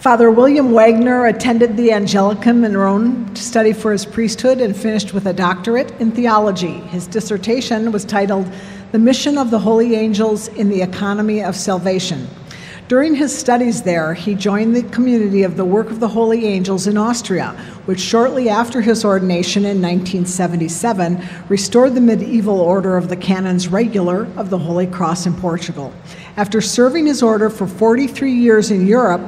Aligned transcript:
Father 0.00 0.30
William 0.30 0.72
Wagner 0.72 1.26
attended 1.26 1.76
the 1.76 1.90
Angelicum 1.90 2.64
in 2.64 2.74
Rome 2.74 3.34
to 3.34 3.42
study 3.42 3.74
for 3.74 3.92
his 3.92 4.06
priesthood 4.06 4.62
and 4.62 4.74
finished 4.74 5.12
with 5.12 5.26
a 5.26 5.32
doctorate 5.34 5.90
in 6.00 6.10
theology. 6.10 6.78
His 6.88 7.06
dissertation 7.06 7.92
was 7.92 8.06
titled 8.06 8.50
The 8.92 8.98
Mission 8.98 9.36
of 9.36 9.50
the 9.50 9.58
Holy 9.58 9.96
Angels 9.96 10.48
in 10.48 10.70
the 10.70 10.80
Economy 10.80 11.42
of 11.44 11.54
Salvation. 11.54 12.26
During 12.88 13.14
his 13.14 13.36
studies 13.36 13.82
there, 13.82 14.14
he 14.14 14.34
joined 14.34 14.74
the 14.74 14.82
community 14.84 15.42
of 15.42 15.58
the 15.58 15.66
Work 15.66 15.90
of 15.90 16.00
the 16.00 16.08
Holy 16.08 16.46
Angels 16.46 16.86
in 16.86 16.96
Austria, 16.96 17.50
which 17.84 18.00
shortly 18.00 18.48
after 18.48 18.80
his 18.80 19.04
ordination 19.04 19.64
in 19.64 19.82
1977 19.82 21.22
restored 21.48 21.94
the 21.94 22.00
medieval 22.00 22.58
order 22.58 22.96
of 22.96 23.10
the 23.10 23.16
Canons 23.16 23.68
Regular 23.68 24.26
of 24.36 24.48
the 24.48 24.58
Holy 24.58 24.86
Cross 24.86 25.26
in 25.26 25.34
Portugal. 25.34 25.92
After 26.36 26.60
serving 26.60 27.06
his 27.06 27.22
order 27.22 27.50
for 27.50 27.66
43 27.66 28.32
years 28.32 28.70
in 28.70 28.86
Europe, 28.86 29.20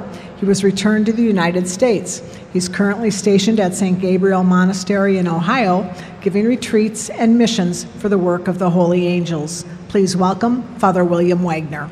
he 0.43 0.49
was 0.49 0.65
returned 0.65 1.07
to 1.07 1.13
the 1.13 1.23
United 1.23 1.69
States. 1.69 2.21
He's 2.53 2.69
currently 2.69 3.13
stationed 3.13 3.61
at 3.61 3.77
St. 3.77 4.01
Gabriel 4.01 4.43
Monastery 4.43 5.17
in 5.17 5.29
Ohio, 5.29 5.89
giving 6.21 6.47
retreats 6.47 7.11
and 7.11 7.39
missions 7.39 7.85
for 7.85 8.09
the 8.09 8.19
work 8.19 8.49
of 8.49 8.59
the 8.59 8.69
Holy 8.69 9.07
Angels. 9.07 9.65
Please 9.87 10.17
welcome 10.17 10.65
Father 10.79 11.05
William 11.05 11.45
Wagner. 11.45 11.89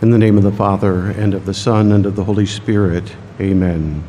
In 0.00 0.10
the 0.10 0.18
name 0.18 0.36
of 0.36 0.44
the 0.44 0.52
Father, 0.52 1.10
and 1.10 1.34
of 1.34 1.44
the 1.44 1.52
Son, 1.52 1.90
and 1.90 2.06
of 2.06 2.14
the 2.14 2.22
Holy 2.22 2.46
Spirit, 2.46 3.16
amen. 3.40 4.04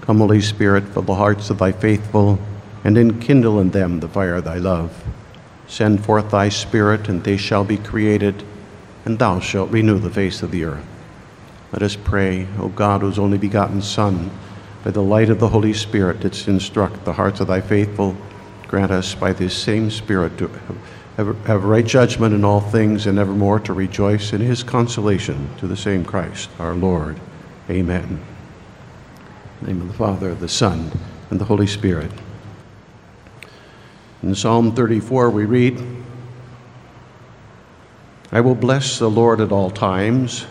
Come, 0.00 0.16
Holy 0.16 0.40
Spirit, 0.40 0.88
fill 0.88 1.02
the 1.02 1.14
hearts 1.14 1.50
of 1.50 1.58
thy 1.58 1.72
faithful, 1.72 2.38
and 2.84 2.96
enkindle 2.96 3.60
in 3.60 3.68
them 3.68 4.00
the 4.00 4.08
fire 4.08 4.36
of 4.36 4.44
thy 4.44 4.56
love. 4.56 5.04
Send 5.66 6.02
forth 6.02 6.30
thy 6.30 6.48
Spirit, 6.48 7.10
and 7.10 7.22
they 7.22 7.36
shall 7.36 7.64
be 7.64 7.76
created, 7.76 8.44
and 9.04 9.18
thou 9.18 9.40
shalt 9.40 9.70
renew 9.70 9.98
the 9.98 10.08
face 10.08 10.40
of 10.40 10.52
the 10.52 10.64
earth. 10.64 10.86
Let 11.70 11.82
us 11.82 11.96
pray, 11.96 12.48
O 12.58 12.68
God, 12.68 13.02
whose 13.02 13.18
only 13.18 13.36
begotten 13.36 13.82
Son, 13.82 14.30
by 14.82 14.90
the 14.90 15.02
light 15.02 15.28
of 15.28 15.38
the 15.38 15.50
Holy 15.50 15.74
Spirit 15.74 16.20
didst 16.20 16.48
instruct 16.48 17.04
the 17.04 17.12
hearts 17.12 17.40
of 17.40 17.48
thy 17.48 17.60
faithful, 17.60 18.16
grant 18.68 18.90
us 18.90 19.14
by 19.14 19.34
this 19.34 19.54
same 19.54 19.90
Spirit 19.90 20.38
to 20.38 20.50
have, 21.20 21.46
have 21.46 21.64
right 21.64 21.84
judgment 21.84 22.34
in 22.34 22.44
all 22.44 22.60
things, 22.60 23.06
and 23.06 23.18
evermore 23.18 23.60
to 23.60 23.72
rejoice 23.72 24.32
in 24.32 24.40
his 24.40 24.62
consolation 24.62 25.50
to 25.58 25.66
the 25.66 25.76
same 25.76 26.04
Christ 26.04 26.48
our 26.58 26.74
Lord. 26.74 27.20
Amen. 27.68 28.20
Name 29.60 29.82
of 29.82 29.88
the 29.88 29.94
Father, 29.94 30.34
the 30.34 30.48
Son, 30.48 30.90
and 31.30 31.38
the 31.38 31.44
Holy 31.44 31.66
Spirit. 31.66 32.10
In 34.22 34.34
Psalm 34.34 34.74
34, 34.74 35.30
we 35.30 35.44
read, 35.44 35.82
I 38.32 38.40
will 38.40 38.54
bless 38.54 38.98
the 38.98 39.10
Lord 39.10 39.40
at 39.40 39.52
all 39.52 39.70
times. 39.70 40.46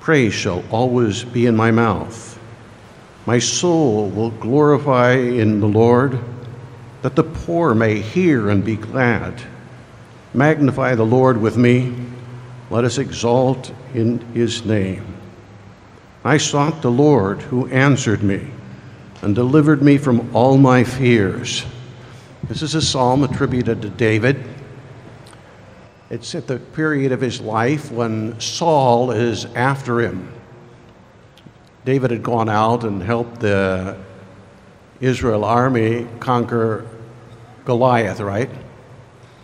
Praise 0.00 0.34
shall 0.34 0.64
always 0.70 1.22
be 1.24 1.46
in 1.46 1.54
my 1.54 1.70
mouth. 1.70 2.38
My 3.26 3.38
soul 3.38 4.10
will 4.10 4.30
glorify 4.30 5.12
in 5.12 5.60
the 5.60 5.68
Lord, 5.68 6.18
that 7.02 7.14
the 7.14 7.24
poor 7.24 7.74
may 7.74 8.00
hear 8.00 8.50
and 8.50 8.64
be 8.64 8.76
glad. 8.76 9.42
Magnify 10.34 10.96
the 10.96 11.06
Lord 11.06 11.40
with 11.40 11.56
me. 11.56 11.94
Let 12.68 12.84
us 12.84 12.98
exalt 12.98 13.72
in 13.94 14.18
his 14.34 14.64
name. 14.64 15.16
I 16.24 16.38
sought 16.38 16.82
the 16.82 16.90
Lord 16.90 17.40
who 17.40 17.68
answered 17.68 18.24
me 18.24 18.50
and 19.22 19.34
delivered 19.34 19.80
me 19.80 19.96
from 19.96 20.34
all 20.34 20.58
my 20.58 20.82
fears. 20.82 21.64
This 22.48 22.62
is 22.62 22.74
a 22.74 22.82
psalm 22.82 23.22
attributed 23.22 23.80
to 23.82 23.90
David. 23.90 24.44
It's 26.10 26.34
at 26.34 26.48
the 26.48 26.58
period 26.58 27.12
of 27.12 27.20
his 27.20 27.40
life 27.40 27.92
when 27.92 28.38
Saul 28.40 29.12
is 29.12 29.44
after 29.54 30.00
him. 30.00 30.32
David 31.84 32.10
had 32.10 32.22
gone 32.24 32.48
out 32.48 32.82
and 32.82 33.00
helped 33.00 33.38
the 33.40 33.96
Israel 35.00 35.44
army 35.44 36.08
conquer 36.18 36.88
Goliath, 37.64 38.20
right? 38.20 38.50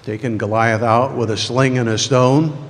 Taken 0.03 0.39
Goliath 0.39 0.83
out 0.83 1.17
with 1.17 1.31
a 1.31 1.37
sling 1.37 1.79
and 1.79 1.89
a 1.89 1.99
stone. 1.99 2.69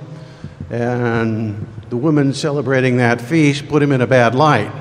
And 0.69 1.67
the 1.89 1.97
women 1.97 2.33
celebrating 2.33 2.97
that 2.97 3.19
feast 3.19 3.67
put 3.67 3.83
him 3.83 3.91
in 3.91 4.01
a 4.01 4.07
bad 4.07 4.35
light. 4.35 4.71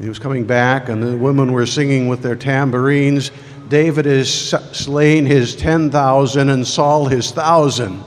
He 0.00 0.08
was 0.08 0.18
coming 0.18 0.44
back, 0.44 0.88
and 0.88 1.02
the 1.02 1.16
women 1.16 1.52
were 1.52 1.66
singing 1.66 2.08
with 2.08 2.22
their 2.22 2.36
tambourines 2.36 3.30
David 3.70 4.04
has 4.04 4.28
slain 4.28 5.26
his 5.26 5.54
10,000 5.54 6.48
and 6.48 6.66
Saul 6.66 7.06
his 7.06 7.30
thousand. 7.30 8.02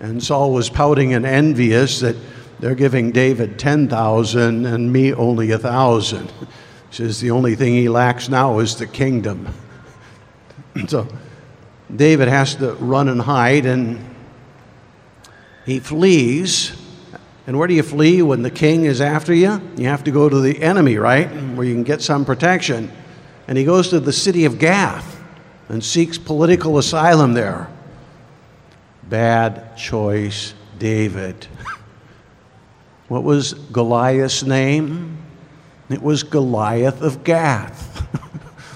And 0.00 0.22
Saul 0.22 0.52
was 0.52 0.68
pouting 0.68 1.14
and 1.14 1.24
envious 1.24 2.00
that 2.00 2.16
they're 2.58 2.74
giving 2.74 3.12
David 3.12 3.60
10,000 3.60 4.66
and 4.66 4.92
me 4.92 5.14
only 5.14 5.52
a 5.52 5.58
thousand. 5.58 6.32
He 6.40 6.46
says 6.90 7.20
the 7.20 7.30
only 7.30 7.54
thing 7.54 7.74
he 7.74 7.88
lacks 7.88 8.28
now 8.28 8.58
is 8.58 8.74
the 8.74 8.88
kingdom. 8.88 9.48
so 10.88 11.06
David 11.94 12.28
has 12.28 12.56
to 12.56 12.72
run 12.74 13.08
and 13.08 13.20
hide, 13.20 13.66
and 13.66 14.04
he 15.64 15.78
flees. 15.80 16.72
And 17.46 17.58
where 17.58 17.68
do 17.68 17.74
you 17.74 17.82
flee 17.82 18.22
when 18.22 18.42
the 18.42 18.50
king 18.50 18.84
is 18.84 19.00
after 19.00 19.32
you? 19.32 19.60
You 19.76 19.86
have 19.86 20.04
to 20.04 20.10
go 20.10 20.28
to 20.28 20.40
the 20.40 20.60
enemy, 20.60 20.96
right? 20.96 21.28
Where 21.54 21.64
you 21.66 21.74
can 21.74 21.84
get 21.84 22.02
some 22.02 22.24
protection. 22.24 22.90
And 23.46 23.56
he 23.56 23.64
goes 23.64 23.88
to 23.90 24.00
the 24.00 24.12
city 24.12 24.44
of 24.46 24.58
Gath 24.58 25.22
and 25.68 25.82
seeks 25.82 26.18
political 26.18 26.78
asylum 26.78 27.34
there. 27.34 27.68
Bad 29.04 29.76
choice, 29.76 30.54
David. 30.78 31.46
What 33.08 33.22
was 33.22 33.54
Goliath's 33.54 34.42
name? 34.42 35.18
It 35.88 36.02
was 36.02 36.24
Goliath 36.24 37.02
of 37.02 37.22
Gath. 37.22 38.02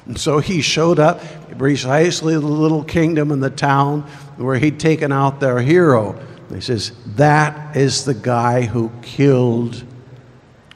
and 0.06 0.16
so 0.16 0.38
he 0.38 0.62
showed 0.62 1.00
up 1.00 1.21
precisely 1.60 2.32
the 2.32 2.41
little 2.41 2.82
kingdom 2.82 3.31
and 3.31 3.43
the 3.43 3.50
town 3.50 4.00
where 4.38 4.56
he'd 4.56 4.81
taken 4.81 5.12
out 5.12 5.41
their 5.41 5.60
hero. 5.60 6.19
He 6.48 6.62
says, 6.62 6.93
That 7.16 7.76
is 7.76 8.06
the 8.06 8.15
guy 8.15 8.62
who 8.62 8.91
killed 9.03 9.84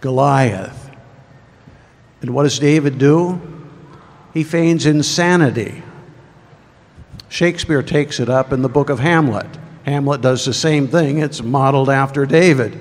Goliath. 0.03 0.91
And 2.21 2.35
what 2.35 2.43
does 2.43 2.59
David 2.59 2.99
do? 2.99 3.41
He 4.35 4.45
feigns 4.45 4.85
insanity. 4.85 5.83
Shakespeare 7.31 7.83
takes 7.83 8.21
it 8.21 8.29
up 8.29 8.53
in 8.53 8.61
the 8.61 8.69
book 8.69 8.91
of 8.91 8.99
Hamlet. 8.99 9.47
Hamlet 9.87 10.21
does 10.21 10.45
the 10.45 10.53
same 10.53 10.87
thing, 10.87 11.21
it's 11.21 11.43
modeled 11.43 11.89
after 11.89 12.27
David. 12.27 12.79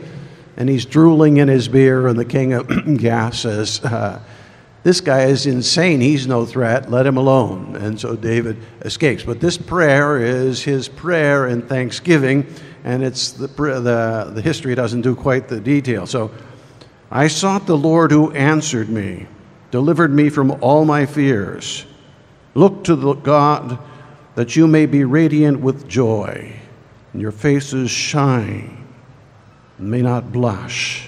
And 0.58 0.68
he's 0.68 0.85
drooling 0.85 1.38
in 1.38 1.47
his 1.47 1.70
beer, 1.70 2.09
and 2.09 2.20
the 2.20 2.25
king 2.25 2.52
of 2.52 2.68
Gath 2.97 3.35
says, 3.35 3.80
uh, 3.85 4.22
this 4.84 5.00
guy 5.00 5.24
is 5.24 5.46
insane. 5.46 6.02
He's 6.02 6.28
no 6.28 6.46
threat. 6.46 6.92
Let 6.92 7.06
him 7.06 7.16
alone. 7.16 7.78
And 7.78 8.00
so 8.00 8.18
David 8.18 8.58
escapes. 8.82 9.24
But 9.24 9.40
this 9.40 9.58
prayer 9.58 10.18
is 10.18 10.62
his 10.62 10.90
prayer 10.90 11.48
in 11.48 11.62
thanksgiving, 11.62 12.54
and 12.84 13.02
it's 13.02 13.32
the, 13.32 13.48
the, 13.48 14.32
the 14.36 14.42
history 14.42 14.76
doesn't 14.76 15.02
do 15.02 15.16
quite 15.16 15.48
the 15.48 15.62
detail. 15.62 16.06
So 16.06 16.32
I 17.10 17.30
sought 17.30 17.66
the 17.66 17.78
Lord 17.78 18.12
who 18.12 18.32
answered 18.34 18.90
me, 18.90 19.28
delivered 19.72 20.14
me 20.14 20.30
from 20.30 20.52
all 20.62 20.84
my 20.84 21.06
fears. 21.06 21.86
Look 22.54 22.84
to 22.84 22.96
the 22.98 23.14
God 23.14 23.80
that 24.36 24.58
you 24.58 24.68
may 24.68 24.86
be 24.86 25.06
radiant 25.06 25.62
with 25.62 25.88
joy, 25.88 26.60
and 27.14 27.22
your 27.22 27.32
faces 27.32 27.90
shine, 27.90 28.86
and 29.78 29.90
may 29.90 30.02
not 30.02 30.34
blush. 30.34 31.08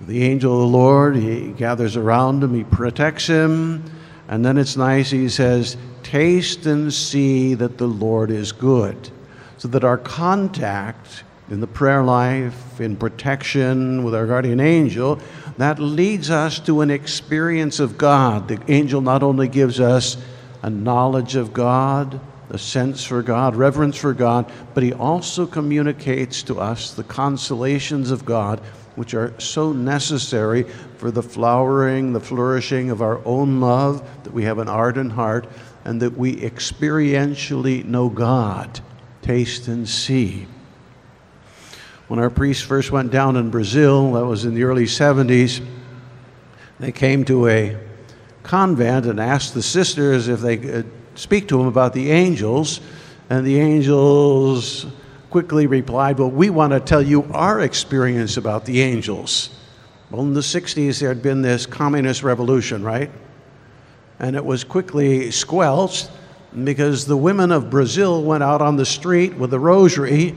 The 0.00 0.22
angel 0.22 0.54
of 0.54 0.60
the 0.60 0.76
Lord, 0.78 1.16
he 1.16 1.48
gathers 1.52 1.96
around 1.96 2.42
him, 2.42 2.54
he 2.54 2.64
protects 2.64 3.26
him, 3.26 3.82
and 4.28 4.44
then 4.44 4.56
it's 4.56 4.76
nice, 4.76 5.10
he 5.10 5.28
says, 5.28 5.76
Taste 6.02 6.66
and 6.66 6.92
see 6.92 7.54
that 7.54 7.78
the 7.78 7.88
Lord 7.88 8.30
is 8.30 8.52
good. 8.52 9.10
So 9.58 9.68
that 9.68 9.84
our 9.84 9.98
contact 9.98 11.24
in 11.50 11.60
the 11.60 11.66
prayer 11.66 12.04
life, 12.04 12.80
in 12.80 12.96
protection 12.96 14.04
with 14.04 14.14
our 14.14 14.26
guardian 14.26 14.60
angel, 14.60 15.18
that 15.56 15.78
leads 15.78 16.30
us 16.30 16.60
to 16.60 16.82
an 16.82 16.90
experience 16.90 17.80
of 17.80 17.98
God. 17.98 18.48
The 18.48 18.60
angel 18.68 19.00
not 19.00 19.22
only 19.22 19.48
gives 19.48 19.80
us 19.80 20.16
a 20.62 20.70
knowledge 20.70 21.34
of 21.34 21.52
God, 21.52 22.20
a 22.50 22.58
sense 22.58 23.04
for 23.04 23.22
God, 23.22 23.56
reverence 23.56 23.96
for 23.96 24.12
God, 24.12 24.50
but 24.74 24.82
he 24.82 24.92
also 24.92 25.46
communicates 25.46 26.42
to 26.44 26.60
us 26.60 26.92
the 26.92 27.04
consolations 27.04 28.10
of 28.10 28.24
God 28.24 28.60
which 28.98 29.14
are 29.14 29.32
so 29.40 29.72
necessary 29.72 30.64
for 30.98 31.10
the 31.10 31.22
flowering, 31.22 32.12
the 32.12 32.20
flourishing 32.20 32.90
of 32.90 33.00
our 33.00 33.24
own 33.24 33.60
love, 33.60 34.06
that 34.24 34.32
we 34.34 34.44
have 34.44 34.58
an 34.58 34.68
ardent 34.68 35.12
heart, 35.12 35.46
and 35.84 36.02
that 36.02 36.18
we 36.18 36.36
experientially 36.36 37.84
know 37.84 38.08
God. 38.08 38.80
taste 39.22 39.68
and 39.68 39.86
see. 39.86 40.46
When 42.08 42.18
our 42.18 42.30
priests 42.30 42.62
first 42.62 42.90
went 42.90 43.10
down 43.10 43.36
in 43.36 43.50
Brazil, 43.50 44.12
that 44.12 44.24
was 44.24 44.46
in 44.46 44.54
the 44.54 44.62
early 44.62 44.86
70s, 44.86 45.62
they 46.80 46.92
came 46.92 47.24
to 47.26 47.46
a 47.48 47.76
convent 48.42 49.04
and 49.04 49.20
asked 49.20 49.52
the 49.52 49.62
sisters 49.62 50.28
if 50.28 50.40
they 50.40 50.56
could 50.56 50.90
speak 51.14 51.48
to 51.48 51.58
them 51.58 51.66
about 51.66 51.92
the 51.92 52.10
angels. 52.10 52.80
And 53.28 53.46
the 53.46 53.60
angels 53.60 54.86
quickly 55.30 55.66
replied, 55.66 56.18
Well, 56.18 56.30
we 56.30 56.50
want 56.50 56.72
to 56.72 56.80
tell 56.80 57.02
you 57.02 57.24
our 57.32 57.60
experience 57.60 58.36
about 58.36 58.64
the 58.64 58.80
angels. 58.80 59.50
Well, 60.10 60.22
in 60.22 60.32
the 60.32 60.40
60s, 60.40 61.00
there 61.00 61.10
had 61.10 61.22
been 61.22 61.42
this 61.42 61.66
communist 61.66 62.22
revolution, 62.22 62.82
right? 62.82 63.10
And 64.18 64.34
it 64.34 64.44
was 64.44 64.64
quickly 64.64 65.30
squelched 65.30 66.10
because 66.64 67.04
the 67.04 67.16
women 67.16 67.52
of 67.52 67.68
Brazil 67.68 68.22
went 68.22 68.42
out 68.42 68.62
on 68.62 68.76
the 68.76 68.86
street 68.86 69.34
with 69.34 69.52
a 69.52 69.60
rosary 69.60 70.34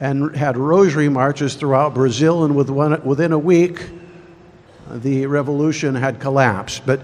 and 0.00 0.36
had 0.36 0.56
rosary 0.56 1.08
marches 1.08 1.54
throughout 1.54 1.94
Brazil, 1.94 2.44
and 2.44 2.54
within 2.54 3.32
a 3.32 3.38
week, 3.38 3.88
the 4.90 5.26
revolution 5.26 5.94
had 5.94 6.20
collapsed. 6.20 6.86
But 6.86 7.00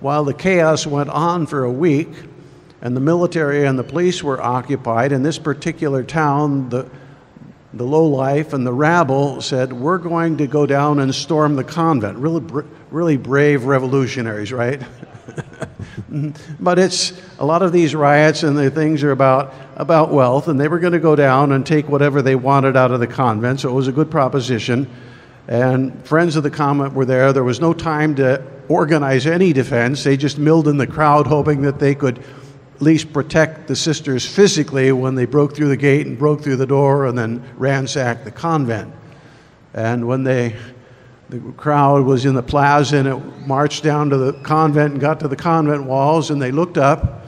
while 0.00 0.24
the 0.24 0.32
chaos 0.32 0.86
went 0.86 1.10
on 1.10 1.46
for 1.46 1.64
a 1.64 1.72
week, 1.72 2.08
and 2.80 2.96
the 2.96 3.00
military 3.00 3.66
and 3.66 3.78
the 3.78 3.84
police 3.84 4.22
were 4.22 4.40
occupied, 4.40 5.12
in 5.12 5.22
this 5.22 5.38
particular 5.38 6.04
town, 6.04 6.68
the, 6.68 6.88
the 7.74 7.84
lowlife 7.84 8.52
and 8.52 8.66
the 8.66 8.72
rabble 8.72 9.40
said, 9.40 9.72
We're 9.72 9.98
going 9.98 10.38
to 10.38 10.46
go 10.46 10.64
down 10.66 11.00
and 11.00 11.14
storm 11.14 11.56
the 11.56 11.64
convent. 11.64 12.18
Really, 12.18 12.64
really 12.90 13.16
brave 13.16 13.64
revolutionaries, 13.64 14.52
right? 14.52 14.80
but 16.60 16.78
it's 16.78 17.20
a 17.38 17.44
lot 17.44 17.62
of 17.62 17.72
these 17.72 17.94
riots 17.94 18.42
and 18.42 18.56
the 18.56 18.70
things 18.70 19.02
are 19.02 19.10
about, 19.10 19.52
about 19.76 20.12
wealth, 20.12 20.48
and 20.48 20.60
they 20.60 20.68
were 20.68 20.78
going 20.78 20.92
to 20.92 20.98
go 20.98 21.16
down 21.16 21.52
and 21.52 21.66
take 21.66 21.88
whatever 21.88 22.22
they 22.22 22.36
wanted 22.36 22.76
out 22.76 22.90
of 22.90 23.00
the 23.00 23.06
convent, 23.06 23.60
so 23.60 23.68
it 23.68 23.72
was 23.72 23.88
a 23.88 23.92
good 23.92 24.10
proposition. 24.10 24.88
And 25.48 26.06
friends 26.06 26.36
of 26.36 26.42
the 26.42 26.50
convent 26.50 26.94
were 26.94 27.06
there. 27.06 27.32
There 27.32 27.44
was 27.44 27.60
no 27.60 27.72
time 27.72 28.14
to 28.16 28.42
organize 28.68 29.26
any 29.26 29.52
defense. 29.52 30.04
They 30.04 30.16
just 30.16 30.38
milled 30.38 30.68
in 30.68 30.76
the 30.76 30.86
crowd, 30.86 31.26
hoping 31.26 31.62
that 31.62 31.78
they 31.78 31.94
could 31.94 32.22
least 32.82 33.12
protect 33.12 33.66
the 33.66 33.76
sisters 33.76 34.24
physically 34.24 34.92
when 34.92 35.14
they 35.14 35.24
broke 35.24 35.54
through 35.54 35.68
the 35.68 35.76
gate 35.76 36.06
and 36.06 36.18
broke 36.18 36.42
through 36.42 36.56
the 36.56 36.66
door 36.66 37.06
and 37.06 37.18
then 37.18 37.42
ransacked 37.56 38.24
the 38.24 38.30
convent. 38.30 38.92
And 39.74 40.06
when 40.06 40.24
they 40.24 40.56
the 41.28 41.40
crowd 41.58 42.06
was 42.06 42.24
in 42.24 42.34
the 42.34 42.42
plaza 42.42 42.96
and 42.96 43.08
it 43.08 43.46
marched 43.46 43.82
down 43.82 44.08
to 44.10 44.16
the 44.16 44.32
convent 44.32 44.92
and 44.92 45.00
got 45.00 45.20
to 45.20 45.28
the 45.28 45.36
convent 45.36 45.84
walls 45.84 46.30
and 46.30 46.40
they 46.40 46.50
looked 46.50 46.78
up 46.78 47.26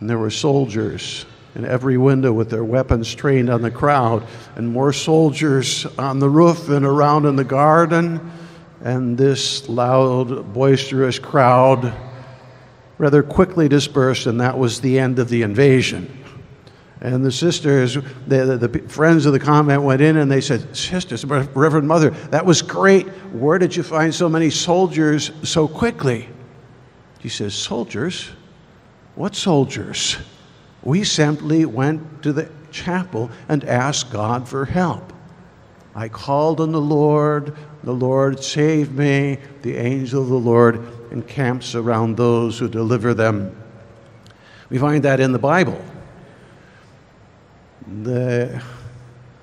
and 0.00 0.10
there 0.10 0.18
were 0.18 0.30
soldiers 0.30 1.24
in 1.54 1.64
every 1.64 1.96
window 1.96 2.32
with 2.32 2.50
their 2.50 2.64
weapons 2.64 3.14
trained 3.14 3.48
on 3.48 3.62
the 3.62 3.70
crowd 3.70 4.26
and 4.56 4.68
more 4.68 4.92
soldiers 4.92 5.86
on 5.96 6.18
the 6.18 6.28
roof 6.28 6.68
and 6.68 6.84
around 6.84 7.24
in 7.24 7.36
the 7.36 7.44
garden 7.44 8.32
and 8.82 9.16
this 9.16 9.68
loud 9.68 10.52
boisterous 10.52 11.20
crowd 11.20 11.94
rather 12.98 13.22
quickly 13.22 13.68
dispersed 13.68 14.26
and 14.26 14.40
that 14.40 14.58
was 14.58 14.80
the 14.80 14.98
end 14.98 15.18
of 15.18 15.28
the 15.28 15.42
invasion 15.42 16.24
and 17.04 17.22
the 17.22 17.30
sisters, 17.30 17.98
the, 18.26 18.56
the, 18.56 18.66
the, 18.66 18.78
friends 18.88 19.26
of 19.26 19.34
the 19.34 19.38
convent 19.38 19.82
went 19.82 20.00
in 20.00 20.16
and 20.16 20.30
they 20.30 20.40
said, 20.40 20.74
Sisters, 20.74 21.22
Reverend 21.26 21.86
Mother, 21.86 22.10
that 22.30 22.46
was 22.46 22.62
great. 22.62 23.06
Where 23.30 23.58
did 23.58 23.76
you 23.76 23.82
find 23.82 24.12
so 24.14 24.26
many 24.26 24.48
soldiers 24.48 25.30
so 25.42 25.68
quickly? 25.68 26.30
She 27.20 27.28
says, 27.28 27.54
Soldiers? 27.54 28.30
What 29.16 29.36
soldiers? 29.36 30.16
We 30.82 31.04
simply 31.04 31.66
went 31.66 32.22
to 32.22 32.32
the 32.32 32.50
chapel 32.72 33.30
and 33.50 33.64
asked 33.64 34.10
God 34.10 34.48
for 34.48 34.64
help. 34.64 35.12
I 35.94 36.08
called 36.08 36.58
on 36.58 36.72
the 36.72 36.80
Lord, 36.80 37.54
the 37.82 37.92
Lord 37.92 38.42
saved 38.42 38.92
me, 38.92 39.38
the 39.60 39.76
angel 39.76 40.22
of 40.22 40.28
the 40.28 40.34
Lord 40.34 41.03
encamps 41.14 41.76
around 41.76 42.16
those 42.16 42.58
who 42.58 42.68
deliver 42.68 43.14
them. 43.14 43.54
We 44.68 44.78
find 44.78 45.04
that 45.04 45.20
in 45.20 45.30
the 45.32 45.38
Bible 45.38 45.80
the, 48.02 48.62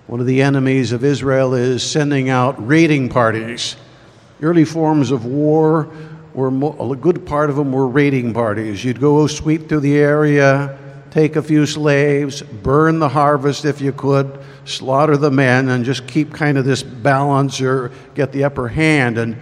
one 0.08 0.20
of 0.20 0.26
the 0.26 0.42
enemies 0.42 0.92
of 0.92 1.04
Israel 1.04 1.54
is 1.54 1.82
sending 1.84 2.30
out 2.30 2.56
raiding 2.68 3.08
parties. 3.10 3.78
Early 4.42 4.66
forms 4.66 5.12
of 5.12 5.26
war 5.26 5.90
were 6.34 6.48
a 6.48 6.96
good 6.96 7.26
part 7.26 7.50
of 7.50 7.56
them 7.56 7.72
were 7.72 7.88
raiding 7.88 8.34
parties. 8.34 8.84
You'd 8.84 9.00
go 9.00 9.26
sweep 9.28 9.70
through 9.70 9.82
the 9.82 9.98
area, 9.98 10.78
take 11.12 11.36
a 11.36 11.42
few 11.42 11.66
slaves, 11.66 12.42
burn 12.42 13.00
the 13.00 13.10
harvest 13.10 13.64
if 13.64 13.80
you 13.80 13.94
could, 13.94 14.40
slaughter 14.66 15.18
the 15.18 15.32
men, 15.32 15.70
and 15.70 15.86
just 15.86 16.08
keep 16.08 16.34
kind 16.34 16.58
of 16.58 16.66
this 16.66 16.84
balance 16.84 17.62
or 17.62 17.92
get 18.16 18.32
the 18.32 18.44
upper 18.44 18.68
hand. 18.68 19.18
And 19.18 19.38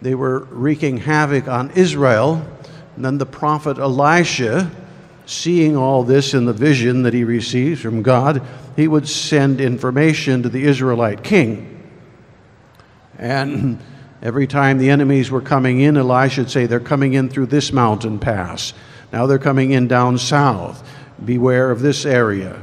they 0.00 0.14
were 0.14 0.40
wreaking 0.50 0.98
havoc 0.98 1.48
on 1.48 1.70
Israel. 1.72 2.46
And 2.96 3.04
then 3.04 3.18
the 3.18 3.26
prophet 3.26 3.78
Elisha 3.78 4.70
seeing 5.26 5.76
all 5.76 6.04
this 6.04 6.32
in 6.32 6.46
the 6.46 6.52
vision 6.52 7.02
that 7.02 7.12
he 7.12 7.22
receives 7.22 7.80
from 7.80 8.02
God, 8.02 8.42
he 8.76 8.88
would 8.88 9.06
send 9.06 9.60
information 9.60 10.42
to 10.42 10.48
the 10.48 10.64
Israelite 10.64 11.22
king. 11.22 11.74
And 13.18 13.78
every 14.22 14.46
time 14.46 14.78
the 14.78 14.90
enemies 14.90 15.30
were 15.30 15.42
coming 15.42 15.80
in, 15.80 15.96
Elisha 15.96 16.42
would 16.42 16.50
say, 16.50 16.66
They're 16.66 16.80
coming 16.80 17.14
in 17.14 17.28
through 17.28 17.46
this 17.46 17.72
mountain 17.72 18.18
pass. 18.18 18.72
Now 19.12 19.26
they're 19.26 19.38
coming 19.38 19.72
in 19.72 19.88
down 19.88 20.18
south. 20.18 20.88
Beware 21.24 21.70
of 21.70 21.80
this 21.80 22.06
area. 22.06 22.62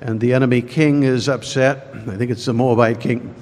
And 0.00 0.20
the 0.20 0.34
enemy 0.34 0.62
king 0.62 1.02
is 1.02 1.28
upset. 1.28 1.88
I 1.92 2.16
think 2.16 2.30
it's 2.30 2.44
the 2.44 2.52
Moabite 2.52 3.00
king. 3.00 3.34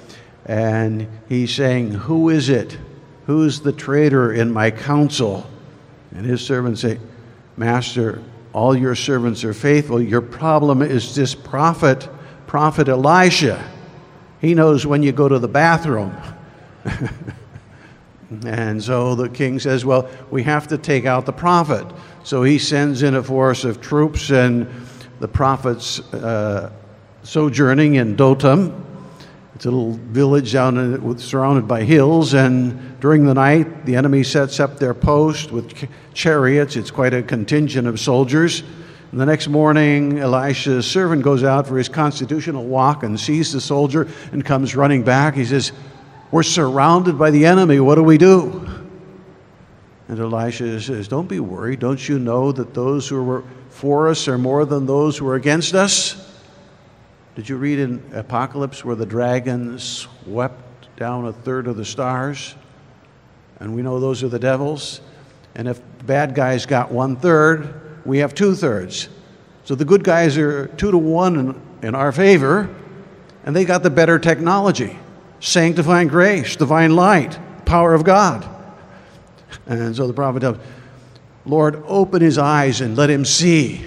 And 0.45 1.07
he's 1.27 1.53
saying, 1.53 1.91
Who 1.91 2.29
is 2.29 2.49
it? 2.49 2.77
Who's 3.25 3.59
the 3.59 3.71
traitor 3.71 4.33
in 4.33 4.51
my 4.51 4.71
council? 4.71 5.49
And 6.15 6.25
his 6.25 6.45
servants 6.45 6.81
say, 6.81 6.99
Master, 7.57 8.21
all 8.53 8.75
your 8.75 8.95
servants 8.95 9.43
are 9.43 9.53
faithful. 9.53 10.01
Your 10.01 10.21
problem 10.21 10.81
is 10.81 11.15
this 11.15 11.35
prophet, 11.35 12.07
Prophet 12.47 12.87
Elisha. 12.87 13.63
He 14.39 14.53
knows 14.53 14.85
when 14.85 15.03
you 15.03 15.11
go 15.11 15.27
to 15.27 15.39
the 15.39 15.47
bathroom. 15.47 16.15
and 18.45 18.81
so 18.81 19.15
the 19.15 19.29
king 19.29 19.59
says, 19.59 19.85
Well, 19.85 20.09
we 20.29 20.43
have 20.43 20.67
to 20.67 20.77
take 20.77 21.05
out 21.05 21.25
the 21.25 21.33
prophet. 21.33 21.85
So 22.23 22.43
he 22.43 22.59
sends 22.59 23.03
in 23.03 23.15
a 23.15 23.23
force 23.23 23.63
of 23.63 23.81
troops, 23.81 24.29
and 24.29 24.67
the 25.19 25.27
prophet's 25.27 25.99
uh, 26.13 26.71
sojourning 27.23 27.95
in 27.95 28.15
Dothan. 28.15 28.83
It's 29.55 29.65
a 29.65 29.71
little 29.71 29.93
village 29.93 30.51
down 30.51 30.77
in, 30.77 31.17
surrounded 31.17 31.65
by 31.65 31.83
hills, 31.83 32.33
and 32.33 32.99
during 32.99 33.25
the 33.25 33.33
night, 33.33 33.85
the 33.85 33.95
enemy 33.95 34.21
sets 34.21 34.59
up 34.59 34.79
their 34.79 34.93
post 34.93 35.49
with 35.49 35.87
chariots. 36.13 36.75
It's 36.75 36.91
quite 36.91 37.13
a 37.13 37.23
contingent 37.23 37.87
of 37.87 37.97
soldiers. 37.97 38.63
And 39.11 39.19
the 39.21 39.25
next 39.25 39.47
morning, 39.47 40.19
Elisha's 40.19 40.85
servant 40.85 41.23
goes 41.23 41.45
out 41.45 41.67
for 41.67 41.77
his 41.77 41.87
constitutional 41.87 42.65
walk 42.65 43.03
and 43.03 43.17
sees 43.17 43.53
the 43.53 43.61
soldier 43.61 44.09
and 44.33 44.43
comes 44.43 44.75
running 44.75 45.03
back. 45.03 45.35
He 45.35 45.45
says, 45.45 45.71
We're 46.31 46.43
surrounded 46.43 47.17
by 47.17 47.31
the 47.31 47.45
enemy. 47.45 47.79
What 47.79 47.95
do 47.95 48.03
we 48.03 48.17
do? 48.17 48.69
And 50.09 50.19
Elisha 50.19 50.81
says, 50.81 51.07
Don't 51.07 51.29
be 51.29 51.39
worried. 51.39 51.79
Don't 51.79 52.09
you 52.09 52.19
know 52.19 52.51
that 52.51 52.73
those 52.73 53.07
who 53.07 53.29
are 53.31 53.43
for 53.69 54.09
us 54.09 54.27
are 54.27 54.37
more 54.37 54.65
than 54.65 54.85
those 54.85 55.17
who 55.17 55.29
are 55.29 55.35
against 55.35 55.75
us? 55.75 56.24
Did 57.35 57.49
you 57.49 57.57
read 57.57 57.79
in 57.79 58.01
Apocalypse 58.13 58.85
where 58.85 58.95
the 58.95 59.05
dragon 59.05 59.77
swept 59.77 60.95
down 60.95 61.25
a 61.25 61.33
third 61.33 61.67
of 61.67 61.75
the 61.75 61.83
stars? 61.83 62.55
And 63.59 63.75
we 63.75 63.81
know 63.81 63.99
those 63.99 64.23
are 64.23 64.29
the 64.29 64.39
devils. 64.39 65.01
And 65.53 65.67
if 65.67 65.81
bad 66.05 66.33
guys 66.33 66.65
got 66.65 66.93
one 66.93 67.17
third, 67.17 68.05
we 68.05 68.19
have 68.19 68.33
two 68.33 68.55
thirds. 68.55 69.09
So 69.65 69.75
the 69.75 69.83
good 69.83 70.03
guys 70.03 70.37
are 70.37 70.67
two 70.67 70.91
to 70.91 70.97
one 70.97 71.37
in, 71.37 71.87
in 71.89 71.95
our 71.95 72.13
favor, 72.13 72.73
and 73.43 73.53
they 73.53 73.65
got 73.65 73.83
the 73.83 73.89
better 73.89 74.17
technology 74.17 74.97
sanctifying 75.41 76.07
grace, 76.07 76.55
divine 76.55 76.95
light, 76.95 77.37
power 77.65 77.93
of 77.93 78.03
God. 78.03 78.47
And 79.65 79.95
so 79.95 80.07
the 80.07 80.13
prophet 80.13 80.39
tells, 80.39 80.57
Lord, 81.45 81.83
open 81.85 82.21
his 82.21 82.37
eyes 82.37 82.81
and 82.81 82.97
let 82.97 83.09
him 83.09 83.25
see. 83.25 83.85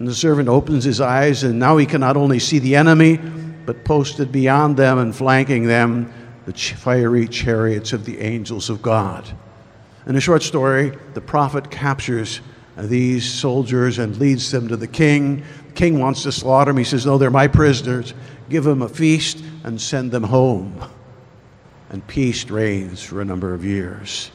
And 0.00 0.08
the 0.08 0.14
servant 0.14 0.48
opens 0.48 0.82
his 0.82 0.98
eyes, 0.98 1.44
and 1.44 1.58
now 1.58 1.76
he 1.76 1.84
can 1.84 2.00
not 2.00 2.16
only 2.16 2.38
see 2.38 2.58
the 2.58 2.74
enemy, 2.74 3.18
but 3.66 3.84
posted 3.84 4.32
beyond 4.32 4.78
them 4.78 4.96
and 4.96 5.14
flanking 5.14 5.66
them 5.66 6.10
the 6.46 6.54
fiery 6.54 7.28
chariots 7.28 7.92
of 7.92 8.06
the 8.06 8.18
angels 8.18 8.70
of 8.70 8.80
God. 8.80 9.30
In 10.06 10.16
a 10.16 10.20
short 10.20 10.42
story, 10.42 10.96
the 11.12 11.20
prophet 11.20 11.70
captures 11.70 12.40
these 12.78 13.30
soldiers 13.30 13.98
and 13.98 14.16
leads 14.16 14.50
them 14.50 14.68
to 14.68 14.76
the 14.78 14.88
king. 14.88 15.44
The 15.66 15.72
king 15.74 15.98
wants 15.98 16.22
to 16.22 16.32
slaughter 16.32 16.70
them. 16.70 16.78
He 16.78 16.84
says, 16.84 17.04
No, 17.04 17.18
they're 17.18 17.30
my 17.30 17.46
prisoners. 17.46 18.14
Give 18.48 18.64
them 18.64 18.80
a 18.80 18.88
feast 18.88 19.44
and 19.64 19.78
send 19.78 20.12
them 20.12 20.24
home. 20.24 20.82
And 21.90 22.06
peace 22.06 22.48
reigns 22.48 23.02
for 23.02 23.20
a 23.20 23.24
number 23.26 23.52
of 23.52 23.66
years. 23.66 24.30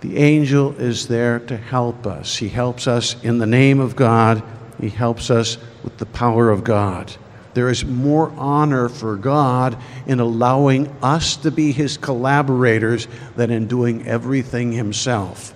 The 0.00 0.18
angel 0.18 0.78
is 0.78 1.08
there 1.08 1.38
to 1.40 1.56
help 1.56 2.06
us. 2.06 2.36
He 2.36 2.48
helps 2.48 2.86
us 2.86 3.22
in 3.22 3.38
the 3.38 3.46
name 3.46 3.80
of 3.80 3.96
God 3.96 4.42
He 4.80 4.90
helps 4.90 5.30
us 5.30 5.56
with 5.82 5.96
the 5.96 6.06
power 6.06 6.50
of 6.50 6.64
God. 6.64 7.14
There 7.54 7.70
is 7.70 7.86
more 7.86 8.30
honor 8.36 8.90
for 8.90 9.16
God 9.16 9.78
in 10.06 10.20
allowing 10.20 10.88
us 11.02 11.36
to 11.38 11.50
be 11.50 11.72
His 11.72 11.96
collaborators 11.96 13.08
than 13.36 13.50
in 13.50 13.66
doing 13.66 14.06
everything 14.06 14.72
Himself. 14.72 15.54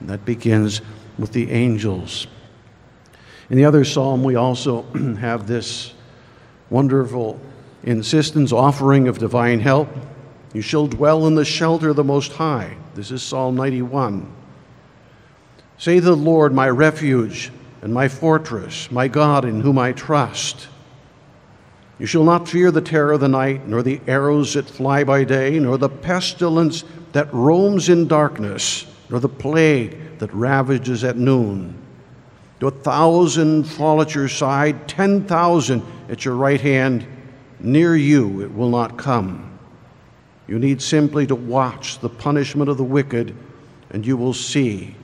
And 0.00 0.08
that 0.08 0.24
begins 0.24 0.80
with 1.16 1.32
the 1.32 1.52
angels. 1.52 2.26
In 3.48 3.56
the 3.56 3.64
other 3.64 3.84
psalm, 3.84 4.24
we 4.24 4.34
also 4.34 4.82
have 5.20 5.46
this 5.46 5.94
wonderful 6.68 7.40
insistence 7.84 8.50
offering 8.50 9.06
of 9.06 9.18
divine 9.18 9.60
help. 9.60 9.88
You 10.56 10.62
shall 10.62 10.86
dwell 10.86 11.26
in 11.26 11.34
the 11.34 11.44
shelter 11.44 11.90
of 11.90 11.96
the 11.96 12.02
Most 12.02 12.32
High. 12.32 12.78
This 12.94 13.10
is 13.10 13.22
Psalm 13.22 13.56
91. 13.56 14.26
Say 15.76 15.96
to 15.96 16.00
the 16.00 16.16
Lord, 16.16 16.54
my 16.54 16.66
refuge 16.70 17.52
and 17.82 17.92
my 17.92 18.08
fortress, 18.08 18.90
my 18.90 19.06
God 19.06 19.44
in 19.44 19.60
whom 19.60 19.78
I 19.78 19.92
trust. 19.92 20.68
You 21.98 22.06
shall 22.06 22.24
not 22.24 22.48
fear 22.48 22.70
the 22.70 22.80
terror 22.80 23.12
of 23.12 23.20
the 23.20 23.28
night, 23.28 23.68
nor 23.68 23.82
the 23.82 24.00
arrows 24.06 24.54
that 24.54 24.64
fly 24.64 25.04
by 25.04 25.24
day, 25.24 25.58
nor 25.58 25.76
the 25.76 25.90
pestilence 25.90 26.84
that 27.12 27.30
roams 27.34 27.90
in 27.90 28.08
darkness, 28.08 28.86
nor 29.10 29.20
the 29.20 29.28
plague 29.28 30.18
that 30.20 30.32
ravages 30.32 31.04
at 31.04 31.18
noon. 31.18 31.76
Do 32.60 32.68
a 32.68 32.70
thousand 32.70 33.64
fall 33.64 34.00
at 34.00 34.14
your 34.14 34.28
side, 34.28 34.88
ten 34.88 35.26
thousand 35.26 35.82
at 36.08 36.24
your 36.24 36.36
right 36.36 36.62
hand, 36.62 37.06
near 37.60 37.94
you 37.94 38.40
it 38.40 38.54
will 38.54 38.70
not 38.70 38.96
come. 38.96 39.45
You 40.46 40.58
need 40.58 40.80
simply 40.80 41.26
to 41.26 41.34
watch 41.34 41.98
the 41.98 42.08
punishment 42.08 42.70
of 42.70 42.76
the 42.76 42.84
wicked, 42.84 43.34
and 43.90 44.06
you 44.06 44.16
will 44.16 44.34
see. 44.34 44.94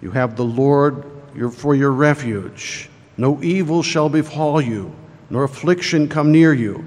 You 0.00 0.10
have 0.12 0.36
the 0.36 0.44
Lord 0.44 1.04
for 1.52 1.74
your 1.74 1.92
refuge. 1.92 2.88
No 3.16 3.42
evil 3.42 3.82
shall 3.82 4.08
befall 4.08 4.60
you, 4.60 4.94
nor 5.28 5.44
affliction 5.44 6.08
come 6.08 6.32
near 6.32 6.52
you. 6.52 6.84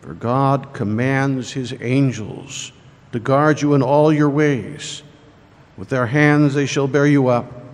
For 0.00 0.14
God 0.14 0.72
commands 0.72 1.52
his 1.52 1.74
angels 1.80 2.72
to 3.12 3.20
guard 3.20 3.62
you 3.62 3.74
in 3.74 3.82
all 3.82 4.12
your 4.12 4.28
ways. 4.28 5.02
With 5.76 5.88
their 5.88 6.06
hands 6.06 6.54
they 6.54 6.66
shall 6.66 6.86
bear 6.86 7.06
you 7.06 7.28
up 7.28 7.64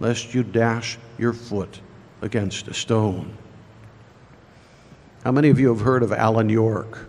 lest 0.00 0.34
you 0.34 0.42
dash 0.42 0.98
your 1.18 1.32
foot 1.32 1.80
against 2.22 2.68
a 2.68 2.74
stone. 2.74 3.36
How 5.24 5.32
many 5.32 5.48
of 5.48 5.58
you 5.58 5.68
have 5.68 5.80
heard 5.80 6.02
of 6.02 6.12
Alvin 6.12 6.48
York? 6.48 7.08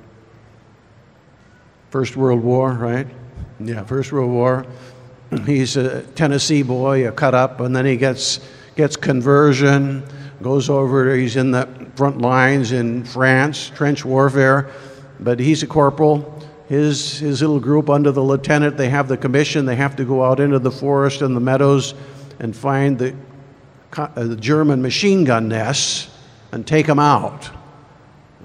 First 1.98 2.16
World 2.16 2.44
War, 2.44 2.74
right? 2.74 3.08
Yeah, 3.60 3.84
First 3.84 4.12
World 4.12 4.30
War. 4.30 4.68
He's 5.48 5.78
a 5.78 6.04
Tennessee 6.04 6.62
boy, 6.62 7.08
a 7.08 7.12
cut 7.12 7.34
up, 7.34 7.60
and 7.60 7.76
then 7.76 7.88
he 7.88 7.98
gets 7.98 8.40
gets 8.76 8.96
conversion, 8.96 10.04
goes 10.44 10.70
over. 10.70 11.16
He's 11.16 11.38
in 11.38 11.50
the 11.50 11.68
front 11.96 12.22
lines 12.22 12.72
in 12.72 13.04
France, 13.04 13.72
trench 13.74 14.06
warfare, 14.06 14.70
but 15.20 15.40
he's 15.40 15.64
a 15.64 15.66
corporal. 15.66 16.40
His 16.68 17.18
his 17.18 17.42
little 17.42 17.60
group 17.60 17.90
under 17.90 18.12
the 18.12 18.22
lieutenant, 18.22 18.78
they 18.78 18.90
have 18.90 19.08
the 19.08 19.18
commission. 19.18 19.66
They 19.66 19.76
have 19.78 19.96
to 19.96 20.06
go 20.06 20.24
out 20.24 20.40
into 20.40 20.60
the 20.60 20.70
forest 20.70 21.24
and 21.24 21.36
the 21.36 21.40
meadows 21.42 21.96
and 22.38 22.56
find 22.56 23.00
the, 23.00 23.16
uh, 23.98 24.08
the 24.14 24.36
German 24.36 24.84
machine 24.84 25.24
gun 25.24 25.48
nests 25.48 26.12
and 26.52 26.68
take 26.68 26.86
them 26.86 27.00
out. 27.00 27.50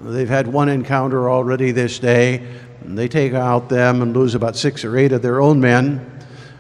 They've 0.03 0.27
had 0.27 0.47
one 0.47 0.71
encounter 0.71 1.29
already 1.31 1.71
this 1.71 1.99
day. 1.99 2.47
And 2.85 2.99
they 2.99 3.09
take 3.09 3.35
out 3.35 3.69
them 3.69 4.03
and 4.03 4.15
lose 4.15 4.35
about 4.35 4.57
six 4.57 4.85
or 4.85 4.97
eight 4.97 5.13
of 5.13 5.23
their 5.23 5.41
own 5.41 5.61
men. 5.61 6.09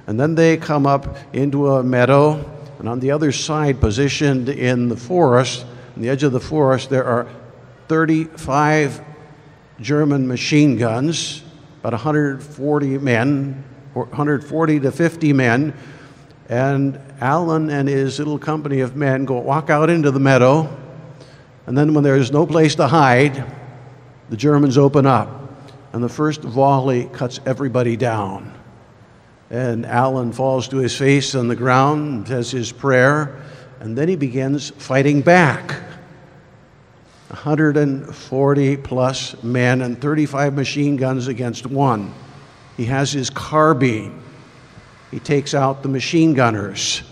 And 0.07 0.19
then 0.19 0.35
they 0.35 0.57
come 0.57 0.87
up 0.87 1.17
into 1.33 1.73
a 1.73 1.83
meadow, 1.83 2.45
and 2.79 2.89
on 2.89 3.01
the 3.01 3.11
other 3.13 3.31
side, 3.33 3.81
positioned 3.81 4.49
in 4.49 4.89
the 4.89 4.97
forest, 4.97 5.65
on 5.97 6.03
the 6.03 6.09
edge 6.09 6.23
of 6.23 6.33
the 6.33 6.41
forest, 6.41 6.91
there 6.91 7.05
are 7.05 7.29
35 7.89 9.01
German 9.81 10.27
machine 10.27 10.77
guns, 10.77 11.43
about 11.81 11.93
140 11.93 12.99
men, 12.99 13.65
140 13.95 14.81
to 14.81 14.91
50 14.91 15.33
men 15.33 15.75
and 16.53 17.01
Alvin 17.19 17.71
and 17.71 17.89
his 17.89 18.19
little 18.19 18.39
company 18.39 18.81
of 18.81 18.95
men 18.95 19.25
go 19.25 19.39
walk 19.39 19.71
out 19.71 19.89
into 19.89 20.11
the 20.11 20.21
meadow. 20.21 20.69
And 21.67 21.79
then, 21.79 21.95
when 21.95 22.05
there's 22.05 22.31
no 22.31 22.47
place 22.47 22.75
to 22.75 22.89
hide, 22.89 23.51
the 24.29 24.37
Germans 24.37 24.77
open 24.77 25.07
up. 25.07 25.42
And 25.93 26.03
the 26.03 26.09
first 26.09 26.41
volley 26.41 27.05
cuts 27.13 27.41
everybody 27.45 27.97
down. 27.97 28.53
And 29.51 29.85
Alvin 29.85 30.33
falls 30.33 30.69
to 30.69 30.79
his 30.79 30.97
face 30.97 31.35
on 31.35 31.49
the 31.49 31.57
ground, 31.57 32.29
says 32.29 32.51
his 32.51 32.73
prayer, 32.73 33.43
and 33.81 33.97
then 33.97 34.09
he 34.09 34.17
begins 34.17 34.71
fighting 34.71 35.21
back. 35.21 35.83
140 37.29 38.77
plus 38.79 39.43
men 39.43 39.83
and 39.83 40.01
35 40.01 40.55
machine 40.55 40.97
guns 40.97 41.29
against 41.29 41.67
one. 41.67 42.15
He 42.77 42.87
has 42.87 43.13
his 43.13 43.31
carbine. 43.31 44.23
He 45.11 45.19
takes 45.19 45.55
out 45.55 45.83
the 45.83 45.89
machine 45.89 46.33
gunners. 46.33 47.03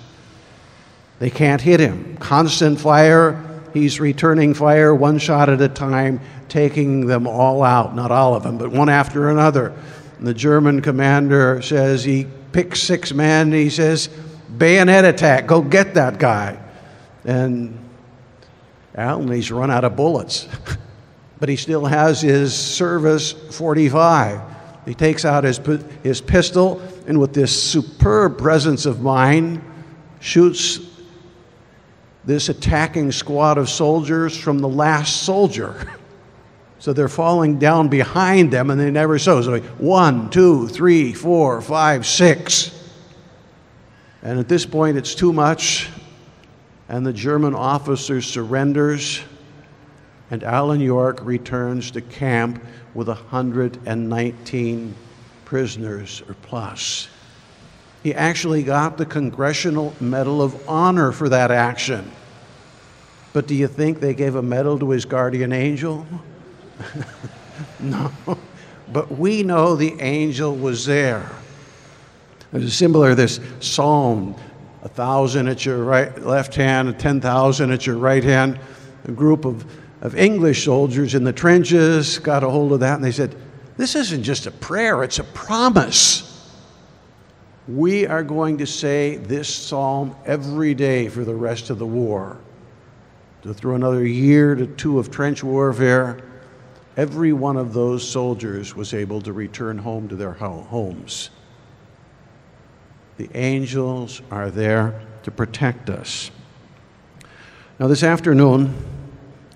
They 1.19 1.31
can't 1.31 1.61
hit 1.61 1.81
him. 1.81 2.17
Constant 2.17 2.81
fire. 2.81 3.50
He's 3.73 4.01
returning 4.01 4.55
fire 4.55 4.95
one 4.95 5.19
shot 5.19 5.49
at 5.49 5.61
a 5.61 5.69
time, 5.69 6.21
taking 6.49 7.07
them 7.07 7.27
all 7.27 7.63
out. 7.63 7.95
Not 7.95 8.11
all 8.11 8.35
of 8.35 8.43
them, 8.43 8.59
but 8.59 8.71
one 8.71 8.89
after 8.89 9.31
another. 9.31 9.75
And 10.19 10.27
the 10.27 10.35
German 10.35 10.83
commander 10.83 11.63
says 11.63 12.05
he 12.05 12.27
picks 12.53 12.83
six 12.83 13.13
men. 13.13 13.53
He 13.53 13.71
says, 13.71 14.09
bayonet 14.59 15.05
attack, 15.05 15.47
go 15.47 15.63
get 15.63 15.95
that 15.95 16.19
guy. 16.19 16.59
And 17.25 17.79
Alvin, 18.95 19.31
he's 19.33 19.51
run 19.51 19.71
out 19.71 19.85
of 19.85 19.97
bullets. 19.97 20.49
but 21.41 21.49
he 21.49 21.57
still 21.57 21.87
has 21.87 22.21
his 22.21 22.57
service 22.57 23.33
45. 23.33 24.43
He 24.87 24.95
takes 24.95 25.25
out 25.25 25.45
his, 25.45 25.61
his 26.03 26.21
pistol 26.21 26.83
and 27.07 27.19
with 27.19 27.33
this 27.33 27.61
superb 27.61 28.39
presence 28.39 28.87
of 28.87 29.01
mind, 29.01 29.63
shoots 30.21 30.77
this 32.25 32.49
attacking 32.49 33.13
squad 33.13 33.59
of 33.59 33.69
soldiers 33.69 34.37
from 34.37 34.59
the 34.59 34.69
last 34.69 35.23
soldier. 35.23 35.75
So 36.81 36.95
they're 36.95 37.09
falling 37.09 37.59
down 37.59 37.89
behind 37.89 38.51
them 38.51 38.71
and 38.71 38.81
they 38.81 38.91
never 38.91 39.19
saw. 39.19 39.43
So 39.43 39.61
one, 39.61 40.31
two, 40.31 40.67
three, 40.67 41.13
four, 41.13 41.61
five, 41.61 42.07
six. 42.07 42.75
And 44.23 44.39
at 44.39 44.49
this 44.49 44.65
point, 44.65 44.97
it's 44.97 45.15
too 45.15 45.31
much. 45.31 45.91
And 46.89 47.07
the 47.07 47.13
German 47.13 47.55
officer 47.55 48.23
surrenders. 48.23 49.21
And 50.31 50.43
Alvin 50.43 50.81
York 50.81 51.21
returns 51.23 51.91
to 51.91 52.01
camp 52.01 52.65
with 52.95 53.09
119 53.09 54.95
prisoners 55.45 56.23
or 56.29 56.35
plus. 56.41 57.09
He 58.03 58.15
actually 58.15 58.63
got 58.63 58.97
the 58.97 59.07
Congressional 59.07 59.95
Medal 60.01 60.41
of 60.41 60.69
Honor 60.69 61.13
for 61.13 61.29
that 61.29 61.51
action. 61.51 62.11
But 63.33 63.47
do 63.47 63.55
you 63.55 63.69
think 63.69 64.01
they 64.01 64.15
gave 64.15 64.35
a 64.35 64.43
medal 64.43 64.79
to 64.79 64.91
his 64.91 65.05
guardian 65.05 65.53
angel? 65.53 66.07
no. 67.81 68.11
But 68.93 69.13
we 69.13 69.43
know 69.43 69.77
the 69.77 70.01
angel 70.01 70.57
was 70.57 70.87
there. 70.87 71.31
There's 72.53 72.75
similar 72.75 73.15
this 73.15 73.39
psalm, 73.61 74.35
a 74.83 74.89
thousand 74.89 75.47
at 75.49 75.65
your 75.65 75.85
right 75.85 76.21
left 76.23 76.55
hand, 76.55 76.99
ten 76.99 77.21
thousand 77.21 77.71
at 77.71 77.87
your 77.87 77.97
right 77.97 78.25
hand. 78.25 78.59
A 79.05 79.13
group 79.13 79.45
of, 79.45 79.65
of 80.01 80.17
English 80.17 80.65
soldiers 80.65 81.15
in 81.15 81.23
the 81.23 81.33
trenches 81.33 82.19
got 82.19 82.43
a 82.43 82.51
hold 82.51 82.73
of 82.73 82.81
that 82.81 82.97
and 82.97 83.05
they 83.05 83.13
said, 83.13 83.37
this 83.77 83.95
isn't 83.95 84.25
just 84.25 84.47
a 84.47 84.51
prayer, 84.51 85.05
it's 85.05 85.19
a 85.21 85.25
promise. 85.25 86.30
We 87.77 88.05
are 88.05 88.25
going 88.25 88.59
to 88.59 88.67
say 88.67 89.17
this 89.17 89.49
psalm 89.49 90.17
every 90.27 90.75
day 90.75 91.09
for 91.09 91.25
the 91.25 91.35
rest 91.37 91.71
of 91.71 91.79
the 91.79 91.87
war. 91.87 92.39
To 93.43 93.55
through 93.55 93.77
another 93.77 94.05
year 94.05 94.57
to 94.57 94.67
two 94.67 94.99
of 94.99 95.13
trench 95.13 95.45
warfare, 95.45 96.19
every 96.97 97.33
one 97.33 97.57
of 97.57 97.73
those 97.73 98.07
soldiers 98.07 98.75
was 98.75 98.93
able 98.93 99.21
to 99.21 99.33
return 99.33 99.79
home 99.79 100.09
to 100.09 100.17
their 100.17 100.33
homes. 100.33 101.31
The 103.19 103.31
angels 103.35 104.21
are 104.33 104.51
there 104.51 105.01
to 105.23 105.31
protect 105.31 105.91
us. 105.91 106.33
Now, 107.79 107.87
this 107.87 108.03
afternoon, 108.03 108.75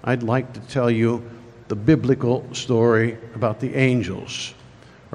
I'd 0.05 0.23
like 0.23 0.53
to 0.53 0.61
tell 0.61 0.91
you 0.91 1.29
the 1.67 1.77
biblical 1.77 2.47
story 2.55 3.19
about 3.35 3.59
the 3.59 3.75
angels 3.75 4.55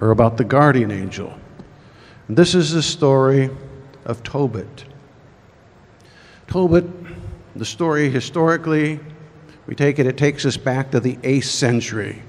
or 0.01 0.11
about 0.11 0.35
the 0.35 0.43
guardian 0.43 0.91
angel. 0.91 1.33
This 2.31 2.53
is 2.53 2.71
the 2.71 2.83
story 2.83 3.49
of 4.05 4.21
Tobit. 4.21 4.85
Tobit, 6.45 6.85
the 7.55 7.65
story 7.65 8.11
historically, 8.11 8.99
we 9.65 9.73
take 9.73 9.97
it, 9.97 10.05
it 10.05 10.15
takes 10.15 10.45
us 10.45 10.55
back 10.55 10.91
to 10.91 10.99
the 10.99 11.15
8th 11.15 11.45
century. 11.45 12.21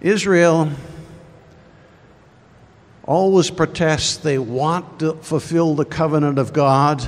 Israel 0.00 0.70
always 3.04 3.50
protests 3.50 4.16
they 4.16 4.38
want 4.38 5.00
to 5.00 5.12
fulfill 5.16 5.74
the 5.74 5.84
covenant 5.84 6.38
of 6.38 6.54
God, 6.54 7.06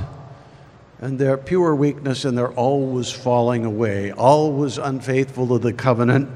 and 1.01 1.19
their 1.19 1.39
pure 1.39 1.75
weakness, 1.75 2.27
and 2.27 2.37
they're 2.37 2.53
always 2.53 3.11
falling 3.11 3.65
away, 3.65 4.13
always 4.13 4.77
unfaithful 4.77 5.49
to 5.49 5.59
the 5.59 5.73
covenant. 5.73 6.29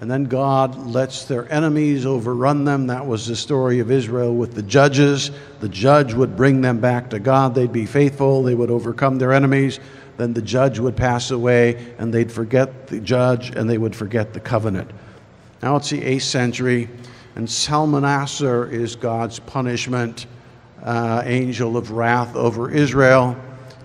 And 0.00 0.10
then 0.10 0.24
God 0.24 0.86
lets 0.86 1.24
their 1.24 1.50
enemies 1.52 2.06
overrun 2.06 2.64
them. 2.64 2.86
That 2.86 3.06
was 3.06 3.26
the 3.26 3.36
story 3.36 3.80
of 3.80 3.90
Israel 3.90 4.34
with 4.34 4.54
the 4.54 4.62
judges. 4.62 5.30
The 5.60 5.68
judge 5.68 6.14
would 6.14 6.36
bring 6.36 6.62
them 6.62 6.80
back 6.80 7.10
to 7.10 7.18
God. 7.18 7.54
They'd 7.54 7.72
be 7.72 7.84
faithful, 7.84 8.42
they 8.42 8.54
would 8.54 8.70
overcome 8.70 9.18
their 9.18 9.34
enemies. 9.34 9.78
Then 10.16 10.32
the 10.32 10.42
judge 10.42 10.78
would 10.78 10.96
pass 10.96 11.30
away, 11.30 11.94
and 11.98 12.12
they'd 12.12 12.32
forget 12.32 12.86
the 12.86 13.00
judge 13.00 13.50
and 13.56 13.68
they 13.68 13.78
would 13.78 13.94
forget 13.94 14.32
the 14.32 14.40
covenant. 14.40 14.90
Now 15.62 15.76
it's 15.76 15.90
the 15.90 16.00
8th 16.00 16.22
century, 16.22 16.88
and 17.36 17.46
Salmanassar 17.46 18.70
is 18.72 18.96
God's 18.96 19.38
punishment, 19.38 20.26
uh, 20.82 21.22
angel 21.26 21.76
of 21.76 21.90
wrath 21.90 22.34
over 22.36 22.70
Israel. 22.70 23.36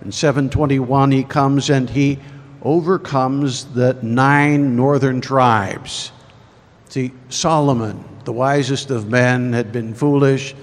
In 0.01 0.11
721, 0.11 1.11
he 1.11 1.23
comes 1.25 1.69
and 1.69 1.89
he 1.89 2.19
overcomes 2.65 3.65
the 3.65 3.95
nine 4.01 4.75
northern 4.75 5.21
tribes. 5.21 6.11
See, 6.89 7.13
Solomon, 7.29 8.03
the 8.25 8.33
wisest 8.33 8.89
of 8.89 9.07
men, 9.07 9.53
had 9.53 9.71
been 9.71 9.93
foolish. 9.93 10.55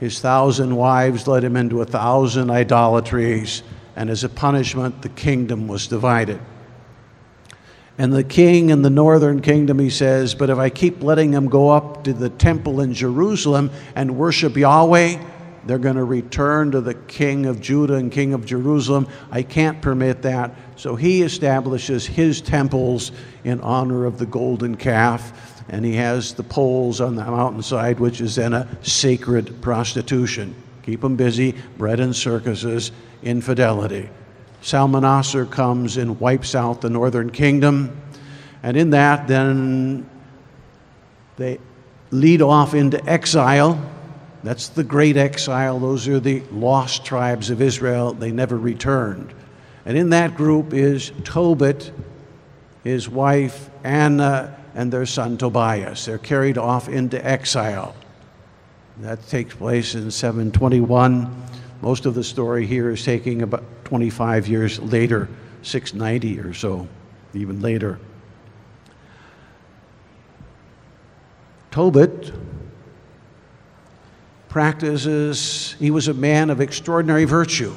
His 0.00 0.20
thousand 0.20 0.74
wives 0.74 1.28
led 1.28 1.44
him 1.44 1.56
into 1.56 1.80
a 1.80 1.84
thousand 1.86 2.50
idolatries, 2.50 3.62
and 3.94 4.10
as 4.10 4.24
a 4.24 4.28
punishment, 4.28 5.00
the 5.02 5.08
kingdom 5.10 5.68
was 5.68 5.86
divided. 5.86 6.40
And 7.96 8.12
the 8.12 8.24
king 8.24 8.70
in 8.70 8.82
the 8.82 8.90
northern 8.90 9.40
kingdom, 9.40 9.78
he 9.78 9.90
says, 9.90 10.34
But 10.34 10.50
if 10.50 10.58
I 10.58 10.68
keep 10.68 11.04
letting 11.04 11.30
them 11.30 11.46
go 11.46 11.70
up 11.70 12.02
to 12.04 12.12
the 12.12 12.28
temple 12.28 12.80
in 12.80 12.92
Jerusalem 12.92 13.70
and 13.94 14.16
worship 14.16 14.56
Yahweh, 14.56 15.22
they're 15.66 15.78
going 15.78 15.96
to 15.96 16.04
return 16.04 16.70
to 16.72 16.80
the 16.80 16.94
king 16.94 17.46
of 17.46 17.60
Judah 17.60 17.94
and 17.94 18.12
king 18.12 18.34
of 18.34 18.44
Jerusalem. 18.44 19.08
I 19.30 19.42
can't 19.42 19.80
permit 19.80 20.22
that. 20.22 20.54
So 20.76 20.96
he 20.96 21.22
establishes 21.22 22.06
his 22.06 22.40
temples 22.40 23.12
in 23.44 23.60
honor 23.60 24.04
of 24.04 24.18
the 24.18 24.26
golden 24.26 24.76
calf, 24.76 25.62
and 25.68 25.84
he 25.84 25.94
has 25.94 26.34
the 26.34 26.42
poles 26.42 27.00
on 27.00 27.16
the 27.16 27.24
mountainside, 27.24 27.98
which 27.98 28.20
is 28.20 28.34
then 28.34 28.52
a 28.52 28.68
sacred 28.82 29.60
prostitution. 29.62 30.54
Keep 30.82 31.00
them 31.00 31.16
busy, 31.16 31.54
bread 31.78 32.00
and 32.00 32.14
circuses, 32.14 32.92
infidelity. 33.22 34.10
Salmanassar 34.62 35.50
comes 35.50 35.96
and 35.96 36.20
wipes 36.20 36.54
out 36.54 36.80
the 36.80 36.90
northern 36.90 37.30
kingdom, 37.30 38.00
and 38.62 38.76
in 38.76 38.90
that, 38.90 39.28
then 39.28 40.08
they 41.36 41.58
lead 42.10 42.42
off 42.42 42.74
into 42.74 43.02
exile 43.06 43.93
that's 44.44 44.68
the 44.68 44.84
great 44.84 45.16
exile. 45.16 45.78
Those 45.78 46.06
are 46.06 46.20
the 46.20 46.42
lost 46.52 47.04
tribes 47.04 47.48
of 47.48 47.62
Israel. 47.62 48.12
They 48.12 48.30
never 48.30 48.58
returned. 48.58 49.32
And 49.86 49.96
in 49.96 50.10
that 50.10 50.36
group 50.36 50.74
is 50.74 51.12
Tobit, 51.24 51.90
his 52.84 53.08
wife 53.08 53.70
Anna, 53.84 54.54
and 54.74 54.92
their 54.92 55.06
son 55.06 55.38
Tobias. 55.38 56.04
They're 56.04 56.18
carried 56.18 56.58
off 56.58 56.90
into 56.90 57.24
exile. 57.24 57.96
That 58.98 59.26
takes 59.28 59.54
place 59.54 59.94
in 59.94 60.10
721. 60.10 61.42
Most 61.80 62.04
of 62.04 62.14
the 62.14 62.24
story 62.24 62.66
here 62.66 62.90
is 62.90 63.02
taking 63.02 63.40
about 63.42 63.64
25 63.84 64.46
years 64.46 64.78
later, 64.78 65.28
690 65.62 66.40
or 66.40 66.52
so, 66.52 66.86
even 67.32 67.62
later. 67.62 67.98
Tobit 71.70 72.32
practices, 74.54 75.74
he 75.80 75.90
was 75.90 76.06
a 76.06 76.14
man 76.14 76.48
of 76.48 76.60
extraordinary 76.60 77.24
virtue. 77.24 77.74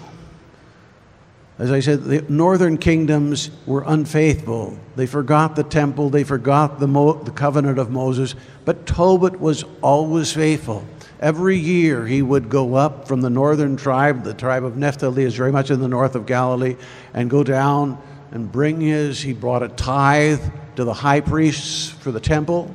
As 1.58 1.72
I 1.72 1.80
said, 1.80 2.04
the 2.04 2.22
northern 2.30 2.78
kingdoms 2.78 3.50
were 3.66 3.84
unfaithful. 3.88 4.78
They 4.96 5.08
forgot 5.08 5.56
the 5.56 5.64
temple, 5.64 6.12
they 6.12 6.24
forgot 6.24 6.80
the, 6.80 6.88
Mo- 6.88 7.24
the 7.24 7.32
covenant 7.32 7.80
of 7.80 7.90
Moses, 7.90 8.36
but 8.64 8.86
Tobit 8.86 9.40
was 9.40 9.66
always 9.82 10.32
faithful. 10.32 10.86
Every 11.20 11.58
year 11.58 12.06
he 12.06 12.22
would 12.22 12.48
go 12.48 12.76
up 12.76 13.08
from 13.08 13.22
the 13.22 13.30
northern 13.32 13.76
tribe, 13.76 14.24
the 14.24 14.36
tribe 14.36 14.64
of 14.64 14.78
Naphtali 14.78 15.24
is 15.24 15.34
very 15.34 15.52
much 15.52 15.72
in 15.72 15.80
the 15.80 15.88
north 15.88 16.14
of 16.14 16.28
Galilee, 16.28 16.76
and 17.12 17.28
go 17.28 17.44
down 17.44 18.00
and 18.30 18.52
bring 18.52 18.82
his, 18.82 19.20
he 19.20 19.34
brought 19.34 19.64
a 19.64 19.70
tithe 19.70 20.44
to 20.76 20.84
the 20.84 20.94
high 20.94 21.22
priests 21.22 21.90
for 21.90 22.12
the 22.12 22.20
temple. 22.20 22.72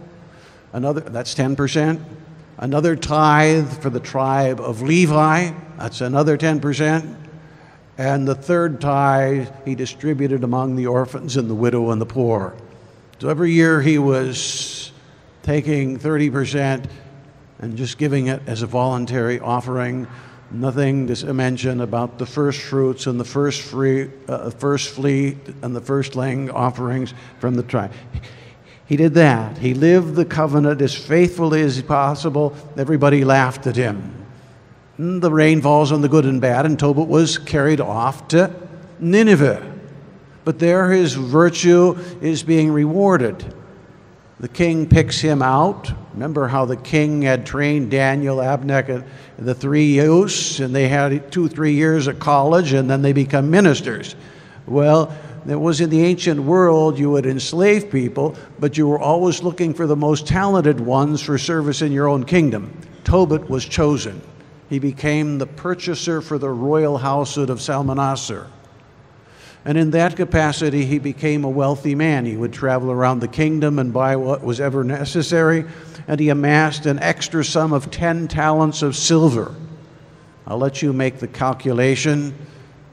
Another, 0.73 1.03
that's 1.03 1.37
10% 1.37 2.05
another 2.63 2.95
tithe 2.95 3.83
for 3.83 3.91
the 3.91 3.99
tribe 3.99 4.61
of 4.61 4.83
Levi, 4.83 5.51
that's 5.79 6.01
another 6.01 6.39
10%. 6.39 7.17
And 7.99 8.27
the 8.27 8.37
third 8.37 8.81
tithe 8.81 9.49
he 9.65 9.75
distributed 9.75 10.45
among 10.45 10.77
the 10.77 10.87
orphans 10.87 11.37
and 11.37 11.51
the 11.51 11.57
widow 11.57 11.91
and 11.91 12.01
the 12.01 12.07
poor. 12.07 12.55
So 13.19 13.29
every 13.29 13.51
year 13.51 13.83
he 13.83 13.99
was 13.99 14.93
taking 15.43 15.99
30% 15.99 16.85
and 17.59 17.77
just 17.77 17.99
giving 17.99 18.29
it 18.29 18.41
as 18.47 18.63
a 18.63 18.67
voluntary 18.69 19.41
offering. 19.41 20.07
Nothing 20.53 21.09
to 21.09 21.35
mention 21.35 21.81
about 21.81 22.19
the 22.19 22.27
first 22.27 22.61
fruits 22.61 23.09
and 23.09 23.19
the 23.19 23.25
first 23.25 23.63
free, 23.63 24.09
uh, 24.29 24.51
first 24.51 24.91
fleet 24.91 25.37
and 25.63 25.75
the 25.75 25.81
firstling 25.81 26.49
offerings 26.49 27.13
from 27.41 27.57
the 27.57 27.65
tribe. 27.65 27.93
He 28.93 28.97
did 28.99 29.15
that. 29.15 29.57
He 29.57 29.73
lived 29.73 30.17
the 30.17 30.27
covenant 30.27 30.83
as 30.83 30.95
faithfully 30.95 31.63
as 31.63 31.81
possible. 31.81 32.55
Everybody 32.77 33.25
laughed 33.25 33.67
at 33.67 33.75
him. 33.75 34.27
And 34.99 35.23
the 35.23 35.31
rain 35.31 35.63
falls 35.63 35.93
on 35.93 36.03
the 36.03 36.11
good 36.11 36.27
and 36.27 36.43
bad, 36.43 36.67
and 36.67 36.79
Tobit 36.79 37.09
was 37.09 37.39
carried 37.39 37.81
off 37.81 38.29
to 38.29 38.55
Nineveh. 39.01 39.67
But 40.45 40.59
there 40.59 40.91
his 40.91 41.15
virtue 41.15 41.97
is 42.21 42.43
being 42.43 42.71
rewarded. 42.71 43.55
The 44.41 44.49
king 44.49 44.87
picks 44.87 45.19
him 45.19 45.41
out. 45.41 45.91
Remember 46.13 46.47
how 46.47 46.67
the 46.67 46.77
king 46.77 47.23
had 47.23 47.47
trained 47.47 47.91
Daniel, 47.91 48.41
Abnek, 48.41 48.91
and 48.91 49.05
the 49.39 49.55
three 49.55 49.87
youths, 49.87 50.61
and 50.61 50.75
they 50.75 50.89
had 50.89 51.33
two, 51.33 51.49
three 51.49 51.73
years 51.73 52.09
at 52.09 52.19
college, 52.19 52.75
and 52.75 52.91
then 52.91 53.01
they 53.01 53.15
become 53.15 53.51
ministers. 53.51 54.17
Well, 54.67 55.17
that 55.47 55.59
was 55.59 55.81
in 55.81 55.91
the 55.91 56.03
ancient 56.03 56.41
world, 56.41 56.99
you 56.99 57.11
would 57.11 57.27
enslave 57.27 57.91
people, 57.91 58.37
but 58.59 58.77
you 58.77 58.87
were 58.87 58.99
always 58.99 59.43
looking 59.43 59.75
for 59.75 59.87
the 59.87 59.97
most 59.97 60.27
talented 60.27 60.81
ones 60.81 61.21
for 61.21 61.39
service 61.39 61.83
in 61.83 61.93
your 61.93 62.09
own 62.09 62.25
kingdom. 62.25 62.77
Tobit 63.05 63.51
was 63.51 63.65
chosen. 63.65 64.21
He 64.71 64.79
became 64.79 65.39
the 65.39 65.47
purchaser 65.47 66.21
for 66.21 66.39
the 66.39 66.49
royal 66.49 66.99
household 66.99 67.51
of 67.51 67.59
Salmanassar. 67.59 68.47
And 69.65 69.79
in 69.79 69.91
that 69.93 70.17
capacity, 70.17 70.85
he 70.85 70.99
became 70.99 71.45
a 71.45 71.49
wealthy 71.49 71.95
man. 71.95 72.25
He 72.25 72.37
would 72.37 72.53
travel 72.53 72.91
around 72.91 73.21
the 73.21 73.29
kingdom 73.29 73.79
and 73.79 73.93
buy 73.93 74.17
what 74.17 74.43
was 74.43 74.61
ever 74.61 74.83
necessary, 74.83 75.65
and 76.09 76.19
he 76.19 76.31
amassed 76.31 76.87
an 76.87 76.99
extra 76.99 77.45
sum 77.45 77.73
of 77.73 77.91
10 77.91 78.29
talents 78.29 78.83
of 78.83 78.97
silver. 78.97 79.55
I'll 80.47 80.59
let 80.59 80.83
you 80.83 80.93
make 80.93 81.19
the 81.19 81.29
calculation. 81.29 82.35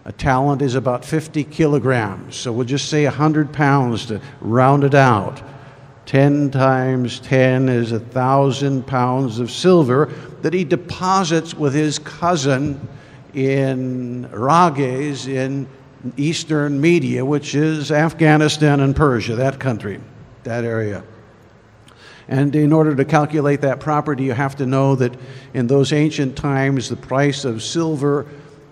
A 0.06 0.12
talent 0.12 0.62
is 0.62 0.76
about 0.76 1.04
50 1.04 1.44
kilograms, 1.46 2.36
so 2.36 2.52
we'll 2.52 2.66
just 2.66 2.90
say 2.90 3.04
100 3.04 3.52
pounds 3.52 4.06
to 4.08 4.22
round 4.42 4.84
it 4.84 4.96
out. 4.96 5.42
10 6.06 6.50
times 6.50 7.20
10 7.20 7.70
is 7.70 7.92
a 7.92 8.00
thousand 8.00 8.88
pounds 8.88 9.40
of 9.40 9.52
silver 9.52 10.12
that 10.42 10.54
he 10.54 10.64
deposits 10.64 11.54
with 11.54 11.74
his 11.74 12.00
cousin 12.00 12.88
in 13.36 14.28
Rages 14.32 15.28
in 15.28 15.68
eastern 16.18 16.82
Media, 16.82 17.24
which 17.24 17.54
is 17.54 17.92
Afghanistan 17.92 18.80
and 18.80 18.96
Persia, 18.96 19.36
that 19.36 19.60
country, 19.60 20.00
that 20.44 20.64
area. 20.64 21.04
And 22.28 22.56
in 22.56 22.72
order 22.72 22.96
to 22.96 23.06
calculate 23.06 23.62
that 23.62 23.80
property, 23.80 24.24
you 24.24 24.34
have 24.34 24.56
to 24.58 24.66
know 24.66 24.96
that 24.96 25.14
in 25.54 25.68
those 25.68 25.92
ancient 25.94 26.36
times, 26.36 26.88
the 26.90 26.96
price 26.96 27.44
of 27.44 27.62
silver 27.62 28.26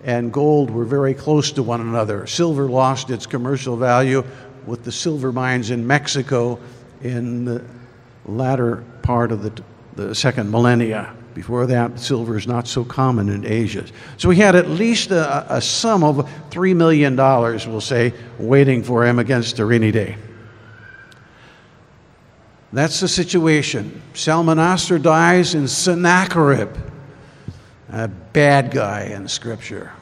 and 0.04 0.32
gold 0.32 0.70
were 0.70 0.84
very 0.84 1.14
close 1.14 1.52
to 1.52 1.62
one 1.62 1.80
another. 1.80 2.26
Silver 2.26 2.68
lost 2.68 3.10
its 3.10 3.26
commercial 3.26 3.76
value 3.76 4.24
with 4.66 4.84
the 4.84 4.92
silver 4.92 5.32
mines 5.32 5.70
in 5.70 5.86
Mexico 5.86 6.58
in 7.02 7.44
the 7.44 7.64
latter 8.26 8.84
part 9.02 9.32
of 9.32 9.42
the, 9.42 9.62
the 9.96 10.14
second 10.14 10.50
millennia. 10.50 11.14
Before 11.34 11.66
that, 11.66 12.00
silver 12.00 12.36
is 12.36 12.46
not 12.46 12.66
so 12.66 12.84
common 12.84 13.28
in 13.28 13.46
Asia. 13.46 13.84
So 14.16 14.30
he 14.30 14.40
had 14.40 14.56
at 14.56 14.68
least 14.68 15.10
a, 15.10 15.46
a 15.54 15.60
sum 15.60 16.02
of 16.02 16.28
$3 16.50 16.74
million, 16.74 17.16
we'll 17.16 17.80
say, 17.80 18.12
waiting 18.38 18.82
for 18.82 19.06
him 19.06 19.18
against 19.18 19.58
a 19.58 19.64
rainy 19.64 19.92
day. 19.92 20.16
That's 22.72 23.00
the 23.00 23.08
situation. 23.08 24.02
Salmanassar 24.12 25.00
dies 25.00 25.54
in 25.54 25.68
Sennacherib 25.68 26.76
a 27.90 28.08
bad 28.08 28.70
guy 28.70 29.04
in 29.04 29.28
Scripture. 29.28 29.92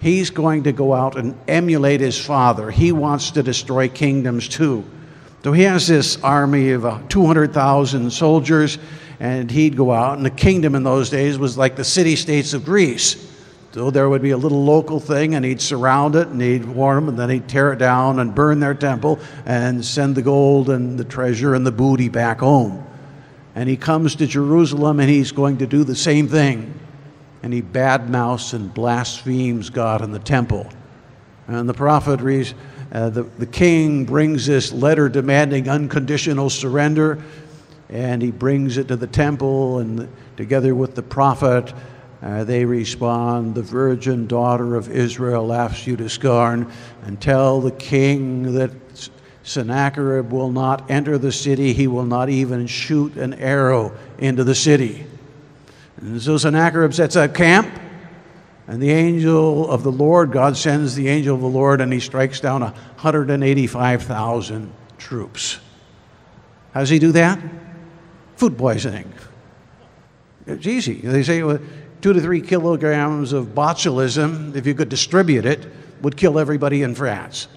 He's 0.00 0.30
going 0.30 0.64
to 0.64 0.72
go 0.72 0.94
out 0.94 1.16
and 1.16 1.36
emulate 1.48 2.00
his 2.00 2.18
father. 2.18 2.70
He 2.70 2.92
wants 2.92 3.32
to 3.32 3.42
destroy 3.42 3.88
kingdoms 3.88 4.48
too. 4.48 4.84
So 5.42 5.52
he 5.52 5.62
has 5.62 5.86
this 5.86 6.20
army 6.22 6.72
of 6.72 6.84
uh, 6.84 7.00
200,000 7.08 8.12
soldiers, 8.12 8.78
and 9.20 9.50
he'd 9.50 9.76
go 9.76 9.92
out, 9.92 10.16
and 10.16 10.26
the 10.26 10.30
kingdom 10.30 10.74
in 10.74 10.82
those 10.82 11.08
days 11.08 11.38
was 11.38 11.56
like 11.56 11.76
the 11.76 11.84
city 11.84 12.16
states 12.16 12.52
of 12.52 12.64
Greece. 12.64 13.32
So 13.72 13.90
there 13.90 14.08
would 14.08 14.22
be 14.22 14.30
a 14.30 14.36
little 14.36 14.64
local 14.64 14.98
thing, 14.98 15.34
and 15.34 15.44
he'd 15.44 15.60
surround 15.60 16.16
it, 16.16 16.28
and 16.28 16.40
he'd 16.40 16.64
warn 16.64 16.96
them, 16.96 17.08
and 17.10 17.18
then 17.18 17.30
he'd 17.30 17.48
tear 17.48 17.72
it 17.72 17.78
down 17.78 18.18
and 18.18 18.34
burn 18.34 18.58
their 18.58 18.74
temple 18.74 19.20
and 19.44 19.84
send 19.84 20.16
the 20.16 20.22
gold 20.22 20.68
and 20.68 20.98
the 20.98 21.04
treasure 21.04 21.54
and 21.54 21.64
the 21.64 21.72
booty 21.72 22.08
back 22.08 22.40
home. 22.40 22.84
And 23.54 23.68
he 23.68 23.76
comes 23.76 24.16
to 24.16 24.26
Jerusalem, 24.26 24.98
and 24.98 25.08
he's 25.08 25.30
going 25.30 25.58
to 25.58 25.66
do 25.66 25.84
the 25.84 25.94
same 25.94 26.26
thing. 26.26 26.74
And 27.46 27.54
he 27.54 27.62
badmouths 27.62 28.54
and 28.54 28.74
blasphemes 28.74 29.70
God 29.70 30.02
in 30.02 30.10
the 30.10 30.18
temple. 30.18 30.68
And 31.46 31.68
the 31.68 31.74
prophet 31.74 32.20
reads, 32.20 32.54
uh, 32.90 33.10
the, 33.10 33.22
the 33.22 33.46
king 33.46 34.04
brings 34.04 34.46
this 34.46 34.72
letter 34.72 35.08
demanding 35.08 35.68
unconditional 35.68 36.50
surrender, 36.50 37.22
and 37.88 38.20
he 38.20 38.32
brings 38.32 38.78
it 38.78 38.88
to 38.88 38.96
the 38.96 39.06
temple, 39.06 39.78
and 39.78 40.08
together 40.36 40.74
with 40.74 40.96
the 40.96 41.04
prophet, 41.04 41.72
uh, 42.20 42.42
they 42.42 42.64
respond, 42.64 43.54
The 43.54 43.62
virgin 43.62 44.26
daughter 44.26 44.74
of 44.74 44.90
Israel 44.90 45.46
laughs 45.46 45.86
you 45.86 45.96
to 45.98 46.08
scorn, 46.08 46.68
and 47.04 47.20
tell 47.20 47.60
the 47.60 47.70
king 47.70 48.54
that 48.54 48.72
Sennacherib 49.44 50.32
will 50.32 50.50
not 50.50 50.90
enter 50.90 51.16
the 51.16 51.30
city, 51.30 51.72
he 51.72 51.86
will 51.86 52.06
not 52.06 52.28
even 52.28 52.66
shoot 52.66 53.14
an 53.14 53.34
arrow 53.34 53.96
into 54.18 54.42
the 54.42 54.56
city. 54.56 55.06
And 55.98 56.20
so 56.20 56.36
Sennacherib 56.36 56.92
sets 56.92 57.16
up 57.16 57.34
camp, 57.34 57.68
and 58.66 58.82
the 58.82 58.90
angel 58.90 59.70
of 59.70 59.82
the 59.82 59.92
Lord, 59.92 60.32
God 60.32 60.56
sends 60.56 60.94
the 60.94 61.08
angel 61.08 61.34
of 61.34 61.40
the 61.40 61.46
Lord, 61.46 61.80
and 61.80 61.92
he 61.92 62.00
strikes 62.00 62.40
down 62.40 62.62
185,000 62.62 64.72
troops. 64.98 65.60
How 66.72 66.80
does 66.80 66.90
he 66.90 66.98
do 66.98 67.12
that? 67.12 67.38
Food 68.36 68.58
poisoning. 68.58 69.12
It's 70.46 70.66
easy. 70.66 71.00
They 71.00 71.22
say, 71.22 71.42
well, 71.42 71.58
two 72.02 72.12
to 72.12 72.20
three 72.20 72.40
kilograms 72.40 73.32
of 73.32 73.54
botulism, 73.54 74.54
if 74.54 74.66
you 74.66 74.74
could 74.74 74.88
distribute 74.88 75.46
it, 75.46 75.66
would 76.02 76.16
kill 76.16 76.38
everybody 76.38 76.82
in 76.82 76.94
France. 76.94 77.48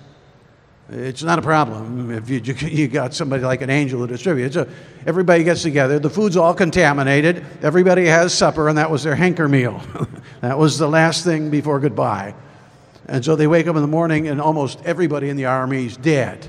It's 0.91 1.21
not 1.21 1.37
a 1.37 1.41
problem 1.43 2.09
if 2.09 2.29
you, 2.29 2.39
you 2.67 2.87
got 2.87 3.13
somebody 3.13 3.43
like 3.43 3.61
an 3.61 3.69
angel 3.69 4.01
to 4.01 4.11
distribute. 4.11 4.53
So 4.53 4.67
everybody 5.05 5.43
gets 5.43 5.61
together. 5.61 5.99
The 5.99 6.09
food's 6.09 6.35
all 6.35 6.55
contaminated. 6.55 7.45
Everybody 7.61 8.05
has 8.05 8.33
supper, 8.33 8.69
and 8.69 8.77
that 8.79 8.89
was 8.89 9.03
their 9.03 9.15
hanker 9.15 9.47
meal. 9.47 9.83
that 10.41 10.57
was 10.57 10.79
the 10.79 10.87
last 10.87 11.23
thing 11.23 11.51
before 11.51 11.79
goodbye. 11.79 12.33
And 13.05 13.23
so 13.23 13.35
they 13.35 13.45
wake 13.45 13.67
up 13.67 13.75
in 13.75 13.81
the 13.83 13.87
morning, 13.87 14.27
and 14.27 14.41
almost 14.41 14.79
everybody 14.83 15.29
in 15.29 15.37
the 15.37 15.45
army 15.45 15.85
is 15.85 15.95
dead. 15.95 16.47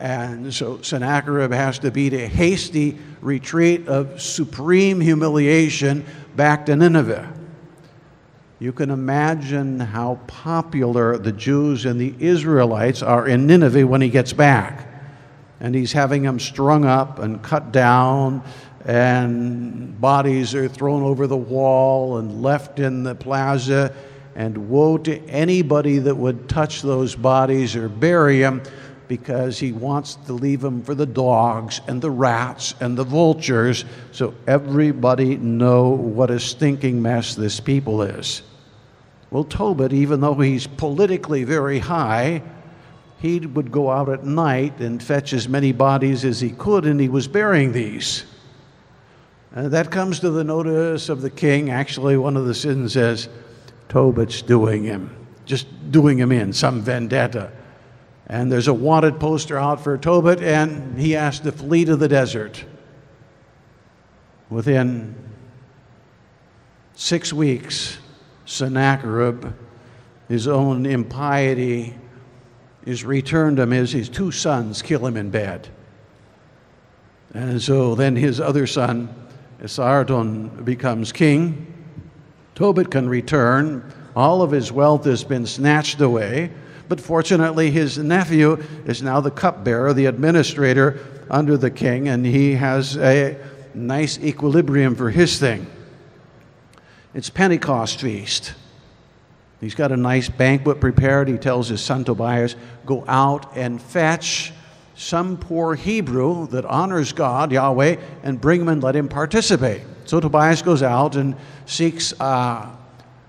And 0.00 0.52
so 0.52 0.80
Sennacherib 0.80 1.52
has 1.52 1.78
to 1.80 1.90
beat 1.90 2.14
a 2.14 2.26
hasty 2.26 2.98
retreat 3.20 3.88
of 3.88 4.20
supreme 4.20 5.00
humiliation 5.00 6.04
back 6.34 6.66
to 6.66 6.76
Nineveh. 6.76 7.32
You 8.64 8.72
can 8.72 8.88
imagine 8.88 9.78
how 9.78 10.20
popular 10.26 11.18
the 11.18 11.32
Jews 11.32 11.84
and 11.84 12.00
the 12.00 12.14
Israelites 12.18 13.02
are 13.02 13.28
in 13.28 13.46
Nineveh 13.46 13.86
when 13.86 14.00
he 14.00 14.08
gets 14.08 14.32
back. 14.32 14.88
And 15.60 15.74
he's 15.74 15.92
having 15.92 16.22
them 16.22 16.40
strung 16.40 16.86
up 16.86 17.18
and 17.18 17.42
cut 17.42 17.72
down, 17.72 18.42
and 18.86 20.00
bodies 20.00 20.54
are 20.54 20.66
thrown 20.66 21.02
over 21.02 21.26
the 21.26 21.36
wall 21.36 22.16
and 22.16 22.42
left 22.42 22.80
in 22.80 23.02
the 23.02 23.14
plaza. 23.14 23.94
And 24.34 24.70
woe 24.70 24.96
to 24.96 25.22
anybody 25.26 25.98
that 25.98 26.14
would 26.14 26.48
touch 26.48 26.80
those 26.80 27.14
bodies 27.14 27.76
or 27.76 27.90
bury 27.90 28.38
them 28.38 28.62
because 29.08 29.58
he 29.58 29.72
wants 29.72 30.14
to 30.14 30.32
leave 30.32 30.62
them 30.62 30.82
for 30.82 30.94
the 30.94 31.04
dogs 31.04 31.82
and 31.86 32.00
the 32.00 32.10
rats 32.10 32.74
and 32.80 32.96
the 32.96 33.04
vultures 33.04 33.84
so 34.10 34.32
everybody 34.46 35.36
know 35.36 35.90
what 35.90 36.30
a 36.30 36.40
stinking 36.40 37.02
mess 37.02 37.34
this 37.34 37.60
people 37.60 38.00
is. 38.00 38.42
Well, 39.34 39.42
Tobit, 39.42 39.92
even 39.92 40.20
though 40.20 40.36
he's 40.36 40.68
politically 40.68 41.42
very 41.42 41.80
high, 41.80 42.40
he 43.18 43.40
would 43.40 43.72
go 43.72 43.90
out 43.90 44.08
at 44.08 44.22
night 44.22 44.78
and 44.78 45.02
fetch 45.02 45.32
as 45.32 45.48
many 45.48 45.72
bodies 45.72 46.24
as 46.24 46.40
he 46.40 46.50
could, 46.50 46.86
and 46.86 47.00
he 47.00 47.08
was 47.08 47.26
burying 47.26 47.72
these. 47.72 48.26
And 49.50 49.72
that 49.72 49.90
comes 49.90 50.20
to 50.20 50.30
the 50.30 50.44
notice 50.44 51.08
of 51.08 51.20
the 51.20 51.30
king. 51.30 51.68
Actually, 51.68 52.16
one 52.16 52.36
of 52.36 52.46
the 52.46 52.54
sins 52.54 52.92
says, 52.92 53.28
Tobit's 53.88 54.40
doing 54.40 54.84
him, 54.84 55.10
just 55.46 55.66
doing 55.90 56.16
him 56.16 56.30
in, 56.30 56.52
some 56.52 56.80
vendetta. 56.80 57.50
And 58.28 58.52
there's 58.52 58.68
a 58.68 58.72
wanted 58.72 59.18
poster 59.18 59.58
out 59.58 59.82
for 59.82 59.98
Tobit, 59.98 60.42
and 60.42 60.96
he 60.96 61.10
has 61.10 61.40
to 61.40 61.50
flee 61.50 61.84
to 61.86 61.96
the 61.96 62.06
desert. 62.06 62.64
Within 64.48 65.16
six 66.94 67.32
weeks, 67.32 67.98
Sennacherib, 68.46 69.52
his 70.28 70.46
own 70.48 70.86
impiety, 70.86 71.94
is 72.84 73.04
returned 73.04 73.58
him 73.58 73.72
as 73.72 73.92
his 73.92 74.08
two 74.08 74.30
sons 74.30 74.82
kill 74.82 75.06
him 75.06 75.16
in 75.16 75.30
bed. 75.30 75.68
And 77.32 77.60
so 77.60 77.94
then 77.94 78.14
his 78.14 78.40
other 78.40 78.66
son, 78.66 79.08
Esarhaddon, 79.60 80.64
becomes 80.64 81.12
king. 81.12 81.66
Tobit 82.54 82.90
can 82.90 83.08
return. 83.08 83.92
All 84.14 84.42
of 84.42 84.50
his 84.50 84.70
wealth 84.70 85.04
has 85.06 85.24
been 85.24 85.46
snatched 85.46 86.00
away. 86.00 86.52
But 86.88 87.00
fortunately, 87.00 87.70
his 87.70 87.98
nephew 87.98 88.62
is 88.84 89.02
now 89.02 89.20
the 89.20 89.30
cupbearer, 89.30 89.92
the 89.94 90.06
administrator 90.06 91.00
under 91.30 91.56
the 91.56 91.70
king, 91.70 92.08
and 92.08 92.24
he 92.24 92.52
has 92.52 92.96
a 92.98 93.36
nice 93.72 94.18
equilibrium 94.18 94.94
for 94.94 95.10
his 95.10 95.38
thing. 95.40 95.66
It's 97.14 97.30
Pentecost 97.30 98.00
feast. 98.00 98.54
He's 99.60 99.76
got 99.76 99.92
a 99.92 99.96
nice 99.96 100.28
banquet 100.28 100.80
prepared. 100.80 101.28
He 101.28 101.38
tells 101.38 101.68
his 101.68 101.80
son 101.80 102.04
Tobias, 102.04 102.56
Go 102.84 103.04
out 103.06 103.56
and 103.56 103.80
fetch 103.80 104.52
some 104.96 105.36
poor 105.36 105.74
Hebrew 105.74 106.48
that 106.48 106.64
honors 106.64 107.12
God, 107.12 107.52
Yahweh, 107.52 107.96
and 108.22 108.40
bring 108.40 108.60
him 108.60 108.68
and 108.68 108.82
let 108.82 108.96
him 108.96 109.08
participate. 109.08 109.82
So 110.04 110.20
Tobias 110.20 110.60
goes 110.62 110.82
out 110.82 111.16
and 111.16 111.36
seeks 111.66 112.12
uh, 112.20 112.68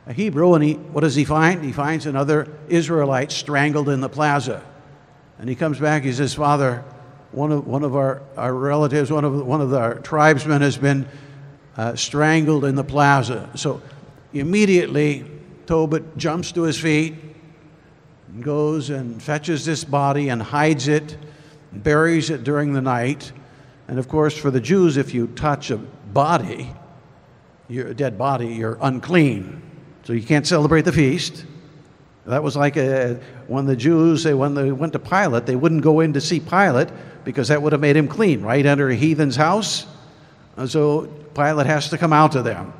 a 0.08 0.13
Hebrew, 0.13 0.56
and 0.56 0.63
he, 0.63 0.74
what 0.74 1.02
does 1.02 1.15
he 1.15 1.24
find? 1.24 1.63
He 1.63 1.71
finds 1.71 2.06
another 2.06 2.48
Israelite 2.67 3.32
strangled 3.32 3.89
in 3.89 4.02
the 4.02 4.10
plaza. 4.10 4.63
And 5.39 5.48
he 5.48 5.56
comes 5.56 5.80
back, 5.80 6.04
he 6.04 6.12
says, 6.12 6.34
Father, 6.34 6.84
one 7.32 7.52
of, 7.52 7.67
one 7.67 7.84
of 7.84 7.95
our, 7.95 8.21
our 8.38 8.54
relatives, 8.54 9.12
one 9.12 9.26
of, 9.26 9.45
one 9.45 9.62
of 9.62 9.74
our 9.74 9.95
tribesmen 9.95 10.62
has 10.62 10.78
been 10.78 11.08
uh, 11.78 11.96
strangled 11.96 12.66
in 12.66 12.76
the 12.76 12.84
plaza. 12.84 13.50
So 13.56 13.82
immediately, 14.34 15.26
Tobit 15.66 16.18
jumps 16.18 16.52
to 16.54 16.64
his 16.64 16.80
feet 16.80 17.16
and 18.28 18.44
goes 18.44 18.90
and 18.90 19.22
fetches 19.22 19.66
this 19.66 19.84
body 19.84 20.30
and 20.30 20.42
hides 20.42 20.88
it, 20.88 21.18
and 21.72 21.84
buries 21.84 22.30
it 22.30 22.44
during 22.44 22.74
the 22.74 22.82
night. 22.82 23.32
And 23.88 24.00
of 24.00 24.08
course, 24.08 24.36
for 24.38 24.52
the 24.52 24.62
Jews, 24.62 24.98
if 24.98 25.14
you 25.14 25.28
touch 25.28 25.72
a 25.72 25.78
body, 25.78 26.72
you're 27.68 27.88
a 27.88 27.94
dead 27.94 28.18
body, 28.18 28.48
you're 28.48 28.78
unclean. 28.82 29.62
So 30.04 30.14
you 30.14 30.24
can't 30.24 30.46
celebrate 30.46 30.84
the 30.84 30.92
feast. 30.92 31.46
That 32.26 32.42
was 32.42 32.56
like 32.56 32.76
a, 32.78 33.20
when 33.48 33.66
the 33.66 33.76
Jews, 33.76 34.24
they, 34.24 34.34
when 34.34 34.56
they 34.56 34.72
went 34.72 34.94
to 34.94 35.00
Pilate, 35.00 35.46
they 35.46 35.56
wouldn't 35.56 35.82
go 35.82 36.00
in 36.00 36.14
to 36.14 36.22
see 36.22 36.40
Pilate 36.40 36.90
because 37.24 37.50
that 37.50 37.62
would 37.62 37.72
have 37.72 37.82
made 37.82 37.96
him 37.96 38.08
clean, 38.08 38.42
right? 38.42 38.66
Enter 38.66 38.90
a 38.90 38.96
heathen's 38.96 39.36
house. 39.36 39.86
And 40.58 40.70
so 40.70 41.08
Pilate 41.34 41.68
has 41.68 41.89
to 41.89 41.98
come 41.98 42.13
out 42.13 42.32
to 42.34 42.41
them. 42.41 42.74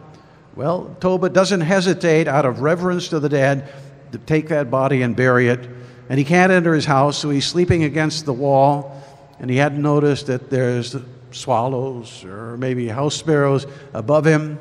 Well, 0.56 0.96
Tobit 1.00 1.34
doesn't 1.34 1.62
hesitate 1.62 2.28
out 2.28 2.46
of 2.46 2.62
reverence 2.62 3.10
to 3.10 3.20
the 3.20 3.30
dead 3.30 3.72
to 4.12 4.18
take 4.18 4.48
that 4.50 4.72
body 4.72 5.02
and 5.02 5.16
bury 5.16 5.50
it. 5.50 5.68
And 6.08 6.18
he 6.18 6.24
can't 6.24 6.52
enter 6.52 6.74
his 6.74 6.86
house, 6.86 7.18
so 7.18 7.30
he's 7.30 7.46
sleeping 7.46 7.84
against 7.84 8.26
the 8.26 8.34
wall. 8.34 9.02
And 9.40 9.50
he 9.50 9.58
hadn't 9.58 9.82
noticed 9.82 10.28
that 10.28 10.50
there's 10.50 10.96
swallows 11.32 12.24
or 12.24 12.56
maybe 12.58 12.88
house 12.88 13.16
sparrows 13.16 13.68
above 13.94 14.26
him 14.26 14.58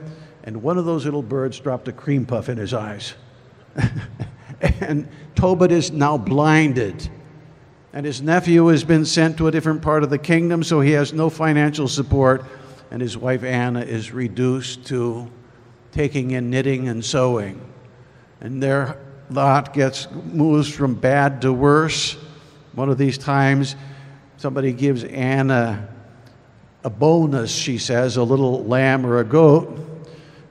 and 0.46 0.62
one 0.62 0.76
of 0.76 0.84
those 0.84 1.06
little 1.06 1.22
birds 1.22 1.58
dropped 1.58 1.88
a 1.88 1.92
cream 1.92 2.26
puff 2.26 2.50
in 2.50 2.58
his 2.58 2.74
eyes. 2.74 3.14
and 4.60 5.08
Tobit 5.34 5.72
is 5.72 5.90
now 5.90 6.18
blinded. 6.18 7.08
And 7.94 8.04
his 8.04 8.20
nephew 8.20 8.66
has 8.66 8.84
been 8.84 9.06
sent 9.06 9.38
to 9.38 9.48
a 9.48 9.50
different 9.50 9.80
part 9.80 10.02
of 10.02 10.10
the 10.10 10.18
kingdom, 10.18 10.62
so 10.62 10.82
he 10.82 10.90
has 10.92 11.14
no 11.14 11.30
financial 11.30 11.88
support. 11.88 12.44
And 12.94 13.02
his 13.02 13.18
wife 13.18 13.42
Anna 13.42 13.80
is 13.80 14.12
reduced 14.12 14.86
to 14.86 15.28
taking 15.90 16.30
in 16.30 16.48
knitting 16.48 16.86
and 16.86 17.04
sewing. 17.04 17.60
And 18.40 18.62
their 18.62 19.00
lot 19.30 19.74
gets 19.74 20.08
moves 20.12 20.72
from 20.72 20.94
bad 20.94 21.42
to 21.42 21.52
worse. 21.52 22.16
One 22.72 22.88
of 22.88 22.96
these 22.96 23.18
times, 23.18 23.74
somebody 24.36 24.72
gives 24.72 25.02
Anna 25.02 25.88
a 26.84 26.88
bonus, 26.88 27.52
she 27.52 27.78
says, 27.78 28.16
a 28.16 28.22
little 28.22 28.62
lamb 28.64 29.04
or 29.04 29.18
a 29.18 29.24
goat. 29.24 29.76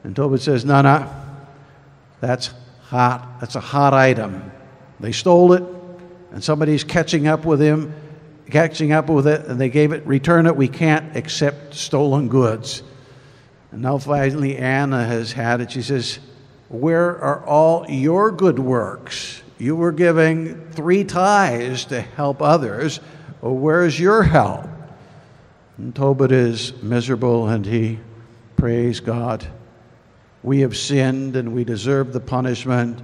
And 0.04 0.14
Tobit 0.14 0.42
says, 0.42 0.66
No, 0.66 0.82
no, 0.82 1.10
that's 2.20 2.52
hot. 2.82 3.40
That's 3.40 3.56
a 3.56 3.62
hot 3.62 3.94
item. 3.94 4.52
They 5.00 5.14
stole 5.14 5.54
it, 5.54 5.64
and 6.34 6.44
somebody's 6.44 6.84
catching 6.84 7.26
up 7.26 7.46
with 7.46 7.62
him, 7.62 7.96
catching 8.50 8.92
up 8.92 9.10
with 9.10 9.28
it, 9.28 9.46
and 9.48 9.60
they 9.60 9.70
gave 9.70 9.92
it, 9.92 10.06
return 10.06 10.46
it. 10.46 10.56
We 10.56 10.68
can't 10.68 11.16
accept 11.16 11.74
stolen 11.74 12.28
goods. 12.28 12.84
And 13.72 13.82
now 13.82 13.98
finally 13.98 14.58
Anna 14.58 15.04
has 15.04 15.32
had 15.32 15.62
it. 15.62 15.72
She 15.72 15.82
says, 15.82 16.20
Where 16.70 17.18
are 17.20 17.46
all 17.46 17.90
your 17.90 18.32
good 18.32 18.60
works? 18.60 19.42
You 19.58 19.76
were 19.76 19.92
giving 19.92 20.70
three 20.72 21.04
tithes 21.04 21.86
to 21.86 22.02
help 22.02 22.42
others. 22.42 23.00
Well, 23.42 23.56
where's 23.56 24.00
your 24.00 24.24
help? 24.24 24.68
And 25.78 25.96
Tobit 25.96 26.32
is 26.32 26.74
miserable 26.84 27.48
and 27.48 27.66
he 27.66 28.00
prays 28.58 29.00
God. 29.00 29.48
We 30.44 30.60
have 30.62 30.78
sinned 30.78 31.36
and 31.36 31.54
we 31.54 31.64
deserve 31.64 32.14
the 32.14 32.20
punishment, 32.20 33.02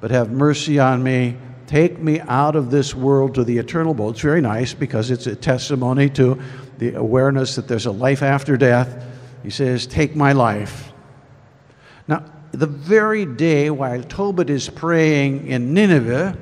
but 0.00 0.10
have 0.10 0.30
mercy 0.30 0.78
on 0.78 1.02
me. 1.02 1.36
Take 1.74 1.98
me 1.98 2.20
out 2.20 2.54
of 2.54 2.70
this 2.70 2.94
world 2.94 3.34
to 3.34 3.42
the 3.42 3.58
eternal 3.58 3.94
world. 3.94 4.14
It's 4.14 4.22
very 4.22 4.40
nice 4.40 4.72
because 4.72 5.10
it's 5.10 5.26
a 5.26 5.34
testimony 5.34 6.08
to 6.10 6.40
the 6.78 6.94
awareness 6.94 7.56
that 7.56 7.66
there's 7.66 7.86
a 7.86 7.90
life 7.90 8.22
after 8.22 8.56
death. 8.56 9.04
He 9.42 9.50
says, 9.50 9.84
Take 9.88 10.14
my 10.14 10.34
life. 10.34 10.92
Now, 12.06 12.26
the 12.52 12.68
very 12.68 13.26
day 13.26 13.70
while 13.70 14.04
Tobit 14.04 14.50
is 14.50 14.68
praying 14.68 15.48
in 15.48 15.74
Nineveh, 15.74 16.38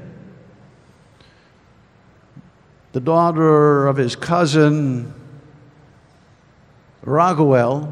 the 2.93 3.01
daughter 3.01 3.87
of 3.89 3.97
his 3.97 4.15
cousin 4.15 5.15
Raguel 7.07 7.91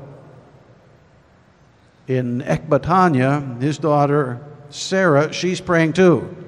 in 2.06 2.42
Ecbatana, 2.42 3.62
his 3.62 3.78
daughter 3.78 4.46
Sarah, 4.68 5.32
she's 5.32 5.62
praying 5.62 5.94
too. 5.94 6.39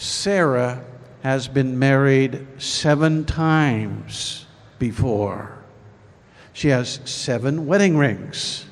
Sarah 0.00 0.82
has 1.22 1.46
been 1.46 1.78
married 1.78 2.46
seven 2.56 3.26
times 3.26 4.46
before. 4.78 5.58
She 6.54 6.68
has 6.68 7.00
seven 7.04 7.66
wedding 7.66 7.98
rings. 7.98 8.64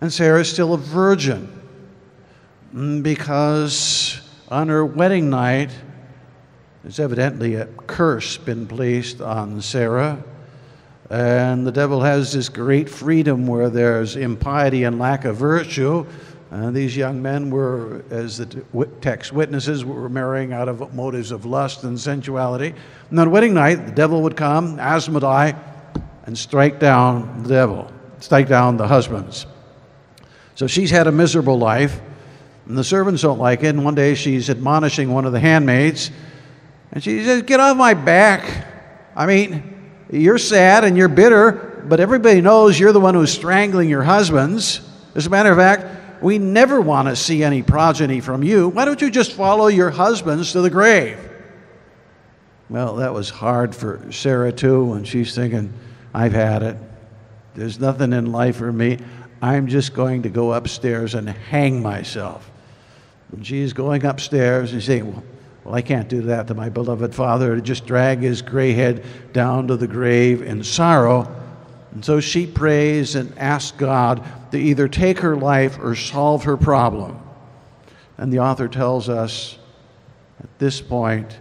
And 0.00 0.12
Sarah 0.12 0.40
is 0.40 0.50
still 0.50 0.74
a 0.74 0.78
virgin 0.78 1.62
mm, 2.74 3.04
because 3.04 4.20
on 4.48 4.68
her 4.68 4.84
wedding 4.84 5.30
night, 5.30 5.70
there's 6.82 6.98
evidently 6.98 7.54
a 7.54 7.66
curse 7.86 8.36
been 8.36 8.66
placed 8.66 9.20
on 9.20 9.62
Sarah. 9.62 10.24
And 11.08 11.64
the 11.64 11.70
devil 11.70 12.00
has 12.00 12.32
this 12.32 12.48
great 12.48 12.90
freedom 12.90 13.46
where 13.46 13.70
there's 13.70 14.16
impiety 14.16 14.82
and 14.82 14.98
lack 14.98 15.24
of 15.24 15.36
virtue. 15.36 16.04
And 16.50 16.74
these 16.74 16.96
young 16.96 17.20
men 17.20 17.50
were, 17.50 18.04
as 18.10 18.38
the 18.38 18.46
text 19.00 19.32
witnesses, 19.32 19.84
were 19.84 20.08
marrying 20.08 20.52
out 20.52 20.68
of 20.68 20.94
motives 20.94 21.32
of 21.32 21.44
lust 21.44 21.82
and 21.82 21.98
sensuality. 21.98 22.72
And 23.10 23.18
on 23.18 23.30
wedding 23.30 23.54
night, 23.54 23.86
the 23.86 23.92
devil 23.92 24.22
would 24.22 24.36
come, 24.36 24.76
Asmodai, 24.78 25.58
and 26.24 26.38
strike 26.38 26.78
down 26.78 27.42
the 27.42 27.48
devil, 27.48 27.90
strike 28.20 28.48
down 28.48 28.76
the 28.76 28.86
husbands. 28.86 29.46
So 30.54 30.66
she's 30.66 30.90
had 30.90 31.08
a 31.08 31.12
miserable 31.12 31.58
life, 31.58 32.00
and 32.66 32.78
the 32.78 32.84
servants 32.84 33.22
don't 33.22 33.38
like 33.38 33.64
it. 33.64 33.68
And 33.68 33.84
one 33.84 33.96
day 33.96 34.14
she's 34.14 34.48
admonishing 34.48 35.12
one 35.12 35.24
of 35.24 35.32
the 35.32 35.40
handmaids, 35.40 36.12
and 36.92 37.02
she 37.02 37.24
says, 37.24 37.42
Get 37.42 37.58
off 37.58 37.76
my 37.76 37.94
back. 37.94 38.66
I 39.16 39.26
mean, 39.26 39.90
you're 40.10 40.38
sad 40.38 40.84
and 40.84 40.96
you're 40.96 41.08
bitter, 41.08 41.84
but 41.88 41.98
everybody 41.98 42.40
knows 42.40 42.78
you're 42.78 42.92
the 42.92 43.00
one 43.00 43.14
who's 43.14 43.32
strangling 43.32 43.88
your 43.88 44.02
husbands. 44.02 44.80
As 45.14 45.26
a 45.26 45.30
matter 45.30 45.50
of 45.50 45.58
fact, 45.58 45.95
we 46.20 46.38
never 46.38 46.80
want 46.80 47.08
to 47.08 47.16
see 47.16 47.42
any 47.42 47.62
progeny 47.62 48.20
from 48.20 48.42
you. 48.42 48.68
Why 48.68 48.84
don't 48.84 49.00
you 49.00 49.10
just 49.10 49.32
follow 49.32 49.68
your 49.68 49.90
husbands 49.90 50.52
to 50.52 50.60
the 50.60 50.70
grave? 50.70 51.18
Well, 52.68 52.96
that 52.96 53.14
was 53.14 53.30
hard 53.30 53.74
for 53.74 54.10
Sarah 54.10 54.52
too, 54.52 54.94
and 54.94 55.06
she's 55.06 55.34
thinking, 55.34 55.72
I've 56.12 56.32
had 56.32 56.62
it. 56.62 56.76
There's 57.54 57.78
nothing 57.78 58.12
in 58.12 58.32
life 58.32 58.56
for 58.56 58.72
me. 58.72 58.98
I'm 59.40 59.68
just 59.68 59.94
going 59.94 60.22
to 60.22 60.28
go 60.28 60.52
upstairs 60.52 61.14
and 61.14 61.28
hang 61.28 61.82
myself. 61.82 62.50
And 63.32 63.46
she's 63.46 63.72
going 63.72 64.04
upstairs 64.04 64.72
and 64.72 64.82
saying, 64.82 65.12
Well, 65.12 65.22
well, 65.66 65.74
I 65.74 65.82
can't 65.82 66.08
do 66.08 66.22
that 66.22 66.46
to 66.46 66.54
my 66.54 66.68
beloved 66.68 67.12
father, 67.12 67.56
to 67.56 67.60
just 67.60 67.86
drag 67.86 68.20
his 68.20 68.40
gray 68.40 68.72
head 68.72 69.04
down 69.32 69.66
to 69.66 69.76
the 69.76 69.88
grave 69.88 70.42
in 70.42 70.62
sorrow. 70.62 71.35
And 71.96 72.04
so 72.04 72.20
she 72.20 72.46
prays 72.46 73.14
and 73.14 73.32
asks 73.38 73.74
God 73.74 74.22
to 74.52 74.58
either 74.58 74.86
take 74.86 75.20
her 75.20 75.34
life 75.34 75.78
or 75.80 75.94
solve 75.94 76.44
her 76.44 76.58
problem. 76.58 77.18
And 78.18 78.30
the 78.30 78.40
author 78.40 78.68
tells 78.68 79.08
us 79.08 79.56
at 80.38 80.58
this 80.58 80.78
point, 80.78 81.38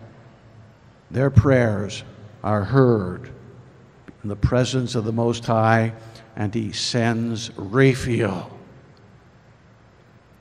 their 1.12 1.30
prayers 1.30 2.06
are 2.42 2.64
heard 2.64 3.32
in 4.24 4.30
the 4.30 4.38
presence 4.38 4.96
of 4.96 5.04
the 5.04 5.12
Most 5.12 5.46
High, 5.46 5.92
and 6.38 6.56
he 6.56 6.72
sends 6.72 7.52
Raphael 7.58 8.50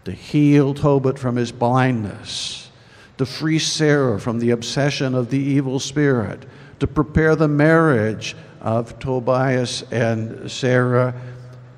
to 0.05 0.13
heal 0.13 0.75
Tobit 0.75 1.19
from 1.19 1.35
his 1.35 1.51
blindness 1.51 2.71
to 3.19 3.27
free 3.27 3.59
Sarah 3.59 4.21
from 4.21 4.39
the 4.39 4.51
obsession 4.51 5.17
of 5.17 5.31
the 5.31 5.43
evil 5.43 5.81
spirit, 5.81 6.47
to 6.79 6.87
prepare 6.87 7.35
the 7.35 7.49
marriage 7.49 8.37
of 8.65 8.99
Tobias 8.99 9.83
and 9.93 10.51
Sarah. 10.51 11.15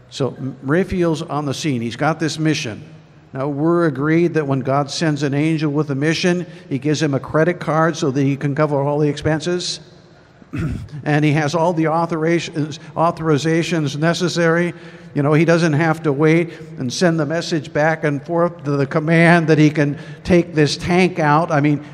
So 0.08 0.36
Raphael's 0.62 1.20
on 1.20 1.44
the 1.44 1.52
scene. 1.52 1.82
He's 1.82 1.96
got 1.96 2.18
this 2.20 2.38
mission. 2.38 2.82
Now, 3.34 3.48
we're 3.48 3.86
agreed 3.86 4.34
that 4.34 4.46
when 4.46 4.60
God 4.60 4.90
sends 4.90 5.22
an 5.22 5.34
angel 5.34 5.70
with 5.70 5.90
a 5.90 5.94
mission, 5.94 6.46
he 6.70 6.78
gives 6.78 7.02
him 7.02 7.12
a 7.12 7.20
credit 7.20 7.60
card 7.60 7.96
so 7.96 8.10
that 8.10 8.22
he 8.22 8.36
can 8.36 8.54
cover 8.54 8.80
all 8.80 9.00
the 9.00 9.08
expenses. 9.08 9.80
and 11.04 11.24
he 11.24 11.32
has 11.32 11.54
all 11.54 11.72
the 11.72 11.84
authorizations, 11.84 12.78
authorizations 12.94 13.96
necessary. 13.98 14.72
You 15.12 15.22
know, 15.22 15.32
he 15.32 15.44
doesn't 15.44 15.72
have 15.72 16.04
to 16.04 16.12
wait 16.12 16.52
and 16.78 16.90
send 16.90 17.18
the 17.18 17.26
message 17.26 17.72
back 17.72 18.04
and 18.04 18.24
forth 18.24 18.64
to 18.64 18.70
the 18.70 18.86
command 18.86 19.48
that 19.48 19.58
he 19.58 19.70
can 19.70 19.98
take 20.22 20.54
this 20.54 20.76
tank 20.76 21.18
out. 21.18 21.50
I 21.50 21.60
mean, 21.60 21.84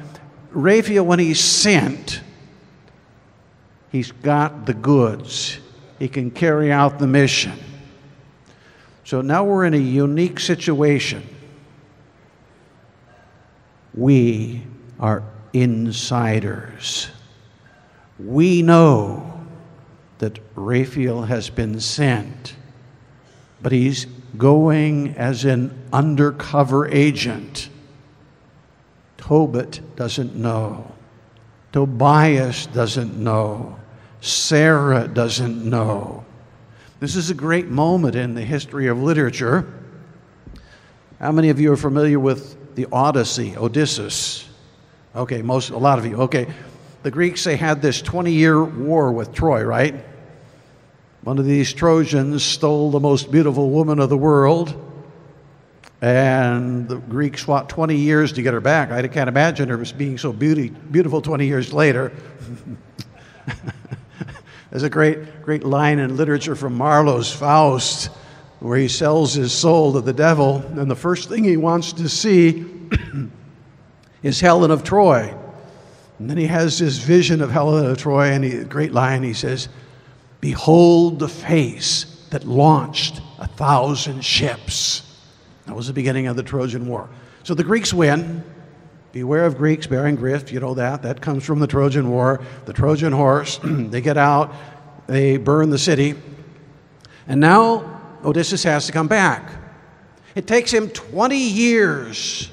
Raphael, 0.50 1.06
when 1.06 1.18
he's 1.18 1.40
sent, 1.40 2.20
he's 3.92 4.10
got 4.10 4.66
the 4.66 4.74
goods. 4.74 5.58
He 5.98 6.08
can 6.08 6.32
carry 6.32 6.72
out 6.72 6.98
the 6.98 7.06
mission. 7.06 7.58
So 9.04 9.20
now 9.20 9.44
we're 9.44 9.66
in 9.66 9.74
a 9.74 9.78
unique 9.78 10.40
situation. 10.40 11.22
We 13.94 14.62
are 14.98 15.22
insiders 15.52 17.10
we 18.18 18.62
know 18.62 19.40
that 20.18 20.38
Raphael 20.54 21.22
has 21.22 21.50
been 21.50 21.80
sent, 21.80 22.54
but 23.60 23.72
he's 23.72 24.06
going 24.36 25.14
as 25.16 25.44
an 25.44 25.76
undercover 25.92 26.86
agent. 26.88 27.68
Tobit 29.16 29.80
doesn't 29.96 30.36
know. 30.36 30.92
Tobias 31.72 32.66
doesn't 32.66 33.16
know. 33.16 33.76
Sarah 34.22 35.08
doesn't 35.08 35.68
know. 35.68 36.24
This 37.00 37.16
is 37.16 37.30
a 37.30 37.34
great 37.34 37.66
moment 37.66 38.14
in 38.14 38.34
the 38.34 38.42
history 38.42 38.86
of 38.86 39.02
literature. 39.02 39.66
How 41.18 41.32
many 41.32 41.48
of 41.48 41.58
you 41.58 41.72
are 41.72 41.76
familiar 41.76 42.20
with 42.20 42.76
the 42.76 42.86
Odyssey, 42.92 43.56
Odysseus? 43.56 44.48
Okay, 45.16 45.42
most 45.42 45.70
a 45.70 45.76
lot 45.76 45.98
of 45.98 46.06
you. 46.06 46.22
Okay, 46.22 46.46
the 47.02 47.10
Greeks, 47.10 47.42
they 47.42 47.56
had 47.56 47.82
this 47.82 48.00
20 48.00 48.30
year 48.30 48.62
war 48.62 49.10
with 49.10 49.32
Troy, 49.32 49.64
right? 49.64 49.96
One 51.22 51.38
of 51.40 51.44
these 51.44 51.72
Trojans 51.72 52.44
stole 52.44 52.92
the 52.92 53.00
most 53.00 53.32
beautiful 53.32 53.70
woman 53.70 53.98
of 53.98 54.08
the 54.08 54.16
world, 54.16 54.72
and 56.00 56.88
the 56.88 56.98
Greeks 56.98 57.42
fought 57.42 57.68
20 57.68 57.96
years 57.96 58.32
to 58.34 58.42
get 58.42 58.54
her 58.54 58.60
back. 58.60 58.92
I 58.92 59.04
can't 59.08 59.28
imagine 59.28 59.68
her 59.68 59.84
being 59.96 60.16
so 60.16 60.32
beauty, 60.32 60.68
beautiful 60.68 61.20
20 61.20 61.44
years 61.44 61.72
later. 61.72 62.12
There's 64.72 64.84
a 64.84 64.90
great, 64.90 65.42
great 65.42 65.64
line 65.64 65.98
in 65.98 66.16
literature 66.16 66.56
from 66.56 66.78
Marlowe's 66.78 67.30
Faust 67.30 68.08
where 68.58 68.78
he 68.78 68.88
sells 68.88 69.34
his 69.34 69.52
soul 69.52 69.92
to 69.92 70.00
the 70.00 70.14
devil, 70.14 70.64
and 70.78 70.90
the 70.90 70.96
first 70.96 71.28
thing 71.28 71.44
he 71.44 71.58
wants 71.58 71.92
to 71.92 72.08
see 72.08 72.64
is 74.22 74.40
Helen 74.40 74.70
of 74.70 74.82
Troy. 74.82 75.36
And 76.18 76.30
then 76.30 76.38
he 76.38 76.46
has 76.46 76.78
this 76.78 76.96
vision 76.96 77.42
of 77.42 77.50
Helen 77.50 77.84
of 77.84 77.98
Troy, 77.98 78.28
and 78.28 78.42
he, 78.42 78.64
great 78.64 78.92
line, 78.92 79.22
he 79.22 79.34
says, 79.34 79.68
Behold 80.40 81.18
the 81.18 81.28
face 81.28 82.26
that 82.30 82.44
launched 82.44 83.20
a 83.40 83.46
thousand 83.46 84.24
ships. 84.24 85.20
That 85.66 85.76
was 85.76 85.86
the 85.86 85.92
beginning 85.92 86.28
of 86.28 86.36
the 86.36 86.42
Trojan 86.42 86.86
War. 86.86 87.10
So 87.42 87.52
the 87.52 87.64
Greeks 87.64 87.92
win. 87.92 88.42
Beware 89.12 89.44
of 89.44 89.58
Greeks 89.58 89.86
bearing 89.86 90.16
grift, 90.16 90.50
you 90.50 90.60
know 90.60 90.74
that. 90.74 91.02
That 91.02 91.20
comes 91.20 91.44
from 91.44 91.60
the 91.60 91.66
Trojan 91.66 92.10
War. 92.10 92.40
The 92.64 92.72
Trojan 92.72 93.12
horse, 93.12 93.60
they 93.64 94.00
get 94.00 94.16
out, 94.16 94.54
they 95.06 95.36
burn 95.36 95.70
the 95.70 95.78
city. 95.78 96.14
And 97.26 97.40
now 97.40 98.00
Odysseus 98.24 98.64
has 98.64 98.86
to 98.86 98.92
come 98.92 99.08
back. 99.08 99.50
It 100.34 100.46
takes 100.46 100.70
him 100.72 100.88
20 100.88 101.36
years 101.36 102.50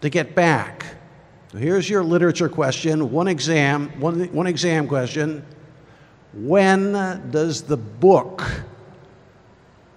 to 0.00 0.10
get 0.10 0.34
back. 0.34 0.84
So 1.52 1.58
here's 1.58 1.88
your 1.88 2.02
literature 2.02 2.48
question, 2.48 3.12
one 3.12 3.28
exam, 3.28 3.88
one, 4.00 4.32
one 4.32 4.46
exam 4.46 4.88
question. 4.88 5.44
When 6.32 6.92
does 7.30 7.62
the 7.62 7.76
book 7.76 8.42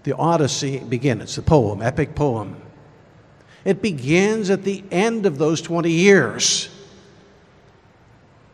the 0.05 0.15
Odyssey 0.15 0.79
begin. 0.79 1.19
It's 1.19 1.37
a 1.39 1.41
poem, 1.41 1.81
epic 1.81 2.13
poem. 2.13 2.55
It 3.65 3.81
begins 3.81 4.51
at 4.51 4.63
the 4.63 4.83
end 4.91 5.25
of 5.25 5.39
those 5.39 5.61
20 5.61 5.91
years. 5.91 6.69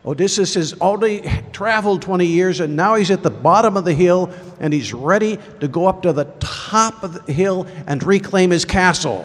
Odysseus 0.04 0.54
has 0.54 0.74
already 0.80 1.22
traveled 1.52 2.02
20 2.02 2.26
years 2.26 2.58
and 2.58 2.74
now 2.74 2.96
he's 2.96 3.10
at 3.10 3.22
the 3.22 3.30
bottom 3.30 3.76
of 3.76 3.84
the 3.84 3.94
hill 3.94 4.32
and 4.58 4.72
he's 4.72 4.92
ready 4.92 5.38
to 5.60 5.68
go 5.68 5.86
up 5.86 6.02
to 6.02 6.12
the 6.12 6.24
top 6.40 7.04
of 7.04 7.24
the 7.24 7.32
hill 7.32 7.68
and 7.86 8.02
reclaim 8.02 8.50
his 8.50 8.64
castle 8.64 9.24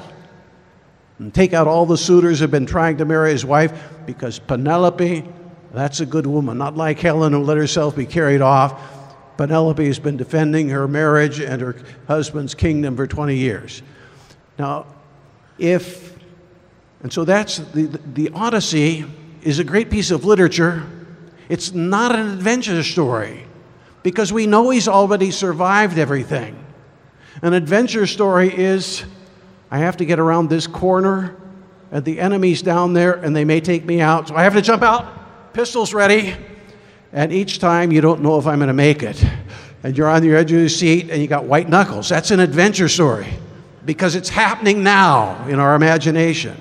and 1.17 1.33
take 1.33 1.53
out 1.53 1.67
all 1.67 1.87
the 1.87 1.97
suitors 1.97 2.37
who 2.39 2.43
have 2.43 2.51
been 2.51 2.67
trying 2.67 2.97
to 2.97 3.05
marry 3.05 3.31
his 3.31 3.43
wife 3.43 3.91
because 4.05 4.37
Penelope, 4.37 5.23
that's 5.73 5.99
a 5.99 6.05
good 6.05 6.27
woman, 6.27 6.59
not 6.59 6.77
like 6.77 6.99
Helen 6.99 7.33
who 7.33 7.41
let 7.41 7.57
herself 7.57 7.95
be 7.95 8.05
carried 8.05 8.41
off. 8.41 8.79
Penelope 9.37 9.85
has 9.85 9.97
been 9.97 10.17
defending 10.17 10.69
her 10.69 10.87
marriage 10.87 11.39
and 11.39 11.59
her 11.59 11.75
husband's 12.07 12.53
kingdom 12.53 12.95
for 12.95 13.07
20 13.07 13.35
years. 13.35 13.81
Now, 14.59 14.85
if, 15.57 16.17
and 17.01 17.11
so 17.11 17.25
that's 17.25 17.57
the, 17.57 17.87
the 18.13 18.29
Odyssey 18.33 19.05
is 19.41 19.59
a 19.59 19.63
great 19.63 19.89
piece 19.89 20.11
of 20.11 20.25
literature. 20.25 20.83
It's 21.49 21.73
not 21.73 22.15
an 22.15 22.27
adventure 22.31 22.83
story 22.83 23.45
because 24.03 24.33
we 24.33 24.47
know 24.47 24.69
he's 24.69 24.87
already 24.87 25.31
survived 25.31 25.97
everything. 25.97 26.63
An 27.41 27.53
adventure 27.53 28.07
story 28.07 28.53
is 28.53 29.05
I 29.69 29.79
have 29.79 29.97
to 29.97 30.05
get 30.05 30.19
around 30.19 30.49
this 30.49 30.67
corner, 30.67 31.35
and 31.91 32.03
the 32.03 32.19
enemy's 32.19 32.61
down 32.61 32.93
there, 32.93 33.13
and 33.13 33.35
they 33.35 33.45
may 33.45 33.61
take 33.61 33.85
me 33.85 34.01
out. 34.01 34.29
So 34.29 34.35
I 34.35 34.43
have 34.43 34.53
to 34.53 34.61
jump 34.61 34.81
out, 34.81 35.53
pistols 35.53 35.93
ready, 35.93 36.35
and 37.13 37.31
each 37.31 37.59
time 37.59 37.91
you 37.91 38.01
don't 38.01 38.21
know 38.21 38.37
if 38.37 38.47
I'm 38.47 38.59
going 38.59 38.67
to 38.67 38.73
make 38.73 39.03
it. 39.03 39.23
And 39.83 39.97
you're 39.97 40.09
on 40.09 40.21
the 40.21 40.35
edge 40.35 40.51
of 40.51 40.59
your 40.59 40.69
seat, 40.69 41.09
and 41.09 41.21
you 41.21 41.27
got 41.27 41.45
white 41.45 41.69
knuckles. 41.69 42.09
That's 42.09 42.31
an 42.31 42.39
adventure 42.39 42.89
story 42.89 43.27
because 43.87 44.15
it's 44.15 44.27
happening 44.27 44.83
now 44.83 45.47
in 45.47 45.59
our 45.59 45.73
imagination. 45.73 46.57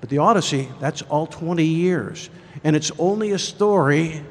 But 0.00 0.08
the 0.08 0.16
Odyssey, 0.16 0.66
that's 0.80 1.02
all 1.02 1.26
20 1.26 1.62
years. 1.62 2.30
And 2.64 2.74
it's 2.74 2.90
only 2.98 3.32
a 3.32 3.38
story 3.38 4.24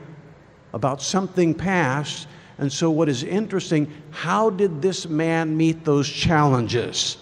about 0.74 1.00
something 1.00 1.54
past. 1.54 2.28
And 2.58 2.74
so, 2.74 2.90
what 2.90 3.08
is 3.08 3.22
interesting, 3.22 3.94
how 4.10 4.50
did 4.50 4.82
this 4.82 5.08
man 5.08 5.56
meet 5.56 5.86
those 5.86 6.10
challenges? 6.10 7.18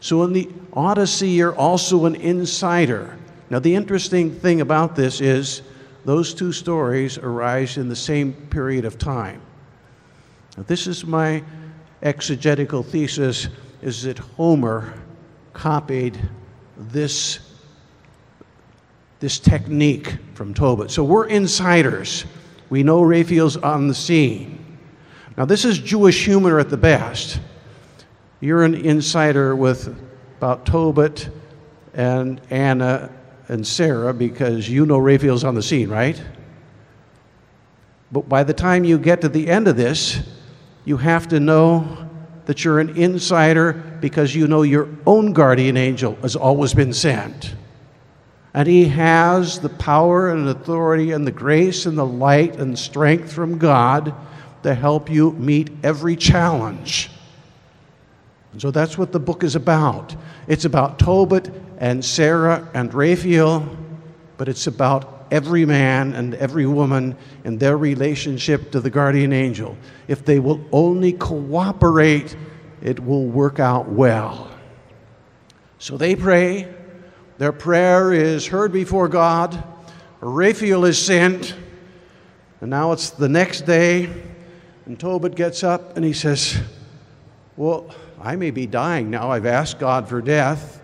So, 0.00 0.24
in 0.24 0.32
the 0.32 0.48
Odyssey, 0.72 1.28
you're 1.28 1.54
also 1.54 2.06
an 2.06 2.16
insider. 2.16 3.16
Now, 3.50 3.60
the 3.60 3.72
interesting 3.72 4.34
thing 4.34 4.62
about 4.62 4.96
this 4.96 5.20
is 5.20 5.62
those 6.04 6.34
two 6.34 6.50
stories 6.50 7.18
arise 7.18 7.76
in 7.76 7.88
the 7.88 7.94
same 7.94 8.32
period 8.32 8.84
of 8.84 8.98
time. 8.98 9.40
Now, 10.56 10.64
this 10.64 10.88
is 10.88 11.04
my 11.04 11.44
exegetical 12.02 12.82
thesis 12.82 13.46
is 13.82 14.02
that 14.02 14.18
Homer 14.18 14.94
copied 15.52 16.18
this 16.76 17.40
this 19.20 19.38
technique 19.38 20.16
from 20.34 20.54
Tobit. 20.54 20.90
So 20.90 21.04
we're 21.04 21.26
insiders. 21.26 22.24
We 22.70 22.82
know 22.82 23.02
Raphael's 23.02 23.56
on 23.58 23.86
the 23.86 23.94
scene. 23.94 24.78
Now, 25.36 25.44
this 25.44 25.64
is 25.64 25.78
Jewish 25.78 26.24
humor 26.24 26.58
at 26.58 26.70
the 26.70 26.76
best. 26.76 27.38
You're 28.40 28.64
an 28.64 28.74
insider 28.74 29.54
with 29.54 29.94
about 30.38 30.64
Tobit 30.64 31.28
and 31.92 32.40
Anna 32.48 33.12
and 33.48 33.66
Sarah 33.66 34.14
because 34.14 34.68
you 34.68 34.86
know 34.86 34.98
Raphael's 34.98 35.44
on 35.44 35.54
the 35.54 35.62
scene, 35.62 35.90
right? 35.90 36.22
But 38.10 38.28
by 38.28 38.42
the 38.42 38.54
time 38.54 38.84
you 38.84 38.98
get 38.98 39.20
to 39.20 39.28
the 39.28 39.48
end 39.48 39.68
of 39.68 39.76
this, 39.76 40.20
you 40.86 40.96
have 40.96 41.28
to 41.28 41.40
know 41.40 42.09
that 42.46 42.64
you're 42.64 42.80
an 42.80 42.96
insider 42.96 43.72
because 44.00 44.34
you 44.34 44.46
know 44.46 44.62
your 44.62 44.88
own 45.06 45.32
guardian 45.32 45.76
angel 45.76 46.16
has 46.22 46.36
always 46.36 46.74
been 46.74 46.92
sent. 46.92 47.54
And 48.52 48.66
he 48.66 48.86
has 48.86 49.60
the 49.60 49.68
power 49.68 50.30
and 50.30 50.48
authority 50.48 51.12
and 51.12 51.26
the 51.26 51.32
grace 51.32 51.86
and 51.86 51.96
the 51.96 52.06
light 52.06 52.56
and 52.56 52.76
strength 52.76 53.32
from 53.32 53.58
God 53.58 54.12
to 54.62 54.74
help 54.74 55.08
you 55.08 55.32
meet 55.32 55.70
every 55.82 56.16
challenge. 56.16 57.10
And 58.52 58.60
so 58.60 58.70
that's 58.70 58.98
what 58.98 59.12
the 59.12 59.20
book 59.20 59.44
is 59.44 59.54
about. 59.54 60.16
It's 60.48 60.64
about 60.64 60.98
Tobit 60.98 61.50
and 61.78 62.04
Sarah 62.04 62.68
and 62.74 62.92
Raphael, 62.92 63.76
but 64.36 64.48
it's 64.48 64.66
about 64.66 65.19
every 65.30 65.64
man 65.64 66.12
and 66.14 66.34
every 66.34 66.66
woman 66.66 67.16
in 67.44 67.58
their 67.58 67.76
relationship 67.76 68.70
to 68.72 68.80
the 68.80 68.90
guardian 68.90 69.32
angel. 69.32 69.76
If 70.08 70.24
they 70.24 70.38
will 70.38 70.64
only 70.72 71.12
cooperate, 71.12 72.36
it 72.82 73.00
will 73.00 73.26
work 73.26 73.60
out 73.60 73.88
well. 73.88 74.50
So 75.78 75.96
they 75.96 76.14
pray 76.14 76.68
their 77.38 77.52
prayer 77.52 78.12
is 78.12 78.46
heard 78.46 78.70
before 78.70 79.08
God. 79.08 79.64
Raphael 80.20 80.84
is 80.84 80.98
sent. 80.98 81.54
And 82.60 82.68
now 82.68 82.92
it's 82.92 83.08
the 83.08 83.30
next 83.30 83.62
day, 83.62 84.10
and 84.84 85.00
Tobit 85.00 85.34
gets 85.34 85.64
up 85.64 85.96
and 85.96 86.04
he 86.04 86.12
says, 86.12 86.60
Well, 87.56 87.94
I 88.20 88.36
may 88.36 88.50
be 88.50 88.66
dying 88.66 89.08
now. 89.08 89.30
I've 89.30 89.46
asked 89.46 89.78
God 89.78 90.06
for 90.06 90.20
death. 90.20 90.82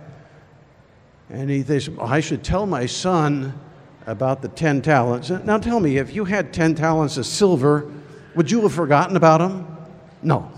And 1.28 1.50
he 1.50 1.62
well, 1.90 2.06
I 2.06 2.20
should 2.20 2.42
tell 2.42 2.64
my 2.64 2.86
son 2.86 3.60
about 4.06 4.40
the 4.40 4.48
10 4.48 4.82
talents. 4.82 5.30
Now 5.30 5.58
tell 5.58 5.80
me, 5.80 5.98
if 5.98 6.14
you 6.14 6.24
had 6.24 6.52
10 6.52 6.76
talents 6.76 7.16
of 7.16 7.26
silver, 7.26 7.90
would 8.34 8.50
you 8.50 8.62
have 8.62 8.72
forgotten 8.72 9.16
about 9.16 9.38
them? 9.38 9.66
No. 10.22 10.50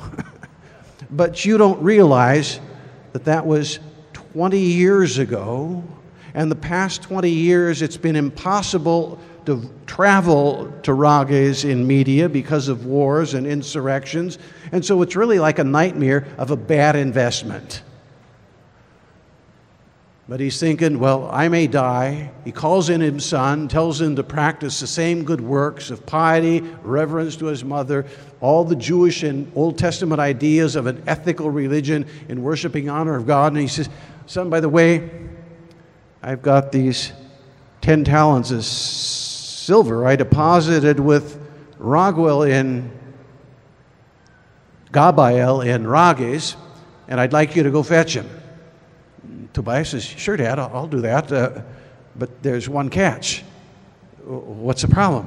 but 1.11 1.45
you 1.45 1.57
don't 1.59 1.83
realize 1.83 2.61
that 3.13 3.25
that 3.25 3.47
was 3.47 3.79
20 4.13 4.59
years 4.59 5.19
ago, 5.19 5.83
and 6.35 6.51
the 6.51 6.57
past 6.57 7.03
20 7.03 7.31
years 7.31 7.81
it's 7.81 7.97
been 7.97 8.17
impossible 8.17 9.19
to 9.47 9.69
travel 9.87 10.71
to 10.83 10.93
Rages 10.93 11.65
in 11.65 11.87
Media 11.87 12.29
because 12.29 12.69
of 12.69 12.85
wars 12.85 13.33
and 13.33 13.47
insurrections. 13.47 14.39
And 14.73 14.85
so 14.85 15.01
it's 15.01 15.17
really 15.17 15.39
like 15.39 15.59
a 15.59 15.65
nightmare 15.65 16.27
of 16.37 16.51
a 16.51 16.57
bad 16.57 16.97
investment. 16.97 17.83
But 20.29 20.41
he's 20.41 20.61
thinking, 20.61 20.99
well, 20.99 21.27
I 21.33 21.49
may 21.49 21.67
die. 21.67 22.31
He 22.45 22.53
calls 22.53 22.91
in 22.91 23.01
his 23.01 23.25
son, 23.25 23.67
tells 23.67 23.99
him 23.99 24.15
to 24.17 24.23
practice 24.23 24.79
the 24.79 24.87
same 24.87 25.25
good 25.25 25.41
works 25.41 25.91
of 25.91 26.05
piety, 26.05 26.61
reverence 26.83 27.35
to 27.37 27.47
his 27.47 27.65
mother, 27.65 28.05
all 28.43 28.63
the 28.63 28.77
Jewish 28.77 29.23
and 29.23 29.51
Old 29.55 29.79
Testament 29.79 30.21
ideas 30.21 30.77
of 30.77 30.87
an 30.87 31.03
ethical 31.07 31.51
religion 31.51 32.07
in 32.29 32.43
worshiping 32.43 32.91
honor 32.91 33.17
of 33.17 33.27
God. 33.27 33.53
And 33.53 33.61
he 33.63 33.69
says, 33.69 33.89
Son, 34.27 34.51
by 34.51 34.61
the 34.61 34.69
way, 34.69 35.09
I've 36.23 36.43
got 36.43 36.73
these 36.73 37.13
10 37.81 38.05
talents 38.05 38.51
of 38.51 38.67
silver 38.67 40.07
I 40.07 40.17
deposited 40.17 41.01
with 41.01 41.41
Raguel 41.79 42.43
in 42.43 42.91
Gabael 44.93 45.65
in 45.65 45.87
Rages, 45.87 46.55
and 47.07 47.19
I'd 47.19 47.33
like 47.33 47.57
you 47.57 47.63
to 47.63 47.71
go 47.71 47.83
fetch 47.83 48.15
him. 48.15 48.29
Tobias 49.53 49.91
says, 49.91 50.05
Sure, 50.05 50.37
Dad, 50.37 50.59
I'll, 50.59 50.71
I'll 50.75 50.87
do 50.87 51.01
that. 51.03 51.31
Uh, 51.33 51.63
but 52.17 52.43
there's 52.43 52.69
one 52.69 52.91
catch. 52.91 53.43
What's 54.25 54.83
the 54.83 54.89
problem? 54.89 55.27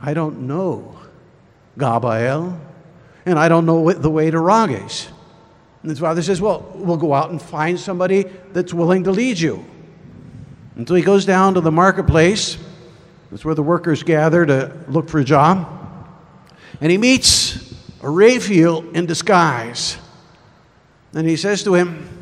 I 0.00 0.14
don't 0.14 0.46
know 0.46 0.98
Gabael, 1.76 2.58
and 3.26 3.38
I 3.38 3.48
don't 3.48 3.66
know 3.66 3.92
the 3.92 4.10
way 4.10 4.30
to 4.30 4.38
Rages. 4.38 5.08
And 5.82 5.90
his 5.90 5.98
father 5.98 6.22
says, 6.22 6.40
Well, 6.40 6.70
we'll 6.74 6.96
go 6.96 7.14
out 7.14 7.30
and 7.30 7.40
find 7.40 7.78
somebody 7.78 8.24
that's 8.52 8.74
willing 8.74 9.04
to 9.04 9.10
lead 9.10 9.38
you. 9.38 9.64
Until 10.76 10.96
he 10.96 11.02
goes 11.02 11.24
down 11.24 11.54
to 11.54 11.60
the 11.60 11.72
marketplace. 11.72 12.56
That's 13.30 13.44
where 13.44 13.54
the 13.54 13.62
workers 13.62 14.02
gather 14.02 14.44
to 14.44 14.72
look 14.88 15.08
for 15.08 15.20
a 15.20 15.24
job. 15.24 15.68
And 16.80 16.90
he 16.90 16.98
meets 16.98 17.72
a 18.02 18.10
Raphael 18.10 18.88
in 18.90 19.06
disguise. 19.06 19.98
And 21.12 21.28
he 21.28 21.36
says 21.36 21.62
to 21.64 21.74
him, 21.74 22.19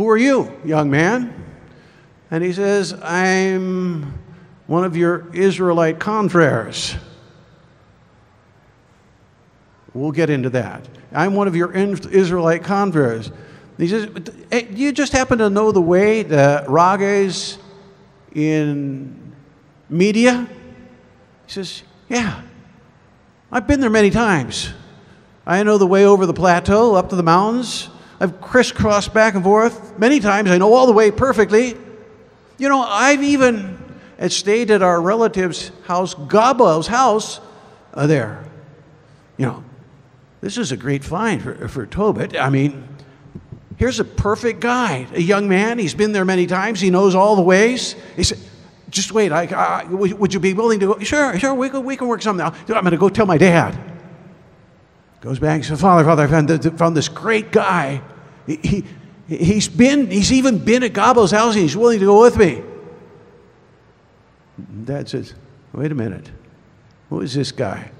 Who 0.00 0.08
are 0.08 0.16
you, 0.16 0.50
young 0.64 0.90
man? 0.90 1.44
And 2.30 2.42
he 2.42 2.54
says, 2.54 2.94
I'm 3.02 4.18
one 4.66 4.82
of 4.82 4.96
your 4.96 5.28
Israelite 5.34 6.00
confreres. 6.00 6.96
We'll 9.92 10.12
get 10.12 10.30
into 10.30 10.48
that. 10.48 10.88
I'm 11.12 11.34
one 11.34 11.48
of 11.48 11.54
your 11.54 11.70
Israelite 11.72 12.64
converts. 12.64 13.30
He 13.76 13.88
says, 13.88 14.08
hey, 14.50 14.62
eh, 14.62 14.72
Do 14.74 14.76
you 14.80 14.92
just 14.92 15.12
happen 15.12 15.36
to 15.36 15.50
know 15.50 15.70
the 15.70 15.82
way 15.82 16.22
to 16.22 16.64
Rages 16.66 17.58
in 18.34 19.34
Media? 19.90 20.48
He 21.44 21.52
says, 21.52 21.82
Yeah. 22.08 22.40
I've 23.52 23.66
been 23.66 23.80
there 23.80 23.90
many 23.90 24.08
times. 24.08 24.72
I 25.46 25.62
know 25.62 25.76
the 25.76 25.86
way 25.86 26.06
over 26.06 26.24
the 26.24 26.32
plateau, 26.32 26.94
up 26.94 27.10
to 27.10 27.16
the 27.16 27.22
mountains. 27.22 27.90
I've 28.20 28.40
crisscrossed 28.40 29.14
back 29.14 29.34
and 29.34 29.42
forth 29.42 29.98
many 29.98 30.20
times. 30.20 30.50
I 30.50 30.58
know 30.58 30.74
all 30.74 30.86
the 30.86 30.92
way 30.92 31.10
perfectly. 31.10 31.74
You 32.58 32.68
know, 32.68 32.82
I've 32.82 33.22
even 33.22 33.78
stayed 34.28 34.70
at 34.70 34.82
our 34.82 35.00
relative's 35.00 35.72
house, 35.84 36.14
Gabael's 36.14 36.86
house, 36.86 37.40
uh, 37.94 38.06
there. 38.06 38.44
You 39.38 39.46
know, 39.46 39.64
this 40.42 40.58
is 40.58 40.70
a 40.70 40.76
great 40.76 41.02
find 41.02 41.42
for, 41.42 41.66
for 41.68 41.86
Tobit. 41.86 42.36
I 42.36 42.50
mean, 42.50 42.86
here's 43.78 43.98
a 43.98 44.04
perfect 44.04 44.60
guy, 44.60 45.06
a 45.14 45.20
young 45.20 45.48
man. 45.48 45.78
He's 45.78 45.94
been 45.94 46.12
there 46.12 46.26
many 46.26 46.46
times. 46.46 46.80
He 46.80 46.90
knows 46.90 47.14
all 47.14 47.36
the 47.36 47.42
ways. 47.42 47.96
He 48.16 48.22
said, 48.22 48.38
just 48.90 49.12
wait. 49.12 49.32
I, 49.32 49.44
I, 49.46 49.84
would 49.84 50.34
you 50.34 50.40
be 50.40 50.52
willing 50.52 50.80
to 50.80 50.94
go? 50.94 50.98
Sure, 50.98 51.38
sure. 51.38 51.54
We 51.54 51.70
can, 51.70 51.84
we 51.84 51.96
can 51.96 52.06
work 52.06 52.20
something 52.20 52.44
out. 52.44 52.54
I'm 52.68 52.82
going 52.82 52.90
to 52.90 52.98
go 52.98 53.08
tell 53.08 53.26
my 53.26 53.38
dad. 53.38 53.78
Goes 55.22 55.38
back 55.38 55.56
and 55.56 55.64
says, 55.64 55.80
Father, 55.80 56.04
Father, 56.04 56.24
I 56.24 56.26
found, 56.26 56.78
found 56.78 56.96
this 56.96 57.08
great 57.08 57.52
guy. 57.52 58.02
He, 58.56 58.84
he, 59.28 59.36
he's 59.36 59.68
been, 59.68 60.10
he's 60.10 60.32
even 60.32 60.58
been 60.58 60.82
at 60.82 60.92
Gabael's 60.92 61.30
house 61.30 61.54
and 61.54 61.62
he's 61.62 61.76
willing 61.76 62.00
to 62.00 62.06
go 62.06 62.20
with 62.20 62.36
me. 62.36 62.62
Dad 64.84 65.08
says, 65.08 65.34
wait 65.72 65.92
a 65.92 65.94
minute. 65.94 66.30
Who 67.10 67.20
is 67.20 67.34
this 67.34 67.52
guy? 67.52 67.90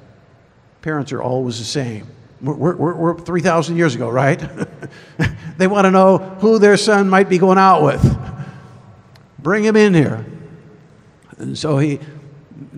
Parents 0.82 1.12
are 1.12 1.22
always 1.22 1.58
the 1.58 1.64
same. 1.64 2.06
We're, 2.40 2.74
we're, 2.74 2.94
we're 2.94 3.18
3,000 3.18 3.76
years 3.76 3.94
ago, 3.94 4.08
right? 4.08 4.42
they 5.58 5.66
want 5.66 5.84
to 5.84 5.90
know 5.90 6.18
who 6.18 6.58
their 6.58 6.76
son 6.76 7.08
might 7.08 7.28
be 7.28 7.38
going 7.38 7.58
out 7.58 7.82
with. 7.82 8.18
Bring 9.38 9.62
him 9.62 9.76
in 9.76 9.94
here. 9.94 10.24
And 11.38 11.56
so 11.56 11.78
he 11.78 12.00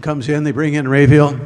comes 0.00 0.28
in, 0.28 0.44
they 0.44 0.52
bring 0.52 0.74
in 0.74 0.88
Raphael. 0.88 1.38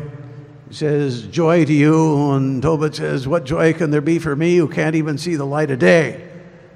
He 0.69 0.75
says, 0.75 1.27
Joy 1.27 1.65
to 1.65 1.73
you. 1.73 2.33
And 2.33 2.63
Tobit 2.63 2.97
says, 2.97 3.29
What 3.29 3.45
joy 3.45 3.73
can 3.73 3.91
there 3.91 4.01
be 4.01 4.19
for 4.19 4.35
me 4.35 4.57
who 4.57 4.69
can't 4.69 4.97
even 4.97 5.19
see 5.19 5.37
the 5.37 5.45
light 5.45 5.71
of 5.71 5.79
day? 5.79 6.29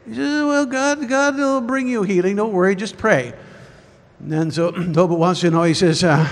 He 0.07 0.15
says, 0.15 0.45
Well, 0.45 0.67
God, 0.67 1.09
God 1.09 1.37
will 1.37 1.61
bring 1.61 1.89
you 1.89 2.03
healing. 2.03 2.37
Don't 2.37 2.53
worry, 2.53 2.75
just 2.77 2.97
pray. 2.97 3.33
And 4.21 4.33
then 4.33 4.51
so 4.51 4.71
Tobit 4.93 5.19
wants 5.19 5.41
to 5.41 5.51
know, 5.51 5.63
he 5.65 5.75
says, 5.75 6.05
uh, 6.05 6.29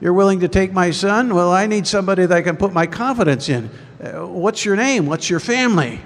You're 0.00 0.12
willing 0.12 0.40
to 0.40 0.48
take 0.48 0.72
my 0.72 0.90
son? 0.90 1.34
Well, 1.34 1.50
I 1.50 1.66
need 1.66 1.86
somebody 1.86 2.26
that 2.26 2.36
I 2.36 2.42
can 2.42 2.56
put 2.56 2.72
my 2.72 2.86
confidence 2.86 3.48
in. 3.48 3.70
Uh, 4.00 4.26
what's 4.26 4.64
your 4.64 4.76
name? 4.76 5.06
What's 5.06 5.28
your 5.28 5.40
family? 5.40 6.00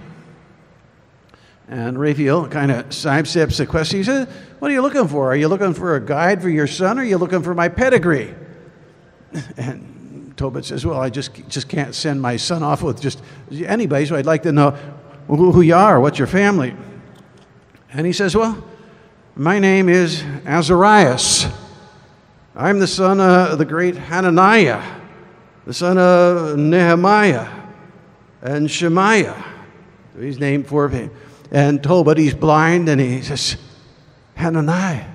And 1.69 1.99
Raphael 1.99 2.47
kind 2.49 2.71
of 2.71 2.87
sidesteps 2.87 3.59
the 3.59 3.67
question. 3.67 3.99
He 3.99 4.05
says, 4.05 4.29
What 4.61 4.71
are 4.71 4.75
you 4.75 4.83
looking 4.83 5.09
for? 5.09 5.33
Are 5.33 5.37
you 5.37 5.49
looking 5.49 5.75
for 5.75 5.97
a 5.97 6.01
guide 6.01 6.41
for 6.41 6.49
your 6.49 6.67
son 6.67 6.99
or 6.99 7.03
are 7.03 7.05
you 7.05 7.19
looking 7.19 7.43
for 7.43 7.55
my 7.55 7.69
pedigree? 7.69 8.35
And 9.57 9.96
Tobit 10.37 10.65
says, 10.65 10.85
Well, 10.85 11.01
I 11.01 11.11
just, 11.11 11.33
just 11.49 11.69
can't 11.69 11.95
send 11.95 12.21
my 12.21 12.37
son 12.37 12.63
off 12.63 12.83
with 12.83 13.01
just 13.01 13.23
anybody, 13.51 14.07
so 14.07 14.17
I'd 14.17 14.27
like 14.27 14.43
to 14.43 14.53
know 14.53 14.71
who, 15.27 15.61
you 15.63 15.75
are, 15.75 16.01
what's 16.01 16.19
your 16.19 16.29
family. 16.29 16.75
And 17.93 18.07
he 18.07 18.13
says, 18.13 18.37
Well, 18.37 18.63
my 19.35 19.59
name 19.59 19.89
is 19.89 20.23
Azarias. 20.45 21.47
I'm 22.55 22.79
the 22.79 22.87
son 22.87 23.21
of 23.21 23.59
the 23.59 23.65
great 23.65 23.97
Hananiah, 23.97 24.83
the 25.67 25.75
son 25.75 25.99
of 25.99 26.59
Nehemiah 26.59 27.49
and 28.43 28.71
Shemaiah. 28.71 29.45
He's 30.19 30.39
named 30.39 30.67
for 30.67 30.89
him. 30.89 31.11
And 31.51 31.83
Tobit, 31.83 32.19
he's 32.19 32.35
blind, 32.35 32.89
and 32.89 33.01
he 33.01 33.23
says, 33.23 33.57
Hananiah, 34.35 35.07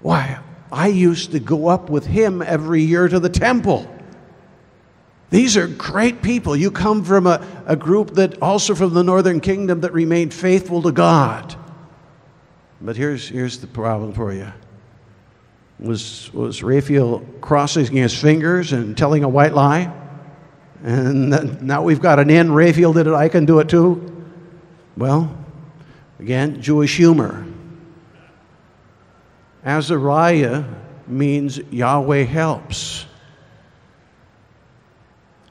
why, 0.00 0.38
I 0.70 0.88
used 0.88 1.32
to 1.32 1.40
go 1.40 1.68
up 1.68 1.88
with 1.88 2.06
him 2.06 2.42
every 2.42 2.82
year 2.82 3.08
to 3.08 3.20
the 3.20 3.28
temple. 3.28 3.88
These 5.34 5.56
are 5.56 5.66
great 5.66 6.22
people. 6.22 6.54
You 6.54 6.70
come 6.70 7.02
from 7.02 7.26
a, 7.26 7.44
a 7.66 7.74
group 7.74 8.12
that 8.14 8.40
also 8.40 8.72
from 8.76 8.94
the 8.94 9.02
northern 9.02 9.40
kingdom 9.40 9.80
that 9.80 9.92
remained 9.92 10.32
faithful 10.32 10.80
to 10.82 10.92
God. 10.92 11.56
But 12.80 12.96
here's, 12.96 13.30
here's 13.30 13.58
the 13.58 13.66
problem 13.66 14.12
for 14.12 14.32
you. 14.32 14.52
Was, 15.80 16.32
was 16.32 16.62
Raphael 16.62 17.26
crossing 17.40 17.96
his 17.96 18.16
fingers 18.16 18.72
and 18.72 18.96
telling 18.96 19.24
a 19.24 19.28
white 19.28 19.54
lie? 19.54 19.92
And 20.84 21.62
now 21.62 21.82
we've 21.82 22.00
got 22.00 22.20
an 22.20 22.30
in. 22.30 22.52
Raphael 22.52 22.92
did 22.92 23.08
it, 23.08 23.14
I 23.14 23.28
can 23.28 23.44
do 23.44 23.58
it 23.58 23.68
too. 23.68 24.24
Well, 24.96 25.36
again, 26.20 26.62
Jewish 26.62 26.96
humor. 26.96 27.44
Azariah 29.64 30.62
means 31.08 31.58
Yahweh 31.58 32.22
helps. 32.22 33.06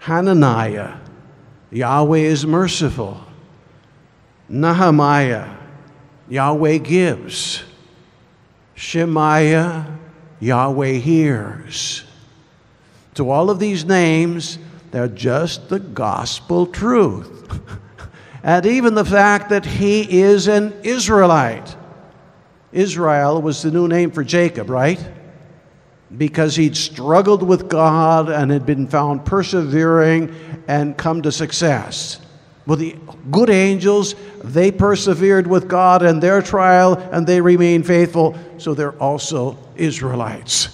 Hananiah, 0.03 0.97
Yahweh 1.71 2.17
is 2.17 2.45
merciful. 2.45 3.23
Nehemiah, 4.49 5.55
Yahweh 6.27 6.79
gives. 6.79 7.63
Shemaiah, 8.75 9.97
Yahweh 10.41 10.95
hears. 10.95 12.03
To 13.13 13.29
all 13.29 13.49
of 13.49 13.59
these 13.59 13.85
names, 13.85 14.59
they're 14.91 15.07
just 15.07 15.69
the 15.69 15.79
gospel 15.79 16.65
truth. 16.65 17.61
and 18.43 18.65
even 18.65 18.95
the 18.95 19.05
fact 19.05 19.47
that 19.51 19.65
he 19.65 20.19
is 20.19 20.49
an 20.49 20.73
Israelite. 20.83 21.77
Israel 22.73 23.41
was 23.41 23.61
the 23.61 23.71
new 23.71 23.87
name 23.87 24.11
for 24.11 24.25
Jacob, 24.25 24.69
right? 24.69 24.99
Because 26.17 26.55
he'd 26.55 26.77
struggled 26.77 27.41
with 27.41 27.69
God 27.69 28.29
and 28.29 28.51
had 28.51 28.65
been 28.65 28.87
found 28.87 29.25
persevering 29.25 30.35
and 30.67 30.97
come 30.97 31.21
to 31.23 31.31
success. 31.31 32.19
Well, 32.65 32.77
the 32.77 32.95
good 33.29 33.49
angels, 33.49 34.15
they 34.43 34.71
persevered 34.71 35.47
with 35.47 35.67
God 35.67 36.03
in 36.03 36.19
their 36.19 36.41
trial 36.41 36.95
and 37.11 37.27
they 37.27 37.41
remained 37.41 37.85
faithful, 37.85 38.37
so 38.57 38.73
they're 38.73 38.97
also 39.01 39.57
Israelites. 39.75 40.69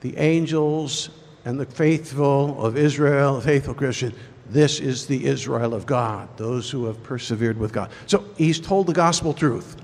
The 0.00 0.16
angels 0.16 1.10
and 1.44 1.60
the 1.60 1.66
faithful 1.66 2.64
of 2.64 2.76
Israel, 2.76 3.40
faithful 3.40 3.74
Christian, 3.74 4.14
this 4.46 4.80
is 4.80 5.06
the 5.06 5.24
Israel 5.24 5.74
of 5.74 5.86
God, 5.86 6.28
those 6.36 6.68
who 6.70 6.86
have 6.86 7.02
persevered 7.04 7.56
with 7.56 7.72
God. 7.72 7.90
So 8.06 8.24
he's 8.36 8.60
told 8.60 8.88
the 8.88 8.92
gospel 8.92 9.32
truth. 9.32 9.76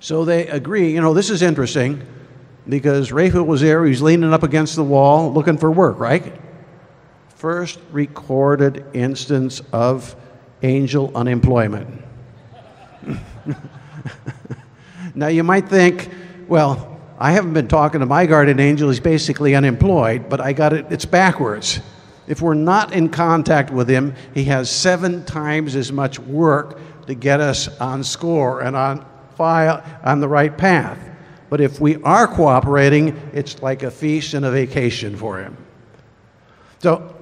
So 0.00 0.24
they 0.24 0.46
agree. 0.48 0.92
You 0.92 1.00
know, 1.00 1.12
this 1.12 1.28
is 1.28 1.42
interesting 1.42 2.02
because 2.68 3.12
Raphael 3.12 3.44
was 3.44 3.60
there, 3.60 3.84
he's 3.84 4.02
leaning 4.02 4.32
up 4.32 4.42
against 4.42 4.76
the 4.76 4.84
wall 4.84 5.32
looking 5.32 5.58
for 5.58 5.70
work, 5.70 5.98
right? 5.98 6.32
First 7.36 7.78
recorded 7.90 8.86
instance 8.94 9.60
of 9.72 10.16
angel 10.62 11.12
unemployment. 11.14 12.02
now 15.14 15.26
you 15.28 15.44
might 15.44 15.68
think, 15.68 16.10
well, 16.48 17.00
I 17.18 17.32
haven't 17.32 17.52
been 17.52 17.68
talking 17.68 18.00
to 18.00 18.06
my 18.06 18.26
guardian 18.26 18.60
angel, 18.60 18.88
he's 18.88 19.00
basically 19.00 19.54
unemployed, 19.54 20.28
but 20.28 20.40
I 20.40 20.52
got 20.52 20.72
it, 20.72 20.86
it's 20.90 21.04
backwards. 21.04 21.80
If 22.26 22.40
we're 22.40 22.54
not 22.54 22.94
in 22.94 23.10
contact 23.10 23.70
with 23.70 23.88
him, 23.88 24.14
he 24.32 24.44
has 24.44 24.70
seven 24.70 25.24
times 25.26 25.76
as 25.76 25.92
much 25.92 26.18
work 26.18 26.78
to 27.06 27.14
get 27.14 27.40
us 27.40 27.68
on 27.78 28.02
score 28.02 28.62
and 28.62 28.74
on 28.74 29.04
file 29.36 29.84
on 30.02 30.20
the 30.20 30.28
right 30.28 30.56
path. 30.56 30.98
But 31.50 31.60
if 31.60 31.80
we 31.80 31.96
are 32.02 32.26
cooperating, 32.26 33.30
it's 33.32 33.62
like 33.62 33.82
a 33.82 33.90
feast 33.90 34.34
and 34.34 34.44
a 34.44 34.50
vacation 34.50 35.16
for 35.16 35.38
him. 35.38 35.56
So 36.80 37.14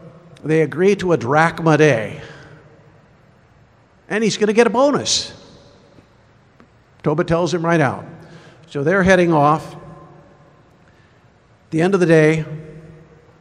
they 0.44 0.62
agree 0.62 0.96
to 0.96 1.12
a 1.12 1.16
drachma 1.16 1.76
day. 1.76 2.20
And 4.08 4.22
he's 4.22 4.36
going 4.36 4.48
to 4.48 4.52
get 4.52 4.66
a 4.66 4.70
bonus. 4.70 5.32
Tobit 7.02 7.26
tells 7.26 7.52
him 7.52 7.64
right 7.64 7.80
out. 7.80 8.04
So 8.68 8.82
they're 8.82 9.02
heading 9.02 9.32
off 9.32 9.76
the 11.72 11.80
end 11.80 11.94
of 11.94 12.00
the 12.00 12.06
day, 12.06 12.44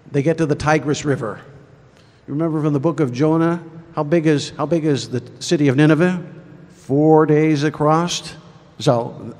they 0.10 0.24
get 0.24 0.38
to 0.38 0.46
the 0.46 0.56
Tigris 0.56 1.04
River. 1.04 1.42
You 2.28 2.34
remember 2.34 2.62
from 2.62 2.72
the 2.72 2.80
book 2.80 3.02
of 3.02 3.12
Jonah, 3.12 3.62
how 3.94 4.04
big 4.04 4.26
is, 4.26 4.52
how 4.52 4.66
big 4.66 4.86
is 4.86 5.10
the 5.10 5.22
city 5.40 5.68
of 5.68 5.76
Nineveh? 5.76 6.26
Four 6.70 7.26
days 7.26 7.64
across. 7.64 8.34
So 8.80 9.36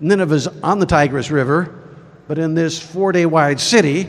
Nineveh's 0.00 0.46
on 0.62 0.78
the 0.78 0.86
Tigris 0.86 1.30
River, 1.30 1.74
but 2.26 2.38
in 2.38 2.54
this 2.54 2.80
four 2.80 3.12
day 3.12 3.26
wide 3.26 3.60
city, 3.60 4.08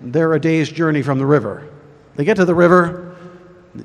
they're 0.00 0.34
a 0.34 0.40
day's 0.40 0.70
journey 0.70 1.02
from 1.02 1.18
the 1.18 1.26
river. 1.26 1.68
They 2.16 2.24
get 2.24 2.36
to 2.36 2.44
the 2.44 2.54
river, 2.54 3.16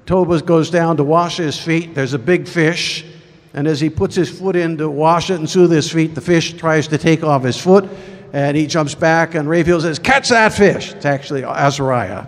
Tobit 0.06 0.46
goes 0.46 0.70
down 0.70 0.98
to 0.98 1.04
wash 1.04 1.38
his 1.38 1.58
feet. 1.58 1.96
There's 1.96 2.14
a 2.14 2.20
big 2.20 2.48
fish, 2.48 3.06
and 3.54 3.68
as 3.68 3.80
he 3.80 3.90
puts 3.90 4.16
his 4.16 4.30
foot 4.30 4.56
in 4.56 4.78
to 4.78 4.90
wash 4.90 5.30
it 5.30 5.36
and 5.36 5.50
soothe 5.50 5.72
his 5.72 5.92
feet, 5.92 6.14
the 6.14 6.22
fish 6.22 6.54
tries 6.54 6.88
to 6.90 6.98
take 6.98 7.24
off 7.24 7.44
his 7.44 7.58
foot 7.58 7.88
and 8.34 8.58
he 8.58 8.68
jumps 8.68 8.94
back, 8.96 9.36
and 9.36 9.50
Raphael 9.50 9.82
says, 9.82 10.00
Catch 10.00 10.30
that 10.30 10.54
fish. 10.54 10.94
It's 10.94 11.06
actually 11.06 11.44
Azariah. 11.44 12.28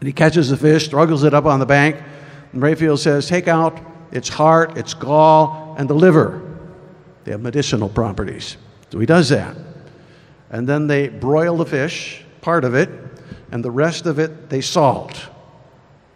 And 0.00 0.06
he 0.06 0.12
catches 0.12 0.48
the 0.48 0.56
fish, 0.56 0.84
struggles 0.84 1.24
it 1.24 1.34
up 1.34 1.44
on 1.44 1.60
the 1.60 1.66
bank, 1.66 1.96
and 2.52 2.62
Raphael 2.62 2.96
says, 2.96 3.26
Take 3.26 3.48
out 3.48 3.78
its 4.12 4.28
heart, 4.28 4.76
its 4.76 4.94
gall, 4.94 5.74
and 5.78 5.88
the 5.88 5.94
liver. 5.94 6.51
They 7.24 7.32
have 7.32 7.40
medicinal 7.40 7.88
properties. 7.88 8.56
So 8.90 8.98
he 8.98 9.06
does 9.06 9.28
that. 9.30 9.56
And 10.50 10.68
then 10.68 10.86
they 10.86 11.08
broil 11.08 11.56
the 11.56 11.66
fish, 11.66 12.22
part 12.40 12.64
of 12.64 12.74
it, 12.74 12.90
and 13.50 13.64
the 13.64 13.70
rest 13.70 14.06
of 14.06 14.18
it 14.18 14.50
they 14.50 14.60
salt. 14.60 15.28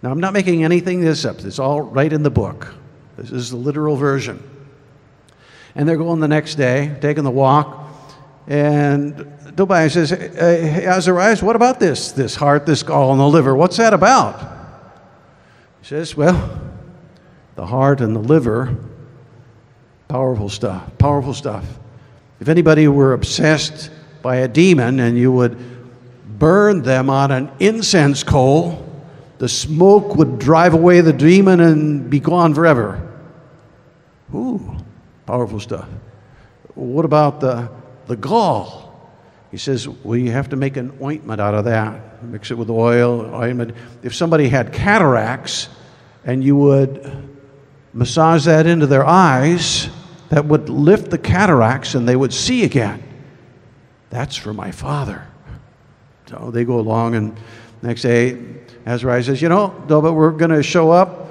Now, 0.02 0.10
I'm 0.10 0.20
not 0.20 0.32
making 0.32 0.62
anything 0.64 1.00
this 1.00 1.24
up. 1.24 1.40
It's 1.40 1.58
all 1.58 1.80
right 1.80 2.12
in 2.12 2.22
the 2.22 2.30
book. 2.30 2.74
This 3.16 3.30
is 3.30 3.50
the 3.50 3.56
literal 3.56 3.96
version. 3.96 4.42
And 5.74 5.88
they're 5.88 5.96
going 5.96 6.20
the 6.20 6.28
next 6.28 6.56
day, 6.56 6.96
taking 7.00 7.24
the 7.24 7.30
walk, 7.30 7.86
and 8.46 9.32
Tobias 9.56 9.94
says, 9.94 10.10
hey, 10.10 10.86
Azarias, 10.86 11.42
what 11.42 11.56
about 11.56 11.80
this, 11.80 12.12
this 12.12 12.36
heart, 12.36 12.66
this 12.66 12.82
gall, 12.82 13.10
and 13.10 13.20
the 13.20 13.26
liver? 13.26 13.54
What's 13.56 13.76
that 13.78 13.92
about? 13.92 14.56
He 15.80 15.86
says, 15.86 16.16
Well, 16.16 16.60
the 17.54 17.66
heart 17.66 18.00
and 18.00 18.14
the 18.14 18.20
liver, 18.20 18.76
powerful 20.08 20.48
stuff, 20.48 20.98
powerful 20.98 21.34
stuff. 21.34 21.64
If 22.40 22.48
anybody 22.48 22.88
were 22.88 23.12
obsessed 23.12 23.90
by 24.22 24.36
a 24.36 24.48
demon 24.48 25.00
and 25.00 25.16
you 25.16 25.32
would 25.32 25.58
burn 26.38 26.82
them 26.82 27.08
on 27.08 27.30
an 27.30 27.50
incense 27.60 28.22
coal, 28.22 28.82
the 29.38 29.48
smoke 29.48 30.16
would 30.16 30.38
drive 30.38 30.74
away 30.74 31.00
the 31.00 31.12
demon 31.12 31.60
and 31.60 32.08
be 32.10 32.20
gone 32.20 32.54
forever. 32.54 33.02
Ooh, 34.34 34.76
powerful 35.26 35.60
stuff. 35.60 35.88
What 36.74 37.04
about 37.04 37.40
the, 37.40 37.70
the 38.06 38.16
gall? 38.16 38.86
He 39.50 39.56
says, 39.56 39.88
Well, 39.88 40.18
you 40.18 40.32
have 40.32 40.50
to 40.50 40.56
make 40.56 40.76
an 40.76 40.98
ointment 41.00 41.40
out 41.40 41.54
of 41.54 41.64
that. 41.64 42.22
Mix 42.22 42.50
it 42.50 42.58
with 42.58 42.70
oil, 42.70 43.34
ointment. 43.34 43.74
If 44.02 44.14
somebody 44.14 44.48
had 44.48 44.72
cataracts 44.72 45.68
and 46.24 46.42
you 46.42 46.56
would 46.56 47.36
massage 47.92 48.44
that 48.44 48.66
into 48.66 48.86
their 48.86 49.06
eyes, 49.06 49.88
that 50.28 50.44
would 50.44 50.68
lift 50.68 51.10
the 51.10 51.18
cataracts 51.18 51.94
and 51.94 52.08
they 52.08 52.16
would 52.16 52.32
see 52.32 52.64
again. 52.64 53.02
That's 54.10 54.36
for 54.36 54.52
my 54.52 54.70
father. 54.70 55.26
So 56.26 56.50
they 56.50 56.64
go 56.64 56.80
along, 56.80 57.14
and 57.14 57.38
next 57.82 58.02
day, 58.02 58.36
Azariah 58.84 59.22
says, 59.22 59.40
You 59.40 59.48
know, 59.48 59.84
no, 59.88 60.00
but 60.00 60.14
we're 60.14 60.32
going 60.32 60.50
to 60.50 60.62
show 60.62 60.90
up 60.90 61.26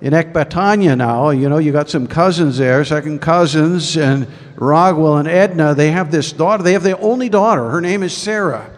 in 0.00 0.12
Ecbatana 0.12 0.96
now. 0.96 1.30
You 1.30 1.48
know, 1.48 1.58
you 1.58 1.72
got 1.72 1.90
some 1.90 2.06
cousins 2.06 2.56
there, 2.56 2.84
second 2.84 3.20
cousins, 3.20 3.96
and 3.96 4.26
Raguel 4.56 5.18
and 5.18 5.28
Edna. 5.28 5.74
They 5.74 5.90
have 5.90 6.10
this 6.10 6.32
daughter. 6.32 6.62
They 6.62 6.72
have 6.72 6.82
their 6.82 7.00
only 7.00 7.28
daughter. 7.28 7.68
Her 7.68 7.80
name 7.80 8.02
is 8.02 8.16
Sarah. 8.16 8.70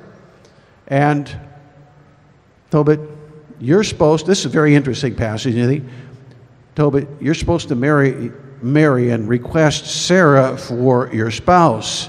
And 0.88 1.30
Tobit, 2.70 3.00
you're 3.60 3.84
supposed, 3.84 4.26
this 4.26 4.40
is 4.40 4.46
a 4.46 4.48
very 4.48 4.74
interesting 4.74 5.14
passage, 5.14 5.54
you 5.54 5.66
think? 5.66 5.84
Tobit, 6.74 7.06
you're 7.20 7.34
supposed 7.34 7.68
to 7.68 7.74
marry, 7.74 8.32
marry 8.62 9.10
and 9.10 9.28
request 9.28 9.86
Sarah 9.86 10.56
for 10.56 11.10
your 11.12 11.30
spouse. 11.30 12.08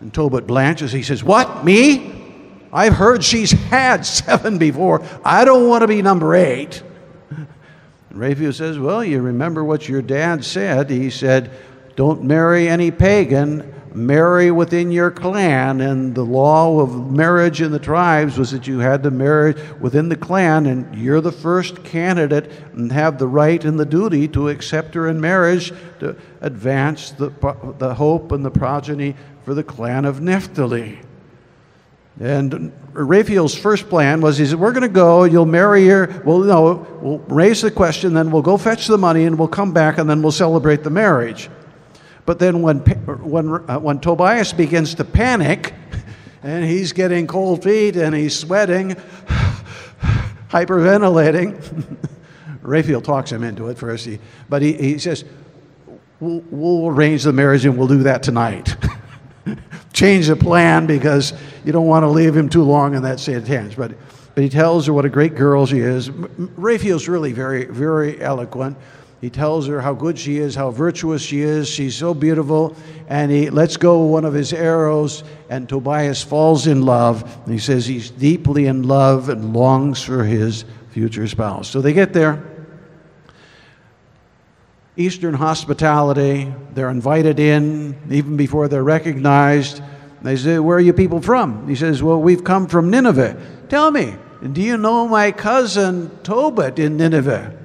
And 0.00 0.12
Tobit 0.12 0.46
blanches. 0.46 0.92
He 0.92 1.02
says, 1.02 1.24
What? 1.24 1.64
Me? 1.64 2.12
I've 2.72 2.94
heard 2.94 3.22
she's 3.22 3.52
had 3.52 4.04
seven 4.06 4.58
before. 4.58 5.02
I 5.24 5.44
don't 5.44 5.68
want 5.68 5.82
to 5.82 5.88
be 5.88 6.02
number 6.02 6.34
eight. 6.34 6.82
And 7.30 8.20
Raphael 8.20 8.52
says, 8.52 8.78
Well, 8.78 9.04
you 9.04 9.20
remember 9.20 9.64
what 9.64 9.88
your 9.88 10.00
dad 10.02 10.44
said. 10.44 10.88
He 10.88 11.10
said, 11.10 11.50
Don't 11.96 12.22
marry 12.22 12.68
any 12.68 12.92
pagan, 12.92 13.73
marry 13.94 14.50
within 14.50 14.90
your 14.90 15.10
clan. 15.10 15.80
And 15.80 16.14
the 16.14 16.24
law 16.24 16.80
of 16.80 17.10
marriage 17.10 17.62
in 17.62 17.70
the 17.70 17.78
tribes 17.78 18.36
was 18.36 18.50
that 18.50 18.66
you 18.66 18.80
had 18.80 19.02
to 19.04 19.10
marry 19.10 19.54
within 19.80 20.08
the 20.08 20.16
clan, 20.16 20.66
and 20.66 20.94
you're 20.96 21.20
the 21.20 21.32
first 21.32 21.84
candidate 21.84 22.50
and 22.72 22.90
have 22.92 23.18
the 23.18 23.28
right 23.28 23.64
and 23.64 23.78
the 23.78 23.86
duty 23.86 24.28
to 24.28 24.48
accept 24.48 24.94
her 24.94 25.08
in 25.08 25.20
marriage 25.20 25.72
to 26.00 26.16
advance 26.40 27.12
the, 27.12 27.30
the 27.78 27.94
hope 27.94 28.32
and 28.32 28.44
the 28.44 28.50
progeny 28.50 29.14
for 29.44 29.54
the 29.54 29.64
clan 29.64 30.04
of 30.04 30.20
Naphtali. 30.20 30.98
And 32.20 32.72
Raphael's 32.92 33.56
first 33.56 33.88
plan 33.88 34.20
was 34.20 34.38
he 34.38 34.46
said, 34.46 34.58
We're 34.58 34.72
going 34.72 34.82
to 34.82 34.88
go, 34.88 35.24
you'll 35.24 35.46
marry 35.46 35.86
her. 35.88 36.22
Well, 36.24 36.38
no, 36.38 36.86
we'll 37.00 37.18
raise 37.18 37.62
the 37.62 37.72
question, 37.72 38.14
then 38.14 38.30
we'll 38.30 38.42
go 38.42 38.56
fetch 38.56 38.86
the 38.86 38.98
money, 38.98 39.24
and 39.24 39.36
we'll 39.36 39.48
come 39.48 39.72
back, 39.72 39.98
and 39.98 40.08
then 40.08 40.22
we'll 40.22 40.32
celebrate 40.32 40.84
the 40.84 40.90
marriage. 40.90 41.50
But 42.26 42.38
then 42.38 42.62
when, 42.62 42.78
when, 42.78 43.70
uh, 43.70 43.78
when 43.78 44.00
Tobias 44.00 44.52
begins 44.52 44.94
to 44.94 45.04
panic, 45.04 45.74
and 46.42 46.64
he's 46.64 46.92
getting 46.92 47.26
cold 47.26 47.62
feet, 47.62 47.96
and 47.96 48.14
he's 48.14 48.38
sweating, 48.38 48.90
hyperventilating, 50.48 51.98
Raphael 52.62 53.02
talks 53.02 53.30
him 53.30 53.44
into 53.44 53.68
it 53.68 53.78
first. 53.78 54.06
He, 54.06 54.18
but 54.48 54.62
he, 54.62 54.72
he 54.72 54.98
says, 54.98 55.24
we'll, 56.18 56.42
we'll 56.50 56.88
arrange 56.88 57.24
the 57.24 57.32
marriage, 57.32 57.66
and 57.66 57.76
we'll 57.76 57.88
do 57.88 58.04
that 58.04 58.22
tonight. 58.22 58.74
change 59.92 60.26
the 60.26 60.36
plan 60.36 60.86
because 60.86 61.32
you 61.64 61.72
don't 61.72 61.86
want 61.86 62.02
to 62.02 62.08
leave 62.08 62.36
him 62.36 62.48
too 62.48 62.62
long 62.62 62.94
in 62.94 63.02
that 63.02 63.20
state 63.20 63.36
of. 63.36 63.76
But, 63.76 63.92
but 64.34 64.42
he 64.42 64.50
tells 64.50 64.86
her 64.86 64.92
what 64.92 65.04
a 65.04 65.08
great 65.08 65.34
girl 65.34 65.66
she 65.66 65.78
is. 65.78 66.10
Raphael's 66.10 67.08
really 67.08 67.32
very, 67.32 67.64
very 67.66 68.20
eloquent. 68.20 68.76
He 69.24 69.30
tells 69.30 69.66
her 69.68 69.80
how 69.80 69.94
good 69.94 70.18
she 70.18 70.36
is, 70.36 70.54
how 70.54 70.70
virtuous 70.70 71.22
she 71.22 71.40
is. 71.40 71.66
She's 71.66 71.96
so 71.96 72.12
beautiful. 72.12 72.76
And 73.08 73.32
he 73.32 73.48
lets 73.48 73.78
go 73.78 74.00
one 74.00 74.26
of 74.26 74.34
his 74.34 74.52
arrows, 74.52 75.24
and 75.48 75.66
Tobias 75.66 76.22
falls 76.22 76.66
in 76.66 76.82
love. 76.82 77.22
And 77.44 77.50
he 77.50 77.58
says 77.58 77.86
he's 77.86 78.10
deeply 78.10 78.66
in 78.66 78.82
love 78.82 79.30
and 79.30 79.54
longs 79.54 80.02
for 80.02 80.24
his 80.24 80.66
future 80.90 81.26
spouse. 81.26 81.70
So 81.70 81.80
they 81.80 81.94
get 81.94 82.12
there. 82.12 82.44
Eastern 84.98 85.32
hospitality. 85.32 86.52
They're 86.74 86.90
invited 86.90 87.40
in 87.40 87.96
even 88.10 88.36
before 88.36 88.68
they're 88.68 88.84
recognized. 88.84 89.80
They 90.20 90.36
say, 90.36 90.58
Where 90.58 90.76
are 90.76 90.80
you 90.80 90.92
people 90.92 91.22
from? 91.22 91.66
He 91.66 91.76
says, 91.76 92.02
Well, 92.02 92.20
we've 92.20 92.44
come 92.44 92.66
from 92.66 92.90
Nineveh. 92.90 93.40
Tell 93.70 93.90
me, 93.90 94.16
do 94.52 94.60
you 94.60 94.76
know 94.76 95.08
my 95.08 95.32
cousin 95.32 96.10
Tobit 96.24 96.78
in 96.78 96.98
Nineveh? 96.98 97.63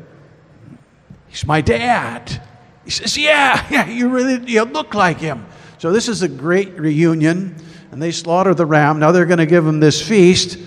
He's 1.30 1.46
my 1.46 1.62
dad. 1.62 2.42
He 2.84 2.92
says, 2.92 3.18
Yeah, 3.18 3.66
yeah, 3.72 3.88
you 3.88 4.10
really 4.10 4.52
you 4.52 4.64
look 4.64 4.94
like 4.94 5.20
him. 5.20 5.46
So 5.78 5.92
this 5.92 6.10
is 6.10 6.22
a 6.22 6.28
great 6.28 6.78
reunion, 6.78 7.56
and 7.92 8.02
they 8.02 8.12
slaughter 8.12 8.54
the 8.54 8.66
ram. 8.66 9.00
Now 9.00 9.12
they're 9.12 9.26
going 9.26 9.40
to 9.40 9.46
give 9.46 9.66
him 9.66 9.80
this 9.80 10.06
feast. 10.06 10.58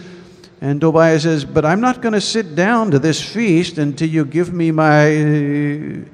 And 0.61 0.81
Tobiah 0.81 1.19
says, 1.21 1.45
But 1.45 1.65
I'm 1.65 1.81
not 1.81 2.01
going 2.01 2.15
to 2.15 2.21
sit 2.21 2.55
down 2.55 2.93
to 2.93 2.99
this 2.99 3.23
feast 3.23 3.79
until 3.79 4.09
you 4.09 4.25
give 4.25 4.55
me 4.55 4.71
my 4.71 6.07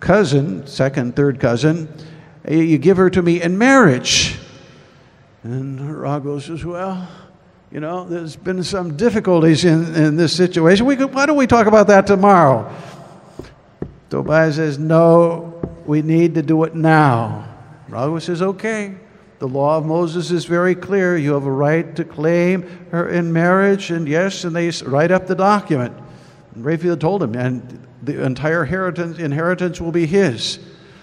cousin, 0.00 0.66
second, 0.66 1.14
third 1.14 1.38
cousin, 1.38 1.88
you 2.48 2.78
give 2.78 2.96
her 2.96 3.10
to 3.10 3.22
me 3.22 3.42
in 3.42 3.58
marriage. 3.58 4.38
And 5.42 5.78
Raguel 5.78 6.40
says, 6.40 6.64
Well, 6.64 7.06
you 7.70 7.78
know, 7.78 8.04
there's 8.04 8.34
been 8.34 8.64
some 8.64 8.96
difficulties 8.96 9.64
in, 9.64 9.94
in 9.94 10.16
this 10.16 10.36
situation. 10.36 10.86
We 10.86 10.96
could, 10.96 11.14
why 11.14 11.26
don't 11.26 11.36
we 11.36 11.46
talk 11.46 11.66
about 11.66 11.86
that 11.86 12.06
tomorrow? 12.06 12.74
Tobiah 14.10 14.52
says, 14.52 14.78
No, 14.78 15.62
we 15.86 16.02
need 16.02 16.34
to 16.34 16.42
do 16.42 16.64
it 16.64 16.74
now. 16.74 17.48
Raguel 17.88 18.20
says, 18.20 18.42
Okay. 18.42 18.96
The 19.38 19.48
law 19.48 19.78
of 19.78 19.86
Moses 19.86 20.30
is 20.30 20.44
very 20.44 20.74
clear. 20.74 21.16
You 21.16 21.32
have 21.32 21.46
a 21.46 21.50
right 21.50 21.96
to 21.96 22.04
claim 22.04 22.62
her 22.90 23.08
in 23.08 23.32
marriage, 23.32 23.90
and 23.90 24.06
yes, 24.06 24.44
and 24.44 24.54
they 24.54 24.70
write 24.84 25.10
up 25.10 25.26
the 25.26 25.34
document. 25.34 25.96
And 26.54 26.62
Raphael 26.62 26.98
told 26.98 27.22
him, 27.22 27.34
and 27.34 27.86
the 28.02 28.22
entire 28.22 28.64
inheritance, 28.64 29.18
inheritance 29.18 29.80
will 29.80 29.92
be 29.92 30.04
his. 30.04 30.58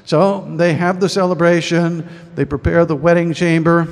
So 0.05 0.47
they 0.55 0.75
have 0.75 0.99
the 0.99 1.09
celebration, 1.09 2.07
they 2.35 2.45
prepare 2.45 2.85
the 2.85 2.95
wedding 2.95 3.33
chamber, 3.33 3.87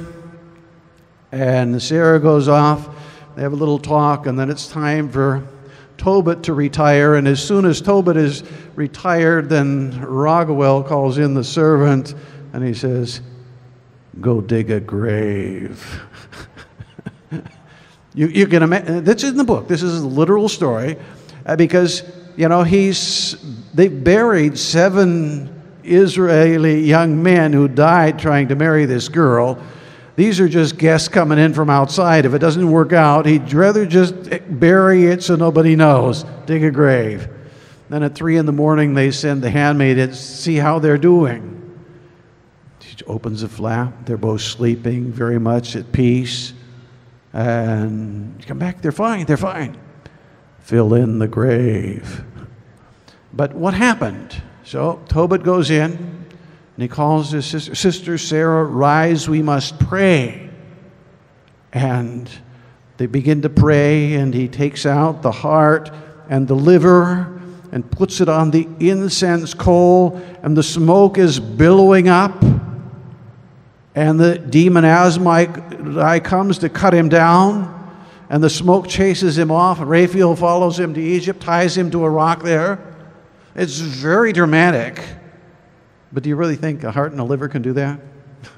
and 1.32 1.82
Sarah 1.82 2.20
goes 2.20 2.48
off. 2.48 2.88
They 3.36 3.42
have 3.42 3.54
a 3.54 3.58
little 3.58 3.80
talk, 3.80 4.28
and 4.28 4.38
then 4.38 4.52
it's 4.52 4.68
time 4.68 5.10
for 5.10 5.48
Tobit 5.98 6.44
to 6.44 6.54
retire. 6.54 7.16
And 7.16 7.28
as 7.28 7.44
soon 7.44 7.66
as 7.66 7.82
Tobit 7.82 8.18
is 8.18 8.44
retired, 8.76 9.50
then 9.50 9.92
Raguel 10.02 10.86
calls 10.86 11.18
in 11.18 11.34
the 11.34 11.44
servant 11.44 12.14
and 12.54 12.64
he 12.64 12.74
says, 12.74 13.22
Go 14.22 14.40
dig 14.40 14.72
a 14.72 14.80
grave. 14.80 16.02
you, 18.14 18.28
you 18.28 18.48
can 18.48 18.64
imagine, 18.64 19.04
that's 19.04 19.24
in 19.24 19.36
the 19.36 19.44
book. 19.44 19.68
This 19.68 19.84
is 19.84 20.02
a 20.02 20.08
literal 20.08 20.48
story 20.48 20.98
uh, 21.46 21.56
because 21.56 22.04
you 22.38 22.50
know, 22.50 22.64
he's, 22.64 23.38
they 23.74 23.88
buried 23.88 24.58
seven 24.58 25.52
Israeli 25.84 26.82
young 26.82 27.22
men 27.22 27.54
who 27.54 27.68
died 27.68 28.20
trying 28.20 28.50
to 28.50 28.56
marry 28.56 28.86
this 28.86 29.08
girl. 29.08 29.62
These 30.16 30.40
are 30.40 30.48
just 30.48 30.78
guests 30.78 31.08
coming 31.08 31.38
in 31.38 31.54
from 31.54 31.70
outside. 31.70 32.26
If 32.26 32.34
it 32.34 32.40
doesn't 32.40 32.72
work 32.72 32.94
out, 32.94 33.26
he'd 33.26 33.52
rather 33.54 33.86
just 33.86 34.16
bury 34.60 35.06
it 35.06 35.24
so 35.24 35.36
nobody 35.36 35.76
knows, 35.76 36.24
dig 36.46 36.64
a 36.64 36.72
grave. 36.72 37.28
Then 37.90 38.02
at 38.02 38.16
three 38.16 38.38
in 38.38 38.46
the 38.46 38.52
morning, 38.52 38.94
they 38.94 39.12
send 39.12 39.42
the 39.42 39.50
handmaid 39.50 39.98
to 39.98 40.16
see 40.16 40.56
how 40.56 40.80
they're 40.80 40.98
doing. 40.98 41.52
She 42.80 42.96
opens 43.06 43.42
the 43.42 43.50
flap. 43.50 44.06
They're 44.06 44.18
both 44.18 44.42
sleeping, 44.42 45.12
very 45.12 45.40
much 45.40 45.76
at 45.76 45.92
peace. 45.92 46.54
And 47.34 48.44
come 48.48 48.58
back, 48.58 48.82
they're 48.82 48.92
fine, 48.94 49.26
they're 49.26 49.38
fine 49.38 49.78
fill 50.66 50.96
in 50.96 51.20
the 51.20 51.28
grave. 51.28 52.24
But 53.32 53.54
what 53.54 53.76
happened? 53.76 54.42
So 54.64 55.00
Tobit 55.08 55.44
goes 55.44 55.70
in 55.70 56.25
and 56.76 56.84
he 56.84 56.88
calls 56.88 57.32
his 57.32 57.46
sister, 57.46 57.74
sister 57.74 58.18
Sarah, 58.18 58.64
Rise, 58.66 59.30
we 59.30 59.42
must 59.42 59.80
pray. 59.80 60.50
And 61.72 62.30
they 62.98 63.06
begin 63.06 63.42
to 63.44 63.50
pray, 63.50 64.14
and 64.16 64.34
he 64.34 64.48
takes 64.48 64.86
out 64.86 65.22
the 65.22 65.32
heart 65.32 65.90
and 66.30 66.48
the 66.48 66.56
liver 66.56 67.32
and 67.72 67.90
puts 67.92 68.22
it 68.22 68.30
on 68.30 68.52
the 68.52 68.68
incense 68.80 69.54
coal, 69.54 70.22
and 70.44 70.56
the 70.56 70.64
smoke 70.64 71.18
is 71.18 71.40
billowing 71.40 72.08
up. 72.08 72.44
And 73.96 74.20
the 74.20 74.38
demon 74.38 74.84
Asmai 74.84 76.24
comes 76.24 76.58
to 76.60 76.70
cut 76.70 76.94
him 76.94 77.10
down. 77.10 77.72
and 78.30 78.44
the 78.44 78.50
smoke 78.50 78.88
chases 78.88 79.38
him 79.38 79.52
off. 79.52 79.80
Raphael 79.82 80.36
follows 80.36 80.80
him 80.80 80.94
to 80.94 81.02
Egypt, 81.02 81.42
ties 81.42 81.78
him 81.78 81.92
to 81.92 82.04
a 82.04 82.10
rock 82.10 82.44
there. 82.44 82.80
It's 83.56 83.80
very 83.80 84.34
dramatic. 84.34 85.02
But 86.16 86.24
do 86.24 86.30
you 86.30 86.38
really 86.38 86.56
think 86.56 86.86
a 86.86 86.92
heart 86.92 87.12
and 87.12 87.20
a 87.20 87.26
liver 87.26 87.50
can 87.50 87.62
do 87.62 87.74
that? 87.74 88.00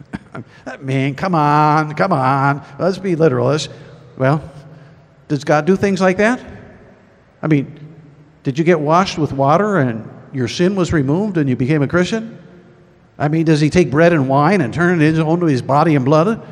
I 0.68 0.78
mean, 0.78 1.16
come 1.16 1.34
on, 1.34 1.96
come 1.96 2.14
on. 2.14 2.64
Let's 2.78 3.00
be 3.00 3.16
literalists. 3.16 3.70
Well, 4.16 4.48
does 5.28 5.44
God 5.44 5.66
do 5.66 5.76
things 5.76 6.00
like 6.00 6.18
that? 6.18 6.40
I 7.42 7.48
mean, 7.48 7.96
did 8.44 8.60
you 8.60 8.64
get 8.64 8.80
washed 8.80 9.18
with 9.18 9.34
water 9.34 9.78
and 9.78 10.08
your 10.32 10.48
sin 10.48 10.76
was 10.76 10.94
removed 10.94 11.38
and 11.38 11.50
you 11.50 11.56
became 11.56 11.82
a 11.82 11.88
Christian? 11.88 12.38
I 13.18 13.28
mean, 13.28 13.46
does 13.46 13.60
he 13.60 13.72
take 13.72 13.90
bread 13.90 14.14
and 14.14 14.30
wine 14.30 14.62
and 14.62 14.72
turn 14.72 15.02
it 15.02 15.18
into 15.18 15.46
his 15.48 15.64
body 15.64 15.96
and 15.96 16.06
blood? 16.06 16.48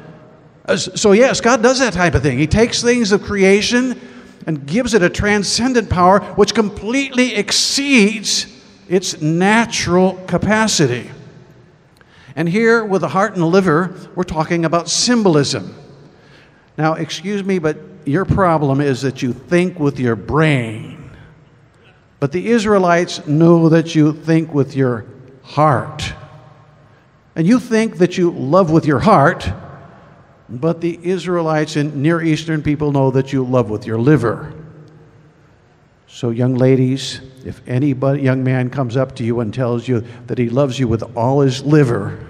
Uh, 0.66 0.76
so, 0.76 1.12
yes, 1.12 1.40
God 1.40 1.62
does 1.62 1.78
that 1.82 1.94
type 1.94 2.16
of 2.16 2.24
thing. 2.24 2.40
He 2.40 2.48
takes 2.48 2.82
things 2.82 3.12
of 3.12 3.22
creation 3.22 4.02
and 4.48 4.66
gives 4.66 4.96
it 4.96 5.04
a 5.04 5.10
transcendent 5.12 5.88
power 5.88 6.22
which 6.34 6.56
completely 6.56 7.36
exceeds 7.36 8.55
its 8.88 9.22
natural 9.22 10.14
capacity. 10.28 11.10
And 12.36 12.50
here, 12.50 12.84
with 12.84 13.02
the 13.02 13.08
heart 13.08 13.34
and 13.34 13.42
the 13.42 13.48
liver, 13.48 13.96
we're 14.16 14.24
talking 14.24 14.66
about 14.66 14.90
symbolism. 14.90 15.74
Now, 16.78 16.94
excuse 16.96 17.44
me, 17.44 17.60
but 17.60 17.78
your 18.06 18.26
problem 18.26 18.82
is 18.82 19.02
that 19.02 19.22
you 19.22 19.34
think 19.34 19.80
with 19.80 20.00
your 20.00 20.16
brain. 20.16 21.10
But 22.20 22.32
the 22.32 22.48
Israelites 22.48 23.26
know 23.26 23.70
that 23.70 23.96
you 23.96 24.14
think 24.14 24.54
with 24.54 24.76
your 24.76 25.06
heart. 25.44 26.14
And 27.36 27.48
you 27.48 27.60
think 27.60 27.98
that 27.98 28.18
you 28.18 28.32
love 28.32 28.72
with 28.72 28.86
your 28.86 29.00
heart, 29.00 29.50
but 30.50 30.82
the 30.82 31.00
Israelites 31.04 31.76
and 31.76 31.98
Near 31.98 32.22
Eastern 32.22 32.64
people 32.64 32.92
know 32.92 33.12
that 33.12 33.34
you 33.34 33.44
love 33.44 33.70
with 33.70 33.86
your 33.86 34.00
liver. 34.00 34.54
So, 36.16 36.30
young 36.30 36.56
ladies, 36.56 37.20
if 37.44 37.62
any 37.68 37.90
young 37.90 38.42
man 38.42 38.70
comes 38.70 38.96
up 38.96 39.18
to 39.18 39.26
you 39.26 39.42
and 39.42 39.54
tells 39.54 39.86
you 39.86 40.06
that 40.28 40.38
he 40.38 40.48
loves 40.50 40.80
you 40.80 40.88
with 40.88 41.04
all 41.14 41.42
his 41.42 41.62
liver, 41.66 42.26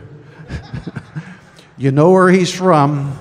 you 1.78 1.92
know 1.92 2.10
where 2.10 2.30
he's 2.30 2.52
from, 2.52 3.16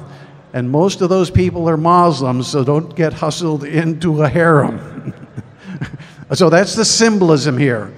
and 0.54 0.70
most 0.70 1.02
of 1.02 1.10
those 1.10 1.30
people 1.30 1.68
are 1.68 1.76
Muslims, 1.76 2.48
so 2.48 2.64
don't 2.64 2.96
get 2.96 3.12
hustled 3.12 3.64
into 3.64 4.22
a 4.22 4.28
harem. 4.30 5.12
so 6.32 6.48
that's 6.48 6.74
the 6.74 6.84
symbolism 6.86 7.58
here. 7.58 7.92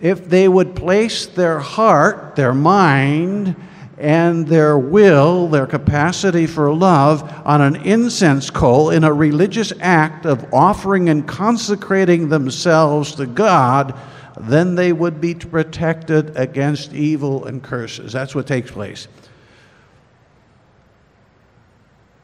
If 0.00 0.26
they 0.26 0.48
would 0.48 0.74
place 0.74 1.26
their 1.26 1.58
heart, 1.58 2.34
their 2.34 2.54
mind, 2.54 3.56
and 3.98 4.46
their 4.46 4.78
will, 4.78 5.48
their 5.48 5.66
capacity 5.66 6.46
for 6.46 6.72
love, 6.74 7.22
on 7.46 7.60
an 7.60 7.76
incense 7.76 8.50
coal 8.50 8.90
in 8.90 9.04
a 9.04 9.12
religious 9.12 9.72
act 9.80 10.26
of 10.26 10.52
offering 10.52 11.08
and 11.08 11.26
consecrating 11.28 12.28
themselves 12.28 13.14
to 13.14 13.26
God, 13.26 13.98
then 14.40 14.74
they 14.74 14.92
would 14.92 15.20
be 15.20 15.34
protected 15.34 16.36
against 16.36 16.92
evil 16.92 17.44
and 17.44 17.62
curses. 17.62 18.12
That's 18.12 18.34
what 18.34 18.46
takes 18.46 18.70
place. 18.70 19.06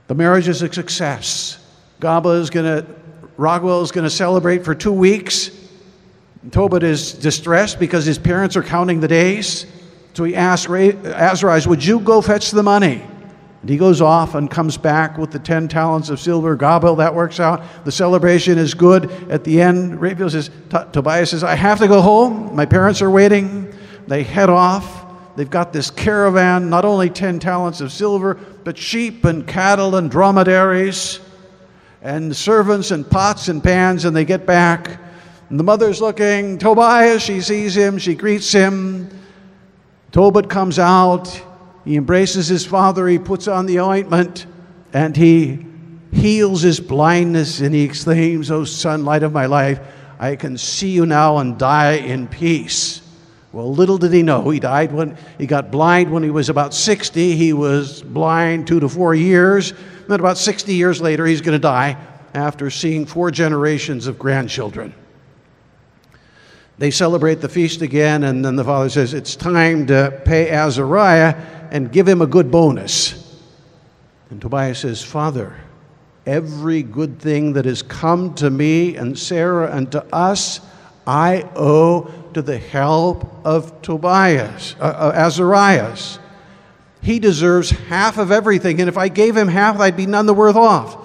The 0.08 0.14
marriage 0.16 0.48
is 0.48 0.60
a 0.62 0.72
success. 0.72 1.64
Gaba 2.00 2.30
is 2.30 2.50
going 2.50 2.66
to, 2.66 2.86
Raguel 3.38 3.82
is 3.82 3.92
going 3.92 4.04
to 4.04 4.10
celebrate 4.10 4.64
for 4.64 4.74
two 4.74 4.92
weeks. 4.92 5.50
Tobit 6.50 6.82
is 6.82 7.12
distressed 7.12 7.78
because 7.78 8.06
his 8.06 8.18
parents 8.18 8.56
are 8.56 8.62
counting 8.62 8.98
the 8.98 9.06
days. 9.06 9.66
So 10.20 10.24
he 10.24 10.36
asks 10.36 10.70
Azariah, 10.70 11.62
Would 11.66 11.82
you 11.82 11.98
go 11.98 12.20
fetch 12.20 12.50
the 12.50 12.62
money? 12.62 13.02
And 13.62 13.70
he 13.70 13.78
goes 13.78 14.02
off 14.02 14.34
and 14.34 14.50
comes 14.50 14.76
back 14.76 15.16
with 15.16 15.30
the 15.30 15.38
10 15.38 15.66
talents 15.68 16.10
of 16.10 16.20
silver. 16.20 16.58
Gabael, 16.58 16.98
that 16.98 17.14
works 17.14 17.40
out. 17.40 17.86
The 17.86 17.90
celebration 17.90 18.58
is 18.58 18.74
good. 18.74 19.10
At 19.30 19.44
the 19.44 19.62
end, 19.62 19.98
Raphael 19.98 20.28
says, 20.28 20.50
Tobias 20.92 21.30
says, 21.30 21.42
I 21.42 21.54
have 21.54 21.78
to 21.78 21.88
go 21.88 22.02
home. 22.02 22.54
My 22.54 22.66
parents 22.66 23.00
are 23.00 23.10
waiting. 23.10 23.72
They 24.08 24.22
head 24.22 24.50
off. 24.50 25.06
They've 25.36 25.48
got 25.48 25.72
this 25.72 25.90
caravan, 25.90 26.68
not 26.68 26.84
only 26.84 27.08
10 27.08 27.38
talents 27.38 27.80
of 27.80 27.90
silver, 27.90 28.34
but 28.34 28.76
sheep 28.76 29.24
and 29.24 29.46
cattle 29.46 29.96
and 29.96 30.10
dromedaries 30.10 31.20
and 32.02 32.36
servants 32.36 32.90
and 32.90 33.10
pots 33.10 33.48
and 33.48 33.64
pans. 33.64 34.04
And 34.04 34.14
they 34.14 34.26
get 34.26 34.44
back. 34.44 35.00
And 35.48 35.58
the 35.58 35.64
mother's 35.64 36.02
looking. 36.02 36.58
Tobias, 36.58 37.22
she 37.22 37.40
sees 37.40 37.74
him. 37.74 37.96
She 37.96 38.14
greets 38.14 38.52
him. 38.52 39.16
Tobit 40.12 40.50
comes 40.50 40.78
out, 40.78 41.40
he 41.84 41.96
embraces 41.96 42.48
his 42.48 42.66
father, 42.66 43.06
he 43.06 43.18
puts 43.18 43.46
on 43.46 43.66
the 43.66 43.80
ointment, 43.80 44.46
and 44.92 45.16
he 45.16 45.66
heals 46.12 46.62
his 46.62 46.80
blindness, 46.80 47.60
and 47.60 47.74
he 47.74 47.82
exclaims, 47.82 48.50
O 48.50 48.64
son, 48.64 49.04
light 49.04 49.22
of 49.22 49.32
my 49.32 49.46
life, 49.46 49.80
I 50.18 50.36
can 50.36 50.58
see 50.58 50.90
you 50.90 51.06
now 51.06 51.38
and 51.38 51.56
die 51.56 51.92
in 51.92 52.28
peace. 52.28 53.02
Well, 53.52 53.72
little 53.72 53.98
did 53.98 54.12
he 54.12 54.22
know, 54.22 54.50
he 54.50 54.60
died 54.60 54.92
when 54.92 55.16
he 55.38 55.46
got 55.46 55.70
blind 55.70 56.10
when 56.10 56.22
he 56.22 56.30
was 56.30 56.48
about 56.48 56.74
60. 56.74 57.36
He 57.36 57.52
was 57.52 58.02
blind 58.02 58.66
two 58.66 58.80
to 58.80 58.88
four 58.88 59.14
years. 59.14 59.72
Then, 60.06 60.20
about 60.20 60.38
60 60.38 60.74
years 60.74 61.00
later, 61.00 61.26
he's 61.26 61.40
going 61.40 61.56
to 61.56 61.58
die 61.58 61.96
after 62.34 62.70
seeing 62.70 63.06
four 63.06 63.30
generations 63.30 64.06
of 64.06 64.18
grandchildren. 64.18 64.94
They 66.80 66.90
celebrate 66.90 67.42
the 67.42 67.48
feast 67.50 67.82
again, 67.82 68.24
and 68.24 68.42
then 68.42 68.56
the 68.56 68.64
father 68.64 68.88
says, 68.88 69.12
It's 69.12 69.36
time 69.36 69.86
to 69.88 70.18
pay 70.24 70.48
Azariah 70.48 71.36
and 71.70 71.92
give 71.92 72.08
him 72.08 72.22
a 72.22 72.26
good 72.26 72.50
bonus. 72.50 73.38
And 74.30 74.40
Tobias 74.40 74.78
says, 74.78 75.02
Father, 75.02 75.54
every 76.24 76.82
good 76.82 77.20
thing 77.20 77.52
that 77.52 77.66
has 77.66 77.82
come 77.82 78.32
to 78.36 78.48
me 78.48 78.96
and 78.96 79.18
Sarah 79.18 79.70
and 79.70 79.92
to 79.92 80.02
us, 80.10 80.60
I 81.06 81.46
owe 81.54 82.10
to 82.32 82.40
the 82.40 82.56
help 82.56 83.30
of 83.44 83.82
Tobias, 83.82 84.74
uh, 84.80 84.84
uh, 84.84 85.12
Azarias. 85.14 86.18
He 87.02 87.18
deserves 87.18 87.68
half 87.68 88.16
of 88.16 88.32
everything, 88.32 88.80
and 88.80 88.88
if 88.88 88.96
I 88.96 89.08
gave 89.08 89.36
him 89.36 89.48
half, 89.48 89.78
I'd 89.80 89.98
be 89.98 90.06
none 90.06 90.24
the 90.24 90.32
worth 90.32 90.56
off. 90.56 90.96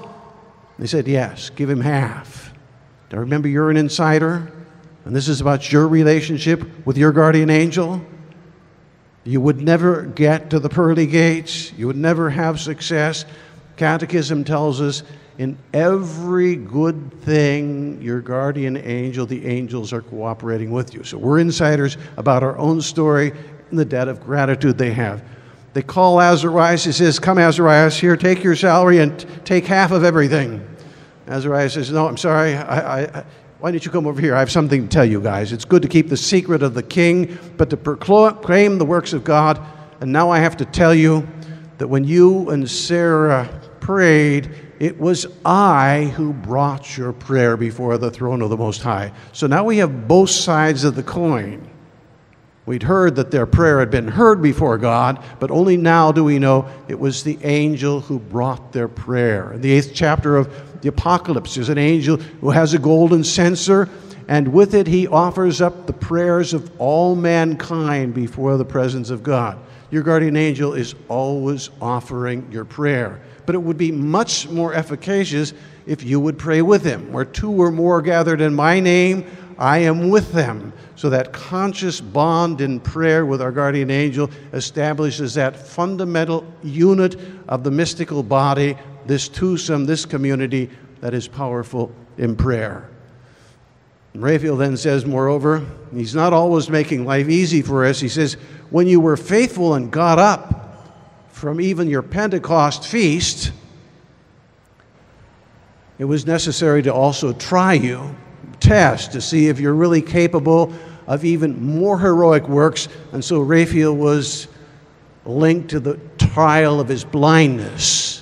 They 0.79 0.87
said, 0.87 1.05
Yes, 1.05 1.49
give 1.49 1.69
him 1.69 1.81
half. 1.81 2.53
Now 3.11 3.19
remember, 3.19 3.49
you're 3.49 3.69
an 3.69 3.75
insider 3.75 4.53
and 5.05 5.15
this 5.15 5.27
is 5.27 5.39
about 5.39 5.71
your 5.71 5.87
relationship 5.87 6.63
with 6.85 6.97
your 6.97 7.11
guardian 7.11 7.51
angel, 7.51 8.01
you 9.23 9.39
would 9.39 9.61
never 9.61 10.03
get 10.03 10.49
to 10.49 10.59
the 10.59 10.69
pearly 10.69 11.07
gates. 11.07 11.71
You 11.73 11.87
would 11.87 11.95
never 11.95 12.29
have 12.29 12.59
success. 12.59 13.25
Catechism 13.77 14.43
tells 14.43 14.81
us 14.81 15.03
in 15.37 15.57
every 15.73 16.55
good 16.55 17.11
thing, 17.21 18.01
your 18.01 18.21
guardian 18.21 18.77
angel, 18.77 19.25
the 19.25 19.45
angels 19.45 19.91
are 19.93 20.01
cooperating 20.01 20.71
with 20.71 20.93
you. 20.93 21.03
So 21.03 21.17
we're 21.17 21.39
insiders 21.39 21.97
about 22.17 22.41
our 22.41 22.57
own 22.57 22.81
story 22.81 23.33
and 23.69 23.77
the 23.77 23.85
debt 23.85 24.07
of 24.07 24.23
gratitude 24.23 24.77
they 24.77 24.93
have. 24.93 25.23
They 25.73 25.81
call 25.81 26.21
Azarias. 26.21 26.85
He 26.85 26.93
says, 26.93 27.19
Come, 27.19 27.37
Azarias, 27.37 27.99
here, 27.99 28.15
take 28.15 28.43
your 28.43 28.55
salary 28.55 28.99
and 28.99 29.25
take 29.43 29.65
half 29.65 29.91
of 29.91 30.03
everything. 30.03 30.65
Azarias 31.27 31.73
says, 31.73 31.91
No, 31.91 32.07
I'm 32.07 32.15
sorry. 32.15 32.55
I, 32.55 33.03
I, 33.03 33.25
why 33.59 33.71
don't 33.71 33.85
you 33.85 33.91
come 33.91 34.05
over 34.05 34.19
here? 34.19 34.35
I 34.35 34.39
have 34.39 34.51
something 34.51 34.83
to 34.83 34.87
tell 34.87 35.05
you 35.05 35.21
guys. 35.21 35.51
It's 35.51 35.65
good 35.65 35.81
to 35.81 35.87
keep 35.87 36.09
the 36.09 36.17
secret 36.17 36.61
of 36.61 36.73
the 36.73 36.83
king, 36.83 37.37
but 37.57 37.69
to 37.69 37.77
proclaim 37.77 38.77
the 38.77 38.85
works 38.85 39.13
of 39.13 39.23
God. 39.23 39.59
And 40.01 40.11
now 40.11 40.29
I 40.29 40.39
have 40.39 40.57
to 40.57 40.65
tell 40.65 40.93
you 40.93 41.27
that 41.77 41.87
when 41.87 42.03
you 42.03 42.49
and 42.49 42.69
Sarah 42.69 43.49
prayed, 43.79 44.49
it 44.79 44.99
was 44.99 45.25
I 45.45 46.11
who 46.15 46.33
brought 46.33 46.97
your 46.97 47.13
prayer 47.13 47.55
before 47.55 47.97
the 47.97 48.11
throne 48.11 48.41
of 48.41 48.49
the 48.49 48.57
Most 48.57 48.81
High. 48.81 49.13
So 49.31 49.47
now 49.47 49.63
we 49.63 49.77
have 49.77 50.07
both 50.07 50.29
sides 50.29 50.83
of 50.83 50.95
the 50.95 51.03
coin. 51.03 51.69
We'd 52.65 52.83
heard 52.83 53.15
that 53.17 53.29
their 53.29 53.45
prayer 53.45 53.79
had 53.79 53.91
been 53.91 54.07
heard 54.07 54.41
before 54.41 54.77
God, 54.77 55.23
but 55.39 55.51
only 55.51 55.77
now 55.77 56.11
do 56.11 56.23
we 56.23 56.39
know 56.39 56.67
it 56.87 56.99
was 56.99 57.23
the 57.23 57.37
angel 57.43 58.01
who 58.01 58.17
brought 58.17 58.73
their 58.73 58.87
prayer. 58.87 59.53
In 59.53 59.61
the 59.61 59.71
eighth 59.71 59.91
chapter 59.93 60.35
of 60.35 60.64
the 60.85 60.89
Apocalypse, 60.89 61.55
there's 61.55 61.69
an 61.69 61.79
angel 61.79 62.17
who 62.17 62.51
has 62.51 62.75
a 62.75 62.77
golden 62.77 63.23
censer, 63.23 63.89
and 64.27 64.53
with 64.53 64.75
it 64.75 64.85
he 64.85 65.07
offers 65.07 65.59
up 65.59 65.87
the 65.87 65.93
prayers 65.93 66.53
of 66.53 66.69
all 66.79 67.15
mankind 67.15 68.13
before 68.13 68.55
the 68.55 68.65
presence 68.65 69.09
of 69.09 69.23
God. 69.23 69.57
Your 69.89 70.03
guardian 70.03 70.37
angel 70.37 70.75
is 70.75 70.93
always 71.09 71.71
offering 71.81 72.47
your 72.51 72.65
prayer, 72.65 73.19
but 73.47 73.55
it 73.55 73.57
would 73.57 73.79
be 73.79 73.91
much 73.91 74.47
more 74.47 74.75
efficacious 74.75 75.55
if 75.87 76.03
you 76.03 76.19
would 76.19 76.37
pray 76.37 76.61
with 76.61 76.83
him. 76.83 77.11
Where 77.11 77.25
two 77.25 77.49
or 77.51 77.71
more 77.71 77.99
gathered 77.99 78.39
in 78.39 78.53
my 78.53 78.79
name, 78.79 79.25
I 79.57 79.79
am 79.79 80.11
with 80.11 80.33
them. 80.33 80.71
So 80.95 81.09
that 81.09 81.33
conscious 81.33 81.99
bond 81.99 82.61
in 82.61 82.79
prayer 82.79 83.25
with 83.25 83.41
our 83.41 83.51
guardian 83.51 83.89
angel 83.89 84.29
establishes 84.53 85.33
that 85.33 85.57
fundamental 85.57 86.45
unit 86.61 87.17
of 87.47 87.63
the 87.63 87.71
mystical 87.71 88.21
body, 88.21 88.77
this 89.05 89.29
twosome, 89.29 89.85
this 89.85 90.05
community 90.05 90.69
that 91.01 91.13
is 91.13 91.27
powerful 91.27 91.91
in 92.17 92.35
prayer. 92.35 92.89
Raphael 94.13 94.55
then 94.55 94.77
says, 94.77 95.05
moreover, 95.05 95.65
he's 95.93 96.15
not 96.15 96.33
always 96.33 96.69
making 96.69 97.05
life 97.05 97.27
easy 97.27 97.61
for 97.61 97.85
us. 97.85 97.99
He 97.99 98.07
says, 98.07 98.33
when 98.69 98.87
you 98.87 98.99
were 98.99 99.17
faithful 99.17 99.73
and 99.73 99.91
got 99.91 100.19
up 100.19 100.87
from 101.29 101.59
even 101.59 101.89
your 101.89 102.01
Pentecost 102.01 102.87
feast, 102.87 103.51
it 105.99 106.05
was 106.05 106.25
necessary 106.25 106.81
to 106.83 106.93
also 106.93 107.33
try 107.33 107.73
you, 107.73 108.15
test 108.59 109.11
to 109.11 109.21
see 109.21 109.47
if 109.47 109.59
you're 109.59 109.73
really 109.73 110.01
capable 110.01 110.73
of 111.07 111.25
even 111.25 111.63
more 111.63 111.99
heroic 111.99 112.47
works. 112.47 112.87
And 113.11 113.23
so 113.23 113.41
Raphael 113.41 113.95
was 113.95 114.47
linked 115.25 115.69
to 115.69 115.79
the 115.79 115.99
trial 116.17 116.79
of 116.79 116.87
his 116.87 117.03
blindness. 117.03 118.14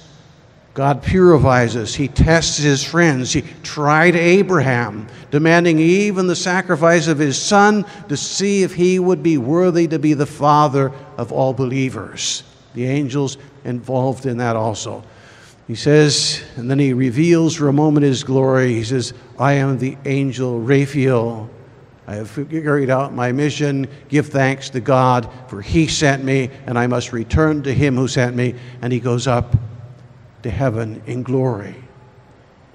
God 0.74 1.04
purifies 1.04 1.76
us. 1.76 1.94
He 1.94 2.08
tests 2.08 2.58
his 2.58 2.84
friends. 2.84 3.32
He 3.32 3.44
tried 3.62 4.16
Abraham, 4.16 5.08
demanding 5.30 5.78
even 5.78 6.26
the 6.26 6.36
sacrifice 6.36 7.08
of 7.08 7.20
his 7.20 7.40
son 7.40 7.86
to 8.10 8.18
see 8.18 8.64
if 8.64 8.74
he 8.74 8.98
would 8.98 9.22
be 9.22 9.38
worthy 9.38 9.88
to 9.88 10.00
be 10.00 10.16
the 10.16 10.26
father 10.26 10.92
of 11.18 11.32
all 11.32 11.54
believers. 11.54 12.44
The 12.74 12.86
angels 12.86 13.38
involved 13.66 14.26
in 14.26 14.38
that 14.38 14.56
also. 14.56 15.04
He 15.68 15.76
says, 15.76 16.44
and 16.56 16.70
then 16.70 16.80
he 16.80 16.92
reveals 16.94 17.56
for 17.56 17.68
a 17.68 17.74
moment 17.74 18.04
his 18.04 18.24
glory. 18.24 18.74
He 18.74 18.84
says, 18.84 19.14
I 19.38 19.54
am 19.54 19.78
the 19.78 19.96
angel 20.06 20.60
Raphael. 20.60 21.50
I 22.08 22.16
have 22.16 22.34
carried 22.50 22.90
out 22.90 23.14
my 23.14 23.32
mission. 23.32 23.88
Give 24.10 24.28
thanks 24.28 24.72
to 24.72 24.82
God, 24.82 25.30
for 25.48 25.62
he 25.62 25.88
sent 25.88 26.24
me, 26.24 26.50
and 26.66 26.78
I 26.78 26.88
must 26.88 27.14
return 27.14 27.64
to 27.64 27.74
him 27.74 27.96
who 27.96 28.08
sent 28.08 28.36
me. 28.36 28.56
And 28.82 28.92
he 28.92 29.00
goes 29.00 29.28
up 29.28 29.56
to 30.44 30.50
heaven 30.50 31.02
in 31.08 31.24
glory. 31.24 31.76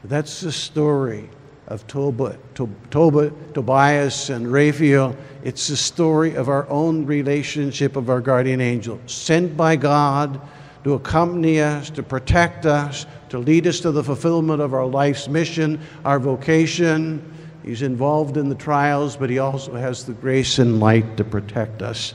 That's 0.04 0.40
the 0.40 0.52
story 0.52 1.28
of 1.66 1.86
Toba, 1.86 2.38
Tobias 2.54 4.30
and 4.30 4.50
Raphael. 4.50 5.14
It's 5.44 5.68
the 5.68 5.76
story 5.76 6.34
of 6.34 6.48
our 6.48 6.68
own 6.70 7.04
relationship 7.04 7.94
of 7.96 8.08
our 8.08 8.20
guardian 8.20 8.60
angel, 8.60 8.98
sent 9.06 9.56
by 9.56 9.76
God 9.76 10.40
to 10.84 10.94
accompany 10.94 11.60
us, 11.60 11.90
to 11.90 12.02
protect 12.02 12.64
us, 12.64 13.04
to 13.28 13.38
lead 13.38 13.66
us 13.66 13.80
to 13.80 13.92
the 13.92 14.02
fulfillment 14.02 14.62
of 14.62 14.72
our 14.72 14.86
life's 14.86 15.28
mission, 15.28 15.78
our 16.04 16.18
vocation. 16.18 17.22
He's 17.62 17.82
involved 17.82 18.38
in 18.38 18.48
the 18.48 18.54
trials, 18.54 19.14
but 19.14 19.28
he 19.28 19.38
also 19.38 19.74
has 19.74 20.04
the 20.04 20.14
grace 20.14 20.58
and 20.58 20.80
light 20.80 21.18
to 21.18 21.24
protect 21.24 21.82
us. 21.82 22.14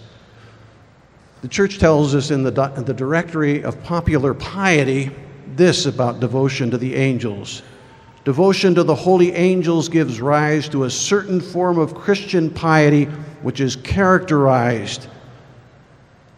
The 1.41 1.47
church 1.47 1.77
tells 1.77 2.15
us 2.15 2.31
in 2.31 2.41
the, 2.41 2.73
in 2.75 2.85
the 2.85 2.93
directory 2.93 3.63
of 3.63 3.83
popular 3.83 4.33
piety 4.33 5.11
this 5.55 5.85
about 5.85 6.19
devotion 6.19 6.71
to 6.71 6.77
the 6.77 6.95
angels. 6.95 7.61
Devotion 8.25 8.73
to 8.75 8.83
the 8.83 8.95
holy 8.95 9.33
angels 9.33 9.89
gives 9.89 10.21
rise 10.21 10.69
to 10.69 10.85
a 10.85 10.89
certain 10.89 11.41
form 11.41 11.77
of 11.77 11.93
Christian 11.93 12.49
piety 12.49 13.05
which 13.41 13.59
is 13.59 13.75
characterized 13.75 15.07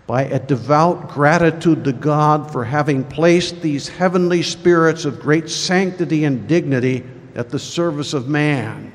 by 0.08 0.24
a 0.24 0.40
devout 0.40 1.10
gratitude 1.10 1.84
to 1.84 1.94
God 1.94 2.52
for 2.52 2.64
having 2.64 3.04
placed 3.04 3.62
these 3.62 3.88
heavenly 3.88 4.42
spirits 4.42 5.06
of 5.06 5.20
great 5.20 5.50
sanctity 5.50 6.26
and 6.26 6.48
dignity 6.48 7.04
at 7.36 7.50
the 7.50 7.60
service 7.60 8.14
of 8.14 8.28
man. 8.28 8.92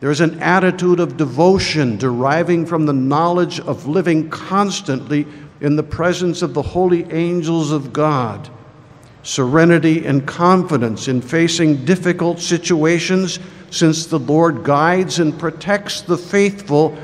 There's 0.00 0.20
an 0.20 0.40
attitude 0.40 0.98
of 0.98 1.16
devotion 1.16 1.96
deriving 1.96 2.66
from 2.66 2.86
the 2.86 2.92
knowledge 2.92 3.60
of 3.60 3.86
living 3.86 4.28
constantly 4.30 5.26
in 5.60 5.76
the 5.76 5.82
presence 5.84 6.42
of 6.42 6.54
the 6.54 6.62
holy 6.62 7.10
angels 7.12 7.70
of 7.70 7.92
God 7.92 8.50
serenity 9.22 10.04
and 10.04 10.26
confidence 10.26 11.08
in 11.08 11.20
facing 11.20 11.84
difficult 11.84 12.40
situations, 12.40 13.38
since 13.70 14.06
the 14.06 14.18
Lord 14.18 14.64
guides 14.64 15.18
and 15.18 15.38
protects 15.38 16.02
the 16.02 16.18
faithful 16.18 16.96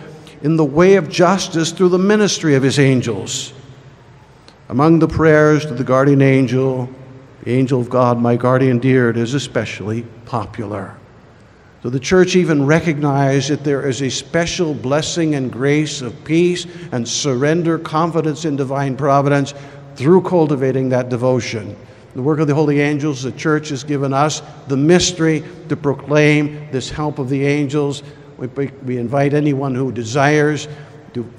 in 0.42 0.56
the 0.56 0.64
way 0.64 0.96
of 0.96 1.08
justice 1.08 1.72
through 1.72 1.88
the 1.88 1.98
ministry 1.98 2.54
of 2.54 2.62
his 2.62 2.78
angels. 2.78 3.52
Among 4.68 4.98
the 4.98 5.08
prayers 5.08 5.64
to 5.66 5.74
the 5.74 5.84
guardian 5.84 6.20
angel, 6.20 6.90
the 7.42 7.52
angel 7.52 7.80
of 7.80 7.88
God, 7.88 8.20
my 8.20 8.36
guardian 8.36 8.78
dear, 8.78 9.08
it 9.08 9.16
is 9.16 9.34
especially 9.34 10.02
popular. 10.26 10.94
So 11.82 11.90
the 11.90 12.00
church 12.00 12.36
even 12.36 12.66
recognized 12.66 13.50
that 13.50 13.64
there 13.64 13.88
is 13.88 14.02
a 14.02 14.10
special 14.10 14.74
blessing 14.74 15.36
and 15.36 15.50
grace 15.50 16.02
of 16.02 16.24
peace 16.24 16.66
and 16.92 17.08
surrender, 17.08 17.78
confidence 17.78 18.44
in 18.44 18.56
divine 18.56 18.96
providence 18.96 19.54
through 19.94 20.22
cultivating 20.22 20.88
that 20.90 21.08
devotion 21.08 21.76
the 22.14 22.22
work 22.22 22.40
of 22.40 22.46
the 22.46 22.54
holy 22.54 22.80
angels, 22.80 23.22
the 23.22 23.32
church 23.32 23.68
has 23.68 23.84
given 23.84 24.12
us 24.12 24.42
the 24.66 24.76
mystery 24.76 25.44
to 25.68 25.76
proclaim 25.76 26.70
this 26.70 26.90
help 26.90 27.18
of 27.18 27.28
the 27.28 27.44
angels. 27.44 28.02
We, 28.38 28.46
we 28.46 28.98
invite 28.98 29.34
anyone 29.34 29.74
who 29.74 29.92
desires 29.92 30.68
to 31.14 31.30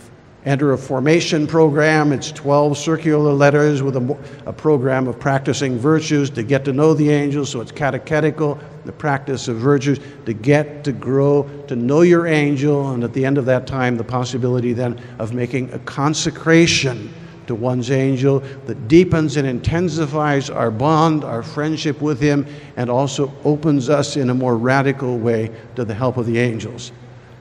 enter 0.46 0.72
a 0.72 0.78
formation 0.78 1.46
program. 1.48 2.12
It's 2.12 2.32
12 2.32 2.78
circular 2.78 3.34
letters 3.34 3.84
with 3.84 3.98
a, 3.98 4.18
a, 4.46 4.54
program 4.54 5.08
of 5.08 5.20
practicing 5.20 5.78
virtues 5.78 6.30
to 6.32 6.44
get 6.44 6.64
to 6.66 6.74
know 6.74 6.94
the 6.94 7.10
angels. 7.10 7.50
So 7.50 7.62
it's 7.62 7.72
catechetical, 7.72 8.58
the 8.86 8.92
practice 8.92 9.48
of 9.48 9.58
virtues, 9.58 10.00
to 10.26 10.34
get 10.34 10.84
to 10.86 10.92
grow, 10.92 11.44
to 11.68 11.76
know 11.76 12.02
your 12.02 12.26
angel, 12.26 12.92
and 12.92 13.04
at 13.04 13.14
the 13.14 13.26
end 13.26 13.38
of 13.38 13.46
that 13.46 13.68
time, 13.68 13.98
the 13.98 14.04
possibility 14.04 14.72
then 14.72 15.00
of 15.20 15.34
making 15.34 15.74
a 15.74 15.80
consecration 15.80 17.14
to 17.50 17.56
one's 17.56 17.90
angel 17.90 18.42
that 18.68 18.88
deepens 18.88 19.36
and 19.36 19.48
intensifies 19.48 20.52
our 20.52 20.70
bond, 20.70 21.24
our 21.24 21.42
friendship 21.42 22.00
with 22.00 22.20
Him, 22.20 22.46
and 22.78 22.92
also 22.92 23.34
opens 23.44 23.90
us 23.90 24.18
in 24.18 24.30
a 24.30 24.36
more 24.36 24.56
radical 24.56 25.18
way 25.18 25.50
to 25.76 25.84
the 25.84 25.96
help 25.96 26.18
of 26.18 26.28
the 26.28 26.38
angels. 26.38 26.92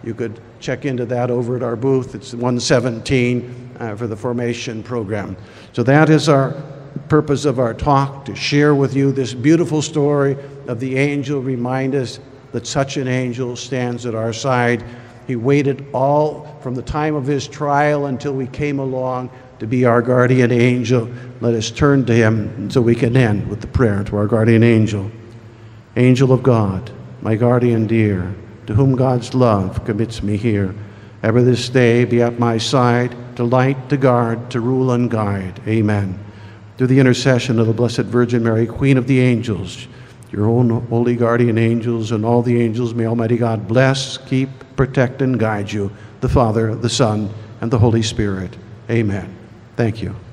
You 0.02 0.14
could 0.14 0.40
check 0.60 0.86
into 0.86 1.04
that 1.04 1.30
over 1.30 1.56
at 1.56 1.62
our 1.62 1.76
booth. 1.76 2.14
It's 2.14 2.32
117 2.32 3.76
uh, 3.78 3.96
for 3.96 4.06
the 4.06 4.16
formation 4.16 4.82
program. 4.82 5.36
So 5.74 5.82
that 5.82 6.08
is 6.08 6.30
our 6.30 6.52
purpose 7.10 7.44
of 7.44 7.58
our 7.58 7.74
talk 7.74 8.24
to 8.24 8.34
share 8.34 8.74
with 8.74 8.96
you 8.96 9.12
this 9.12 9.34
beautiful 9.34 9.82
story 9.82 10.38
of 10.68 10.80
the 10.80 10.96
angel. 10.96 11.42
Remind 11.42 11.94
us 11.94 12.18
that 12.52 12.66
such 12.66 12.96
an 12.96 13.08
angel 13.08 13.56
stands 13.56 14.06
at 14.06 14.14
our 14.14 14.32
side. 14.32 14.82
He 15.26 15.36
waited 15.36 15.84
all 15.92 16.58
from 16.62 16.74
the 16.74 16.80
time 16.80 17.14
of 17.14 17.26
his 17.26 17.46
trial 17.46 18.06
until 18.06 18.32
we 18.32 18.46
came 18.46 18.78
along 18.78 19.28
to 19.58 19.66
be 19.66 19.84
our 19.84 20.02
guardian 20.02 20.52
angel. 20.52 21.10
Let 21.40 21.54
us 21.54 21.70
turn 21.70 22.04
to 22.06 22.14
him 22.14 22.70
so 22.70 22.80
we 22.80 22.94
can 22.94 23.16
end 23.16 23.48
with 23.48 23.60
the 23.60 23.66
prayer 23.66 24.04
to 24.04 24.16
our 24.16 24.26
guardian 24.26 24.62
angel. 24.62 25.10
Angel 25.96 26.32
of 26.32 26.42
God, 26.42 26.90
my 27.22 27.34
guardian 27.34 27.86
dear, 27.86 28.34
to 28.66 28.74
whom 28.74 28.94
God's 28.94 29.34
love 29.34 29.84
commits 29.84 30.22
me 30.22 30.36
here, 30.36 30.74
ever 31.22 31.42
this 31.42 31.68
day 31.68 32.04
be 32.04 32.22
at 32.22 32.38
my 32.38 32.58
side, 32.58 33.16
to 33.36 33.44
light, 33.44 33.88
to 33.88 33.96
guard, 33.96 34.50
to 34.50 34.60
rule 34.60 34.92
and 34.92 35.10
guide. 35.10 35.60
Amen. 35.66 36.18
Through 36.76 36.88
the 36.88 37.00
intercession 37.00 37.58
of 37.58 37.66
the 37.66 37.72
Blessed 37.72 38.02
Virgin 38.02 38.44
Mary, 38.44 38.66
Queen 38.66 38.96
of 38.96 39.06
the 39.06 39.20
angels, 39.20 39.88
your 40.30 40.46
own 40.46 40.68
holy 40.86 41.16
guardian 41.16 41.58
angels 41.58 42.12
and 42.12 42.24
all 42.24 42.42
the 42.42 42.60
angels, 42.60 42.94
may 42.94 43.06
Almighty 43.06 43.36
God 43.36 43.66
bless, 43.66 44.18
keep, 44.18 44.50
protect, 44.76 45.22
and 45.22 45.40
guide 45.40 45.72
you, 45.72 45.90
the 46.20 46.28
Father, 46.28 46.74
the 46.74 46.90
Son, 46.90 47.32
and 47.60 47.70
the 47.70 47.78
Holy 47.78 48.02
Spirit. 48.02 48.56
Amen. 48.90 49.37
Thank 49.78 50.02
you. 50.02 50.27